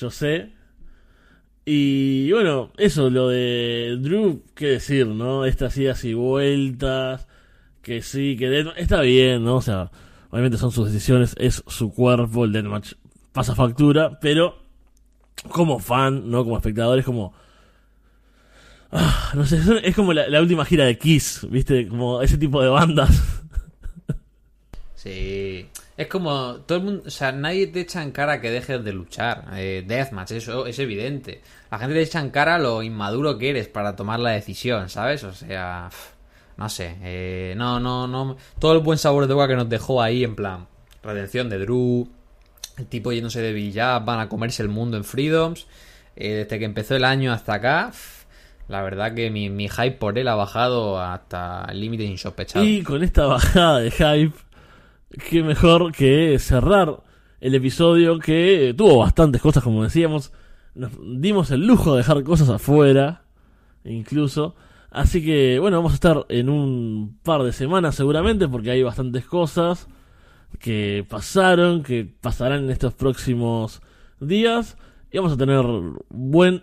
Yo 0.00 0.10
sé. 0.10 0.50
Y 1.70 2.32
bueno, 2.32 2.70
eso, 2.78 3.10
lo 3.10 3.28
de 3.28 3.98
Drew, 4.00 4.42
qué 4.54 4.68
decir, 4.68 5.06
¿no? 5.06 5.44
Estas 5.44 5.76
idas 5.76 6.02
y 6.04 6.14
vueltas. 6.14 7.28
Que 7.82 8.00
sí, 8.00 8.36
que 8.38 8.48
Death- 8.48 8.72
está 8.78 9.02
bien, 9.02 9.44
¿no? 9.44 9.56
O 9.56 9.60
sea, 9.60 9.90
obviamente 10.30 10.56
son 10.56 10.72
sus 10.72 10.90
decisiones, 10.90 11.34
es 11.38 11.62
su 11.66 11.92
cuerpo, 11.92 12.46
el 12.46 12.52
deathmatch 12.52 12.94
pasa 13.32 13.54
factura, 13.54 14.18
pero 14.18 14.56
como 15.50 15.78
fan, 15.78 16.30
¿no? 16.30 16.42
Como 16.42 16.56
espectador, 16.56 16.98
es 16.98 17.04
como. 17.04 17.34
Ah, 18.90 19.32
no 19.34 19.44
sé, 19.44 19.60
es 19.82 19.94
como 19.94 20.14
la, 20.14 20.26
la 20.28 20.40
última 20.40 20.64
gira 20.64 20.86
de 20.86 20.96
Kiss, 20.96 21.46
¿viste? 21.50 21.86
Como 21.86 22.22
ese 22.22 22.38
tipo 22.38 22.62
de 22.62 22.68
bandas. 22.70 23.42
Sí. 24.94 25.68
Es 25.98 26.06
como 26.06 26.60
todo 26.64 26.78
el 26.78 26.84
mundo, 26.84 27.02
o 27.06 27.10
sea, 27.10 27.32
nadie 27.32 27.66
te 27.66 27.80
echa 27.80 28.04
en 28.04 28.12
cara 28.12 28.40
que 28.40 28.52
dejes 28.52 28.84
de 28.84 28.92
luchar. 28.92 29.46
Eh, 29.54 29.84
deathmatch, 29.84 30.30
eso 30.30 30.64
es 30.64 30.78
evidente. 30.78 31.42
La 31.72 31.78
gente 31.80 31.94
te 31.94 32.02
echa 32.02 32.20
en 32.20 32.30
cara 32.30 32.56
lo 32.56 32.84
inmaduro 32.84 33.36
que 33.36 33.50
eres 33.50 33.66
para 33.66 33.96
tomar 33.96 34.20
la 34.20 34.30
decisión, 34.30 34.88
¿sabes? 34.88 35.24
O 35.24 35.32
sea, 35.32 35.90
no 36.56 36.68
sé, 36.68 36.96
eh, 37.02 37.54
no, 37.56 37.80
no, 37.80 38.06
no. 38.06 38.36
Todo 38.60 38.74
el 38.74 38.78
buen 38.78 38.96
sabor 38.96 39.26
de 39.26 39.34
boca 39.34 39.48
que 39.48 39.56
nos 39.56 39.68
dejó 39.68 40.00
ahí, 40.00 40.22
en 40.22 40.36
plan, 40.36 40.68
redención 41.02 41.48
de 41.48 41.58
Drew, 41.58 42.08
el 42.76 42.86
tipo 42.86 43.10
yéndose 43.10 43.42
de 43.42 43.52
Villa, 43.52 43.98
van 43.98 44.20
a 44.20 44.28
comerse 44.28 44.62
el 44.62 44.68
mundo 44.68 44.96
en 44.96 45.02
Freedoms. 45.02 45.66
Eh, 46.14 46.44
desde 46.44 46.60
que 46.60 46.64
empezó 46.64 46.94
el 46.94 47.04
año 47.04 47.32
hasta 47.32 47.54
acá, 47.54 47.90
la 48.68 48.82
verdad 48.82 49.14
que 49.14 49.30
mi, 49.30 49.50
mi 49.50 49.68
hype 49.68 49.92
por 49.92 50.18
él 50.18 50.28
ha 50.28 50.34
bajado 50.34 51.00
hasta 51.00 51.66
el 51.70 51.80
límite. 51.80 52.04
Y 52.62 52.82
con 52.82 53.02
esta 53.02 53.26
bajada 53.26 53.80
de 53.80 53.90
hype, 53.90 54.38
qué 55.10 55.42
mejor 55.42 55.92
que 55.92 56.38
cerrar 56.38 57.02
el 57.40 57.54
episodio 57.54 58.18
que 58.18 58.74
tuvo 58.76 58.98
bastantes 58.98 59.40
cosas, 59.40 59.62
como 59.62 59.84
decíamos. 59.84 60.32
Nos 60.74 60.92
dimos 61.20 61.50
el 61.50 61.66
lujo 61.66 61.92
de 61.92 61.98
dejar 61.98 62.22
cosas 62.22 62.48
afuera, 62.48 63.24
incluso. 63.84 64.54
Así 64.90 65.24
que, 65.24 65.58
bueno, 65.58 65.78
vamos 65.78 65.92
a 65.92 65.96
estar 65.96 66.26
en 66.28 66.48
un 66.48 67.18
par 67.22 67.42
de 67.42 67.52
semanas 67.52 67.94
seguramente, 67.94 68.48
porque 68.48 68.70
hay 68.70 68.82
bastantes 68.82 69.26
cosas 69.26 69.88
que 70.58 71.04
pasaron, 71.08 71.82
que 71.82 72.04
pasarán 72.20 72.64
en 72.64 72.70
estos 72.70 72.94
próximos 72.94 73.82
días. 74.20 74.76
Y 75.10 75.18
vamos 75.18 75.32
a 75.32 75.36
tener 75.36 75.64
buen 76.08 76.62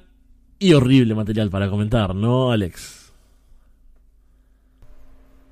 y 0.59 0.73
horrible 0.73 1.15
material 1.15 1.49
para 1.49 1.69
comentar, 1.69 2.15
¿no, 2.15 2.51
Alex? 2.51 3.04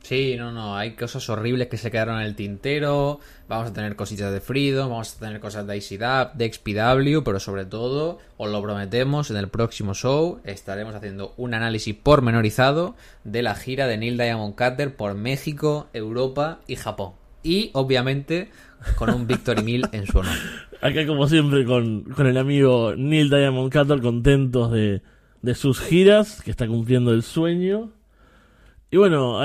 Sí, 0.04 0.36
no, 0.38 0.52
no, 0.52 0.76
hay 0.76 0.96
cosas 0.96 1.30
horribles 1.30 1.70
que 1.70 1.78
se 1.78 1.90
quedaron 1.90 2.20
en 2.20 2.26
el 2.26 2.36
tintero. 2.36 3.22
Vamos 3.48 3.70
a 3.70 3.74
tener 3.74 3.96
cositas 3.96 4.34
de 4.34 4.42
Freedom, 4.42 4.90
vamos 4.90 5.16
a 5.16 5.20
tener 5.20 5.40
cosas 5.40 5.66
de 5.66 5.78
ICDAP, 5.78 6.36
de 6.36 6.52
XPW, 6.52 7.24
pero 7.24 7.40
sobre 7.40 7.64
todo, 7.64 8.20
os 8.36 8.52
lo 8.52 8.62
prometemos, 8.62 9.32
en 9.32 9.38
el 9.38 9.48
próximo 9.48 9.94
show 9.94 10.42
estaremos 10.44 10.94
haciendo 10.94 11.34
un 11.38 11.54
análisis 11.54 11.96
pormenorizado 11.96 12.96
de 13.24 13.44
la 13.44 13.56
gira 13.56 13.88
de 13.88 13.98
Neil 13.98 14.18
Diamond 14.18 14.56
Cutter 14.56 14.94
por 14.94 15.16
México, 15.16 15.88
Europa 15.94 16.60
y 16.68 16.76
Japón. 16.76 17.14
Y 17.42 17.72
obviamente 17.72 18.52
con 18.98 19.10
un 19.10 19.26
Victory 19.26 19.64
Mill 19.64 19.88
en 19.94 20.06
su 20.06 20.18
honor. 20.18 20.36
Acá, 20.82 21.08
como 21.08 21.30
siempre, 21.30 21.64
con, 21.64 22.04
con 22.04 22.28
el 22.28 22.38
amigo 22.38 22.94
Neil 22.98 23.30
Diamond 23.30 23.72
Cutter, 23.72 24.02
contentos 24.02 24.70
de, 24.70 25.02
de 25.42 25.56
sus 25.56 25.80
giras, 25.80 26.42
que 26.42 26.52
está 26.52 26.68
cumpliendo 26.68 27.14
el 27.14 27.24
sueño. 27.24 27.92
Y 28.92 28.98
bueno, 28.98 29.40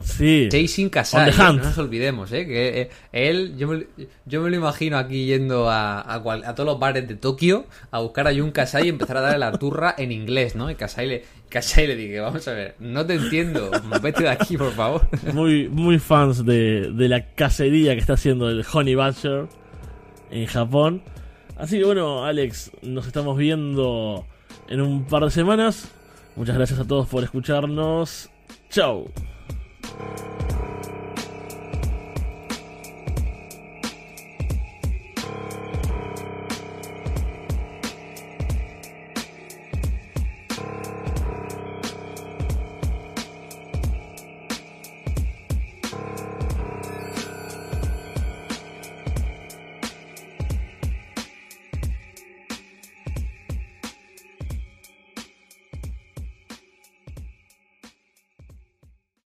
Sí. 0.00 0.48
Chasing 0.50 0.90
Kasai, 0.90 1.30
¿eh? 1.30 1.34
no 1.38 1.52
nos 1.54 1.78
olvidemos, 1.78 2.30
¿eh? 2.32 2.46
Que 2.46 2.80
eh, 2.82 2.90
él, 3.12 3.56
yo 3.56 3.68
me, 3.68 3.86
yo 4.26 4.42
me, 4.42 4.50
lo 4.50 4.56
imagino 4.56 4.98
aquí 4.98 5.24
yendo 5.26 5.70
a, 5.70 6.00
a, 6.00 6.16
a, 6.16 6.54
todos 6.54 6.66
los 6.66 6.78
bares 6.78 7.08
de 7.08 7.14
Tokio 7.14 7.66
a 7.90 8.00
buscar 8.00 8.28
a 8.28 8.34
Jun 8.34 8.50
Kasai 8.50 8.86
y 8.86 8.88
empezar 8.90 9.16
a 9.16 9.20
darle 9.22 9.38
la 9.38 9.52
turra 9.52 9.94
en 9.96 10.12
inglés, 10.12 10.56
¿no? 10.56 10.70
Y 10.70 10.74
Kasai 10.74 11.06
le, 11.06 11.24
Kasai 11.48 11.86
le 11.86 11.96
dije, 11.96 12.20
vamos 12.20 12.46
a 12.48 12.52
ver, 12.52 12.74
no 12.80 13.06
te 13.06 13.14
entiendo, 13.14 13.70
vete 14.02 14.24
de 14.24 14.30
aquí, 14.30 14.56
por 14.56 14.72
favor. 14.72 15.08
Muy, 15.32 15.68
muy 15.68 15.98
fans 15.98 16.44
de, 16.44 16.90
de 16.92 17.08
la 17.08 17.26
cacería 17.34 17.94
que 17.94 18.00
está 18.00 18.14
haciendo 18.14 18.50
el 18.50 18.64
Honey 18.70 18.94
Badger 18.94 19.46
en 20.30 20.46
Japón. 20.46 21.02
Así 21.56 21.78
que 21.78 21.84
bueno, 21.84 22.24
Alex, 22.24 22.72
nos 22.82 23.06
estamos 23.06 23.38
viendo 23.38 24.26
en 24.68 24.80
un 24.80 25.04
par 25.04 25.24
de 25.24 25.30
semanas. 25.30 25.88
Muchas 26.36 26.56
gracias 26.56 26.80
a 26.80 26.84
todos 26.86 27.08
por 27.08 27.22
escucharnos. 27.22 28.28
Chao. 28.70 29.06
ー、 29.98 30.93